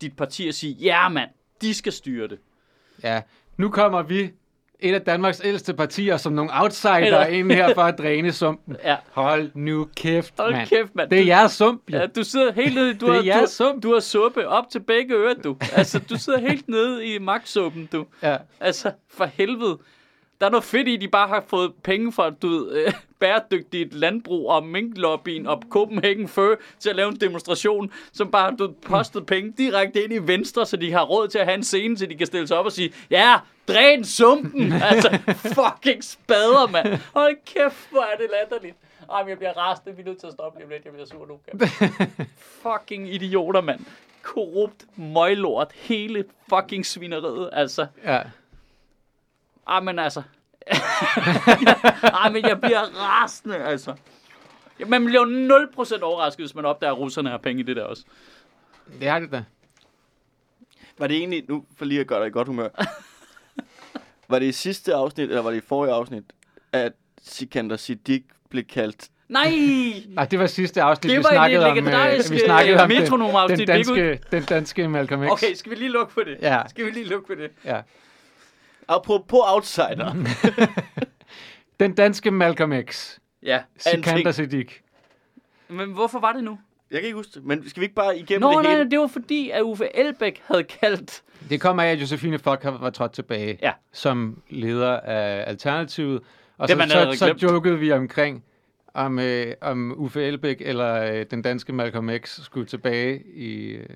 [0.00, 1.30] dit parti og sige, ja mand,
[1.62, 2.38] de skal styre det.
[3.02, 3.20] Ja,
[3.56, 4.30] nu kommer vi,
[4.80, 8.76] et af Danmarks ældste partier, som nogle outsider Eller- ind her for at dræne sumpen.
[8.84, 8.96] Ja.
[9.12, 10.68] Hold nu kæft, Hold mand.
[10.68, 11.10] kæft, mand.
[11.10, 11.98] Det er jeres sump, jo.
[11.98, 13.82] Ja, du sidder helt nede, du Det har, du, sump.
[13.82, 15.56] du har suppe op til begge ører, du.
[15.76, 18.06] Altså, du sidder helt nede i magtsuppen, du.
[18.22, 18.36] Ja.
[18.60, 19.78] Altså, for helvede.
[20.40, 22.92] Der er noget fedt i, at de bare har fået penge fra, du ved, øh,
[23.18, 28.72] bæredygtigt landbrug og minklobbyen og Copenhagen Fur til at lave en demonstration, som bare har
[28.86, 31.98] postet penge direkte ind i Venstre, så de har råd til at have en scene,
[31.98, 33.36] så de kan stille sig op og sige, ja,
[33.68, 34.72] dræn sumpen!
[34.92, 37.00] altså, fucking spader, mand.
[37.14, 38.76] Hold kæft, hvor er det latterligt.
[39.12, 39.96] Ej, men jeg bliver rasende.
[39.96, 40.84] Vi er nødt til at stoppe lige lidt.
[40.84, 41.38] Jeg bliver sur nu.
[42.62, 43.80] fucking idioter, mand.
[44.22, 45.72] Korrupt møglort.
[45.74, 47.86] Hele fucking svineriet, altså.
[48.04, 48.22] ja.
[49.68, 50.22] Ah, men altså.
[52.24, 53.94] ah, men jeg bliver rasende, altså.
[54.86, 57.84] Man bliver jo 0% overrasket, hvis man opdager, at russerne har penge i det der
[57.84, 58.04] også.
[59.00, 59.44] Det har det da.
[60.98, 62.68] Var det egentlig, nu for lige at gøre dig i godt humør,
[64.30, 66.24] var det i sidste afsnit, eller var det i forrige afsnit,
[66.72, 66.92] at
[67.22, 69.52] Sikander Siddiq blev kaldt Nej!
[70.08, 72.80] Nej, det var sidste afsnit, Det vi var i det snakkede om, øh, vi snakkede
[72.80, 72.90] om
[73.48, 75.30] den, den, danske, den danske Malcolm X.
[75.30, 76.36] Okay, skal vi lige lukke på det?
[76.42, 76.62] Ja.
[76.68, 77.50] Skal vi lige lukke på det?
[77.64, 77.80] Ja.
[78.88, 80.14] Apropos outsider.
[81.80, 83.18] Den danske Malcolm X.
[83.42, 83.56] Ja.
[83.56, 83.62] Er
[83.96, 84.30] Sikander.
[84.32, 84.72] Siddiq.
[85.68, 86.58] Men hvorfor var det nu?
[86.90, 88.84] Jeg kan ikke huske det, men skal vi ikke bare igennem Nå, det nej, hele?
[88.84, 91.22] nej, det var fordi, at Uffe Elbæk havde kaldt...
[91.50, 93.72] Det kommer af, at Josefine Fock var trådt tilbage Ja.
[93.92, 96.20] som leder af Alternativet.
[96.58, 97.42] Og Det, så, man så, så glemt.
[97.42, 98.44] jokede vi omkring,
[98.94, 103.86] om, øh, om Uffe Elbæk eller øh, den danske Malcolm X skulle tilbage i, øh,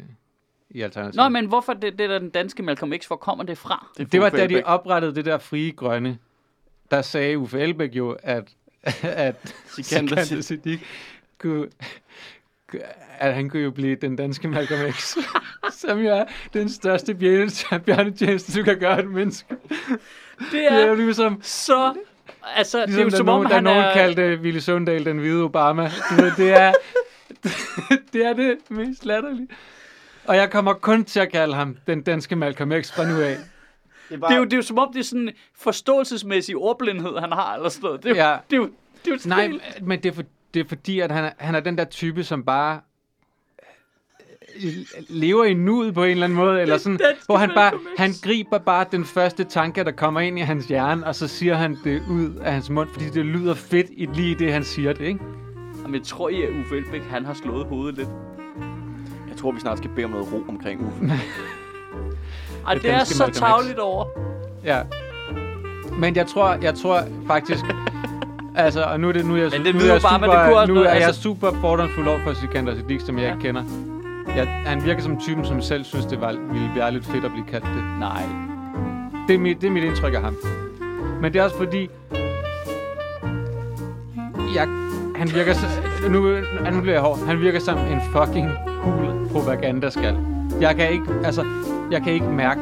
[0.74, 1.16] i Alternativet.
[1.16, 3.86] Nå, men hvorfor det, det der den danske Malcolm X, hvor kommer det fra?
[3.98, 6.18] det var Uffe da de oprettede det der frie grønne.
[6.90, 8.48] Der sagde Uffe Elbæk jo, at,
[9.02, 10.80] at Sikander Sikander Siddiq.
[11.38, 11.68] Kunne,
[13.18, 15.16] at han kunne jo blive den danske Malcolm X,
[15.80, 19.56] som jo er den største bjørne- bjørnetjeneste, du kan gøre et menneske.
[19.58, 21.94] Det Det er jo er ligesom, så...
[22.56, 23.92] Altså, det er ligesom jo der, som nogen, om, der han nogen er...
[23.92, 25.90] kaldte Ville Sundal den hvide Obama.
[26.36, 26.72] Det er
[28.12, 29.48] det, er det mest latterlige.
[30.24, 33.36] Og jeg kommer kun til at kalde ham den danske Malcolm X fra nu af.
[34.08, 35.34] Det er, bare, Det er, jo, det er jo som om, det er sådan en
[35.58, 38.02] forståelsesmæssig ordblindhed, han har, eller sådan noget.
[38.02, 38.36] Det er, jo- Ja.
[38.50, 38.70] det er jo,
[39.04, 40.22] det er jo Nej, helt- men det er, for,
[40.54, 42.80] det er fordi, at han er, han er den der type, som bare
[44.64, 44.72] øh,
[45.08, 48.58] lever i nuet på en eller anden måde, eller sådan, hvor han bare, han griber
[48.58, 52.02] bare den første tanke, der kommer ind i hans hjerne, og så siger han det
[52.10, 55.20] ud af hans mund, fordi det lyder fedt i lige det, han siger det, ikke?
[55.84, 58.08] Men jeg tror I, at Uffe Elbæk, han har slået hovedet lidt.
[59.42, 61.04] Jeg tror, vi snart skal bede om noget ro omkring Uffe.
[62.66, 64.04] Ej, Det det er så tavligt over.
[64.64, 64.78] Ja.
[65.98, 67.64] Men jeg tror, jeg tror faktisk...
[68.54, 70.26] altså, og nu er det nu er jeg, Men det nu er jeg bare, super,
[70.26, 73.18] men det kunne nu noget- er jeg altså- super fordomsfuld over for Sikander Siddiq, som
[73.18, 73.32] jeg Ja.
[73.34, 73.62] ikke kender.
[74.36, 77.30] Jeg, han virker som typen, som selv synes, det var, ville være lidt fedt at
[77.30, 77.84] blive kaldt det.
[77.98, 78.22] Nej.
[79.28, 80.36] Det er, mit, det er mit indtryk af ham.
[81.20, 81.88] Men det er også fordi...
[84.54, 84.68] Jeg,
[85.16, 85.66] han virker så,
[86.10, 86.20] nu,
[86.72, 87.18] nu bliver jeg hård.
[87.26, 88.50] Han virker som en fucking
[88.82, 90.16] gul propaganda skal.
[90.60, 91.44] Jeg kan ikke, altså,
[91.90, 92.60] jeg kan ikke mærke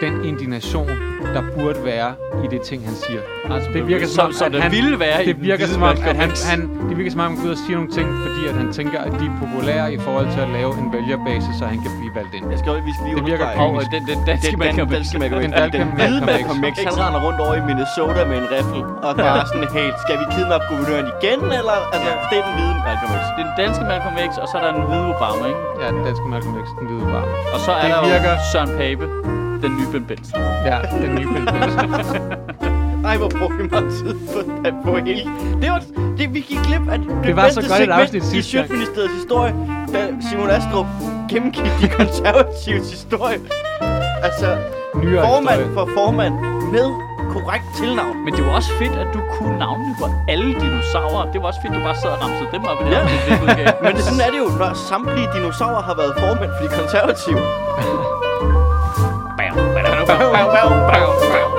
[0.00, 0.88] den indignation,
[1.34, 2.10] der burde være
[2.44, 3.20] i det ting, han siger.
[3.54, 5.44] Altså, Det virker som, som, om, som at det han, ville være i det den
[5.50, 7.76] virker som om, at han, han, det virker som om, han går ud og siger
[7.80, 10.70] nogle ting, fordi at han tænker, at de er populære i forhold til at lave
[10.82, 12.44] en vælgerbase, så han kan blive valgt ind.
[12.52, 14.76] Jeg skal vi skal lige Det virker Og den, den danske den X.
[14.96, 15.42] danske Malcolm.
[15.42, 16.76] Den Den danske Malcolm X.
[16.88, 20.24] Han render rundt over i Minnesota med en riffel og gør sådan helt, skal vi
[20.34, 21.76] kidnappe guvernøren igen, eller?
[21.94, 23.22] Altså, det er den hvide Malcolm X.
[23.36, 25.62] Det er den danske Malcolm X, og så er der den hvide Obama, ikke?
[25.82, 27.28] Ja, den danske Malcolm X, den hvide barm.
[27.54, 29.06] Og så er Det der virker- jo Søren Pape,
[29.62, 30.40] den nye Ben Benson.
[30.64, 31.90] Ja, den nye Bill Benson.
[33.08, 34.40] Ej, hvor brugte vi meget tid på,
[34.84, 35.30] på hele...
[35.62, 35.82] Det var...
[36.18, 38.68] Det, vi gik glip af det, Det var så godt et afsnit i sidste gang.
[38.68, 39.54] Sjøtministeriets historie,
[39.92, 39.98] da
[40.30, 40.86] Simon Astrup
[41.30, 43.38] gennemgik de konservatives historie.
[44.26, 44.48] Altså,
[45.02, 45.74] Nyere formand historie.
[45.76, 46.34] for formand
[46.74, 46.86] med
[47.34, 48.16] korrekt tilnavn.
[48.24, 51.32] Men det var også fedt, at du kunne navnene på alle dinosaurer.
[51.32, 53.00] Det var også fedt, at du bare sad og ramsede dem op i det Ja.
[53.60, 53.72] her.
[53.84, 57.40] Men det, sådan er det jo, når samtlige dinosaurer har været formand for de konservative.
[60.08, 61.57] brau, brau, brau, brau.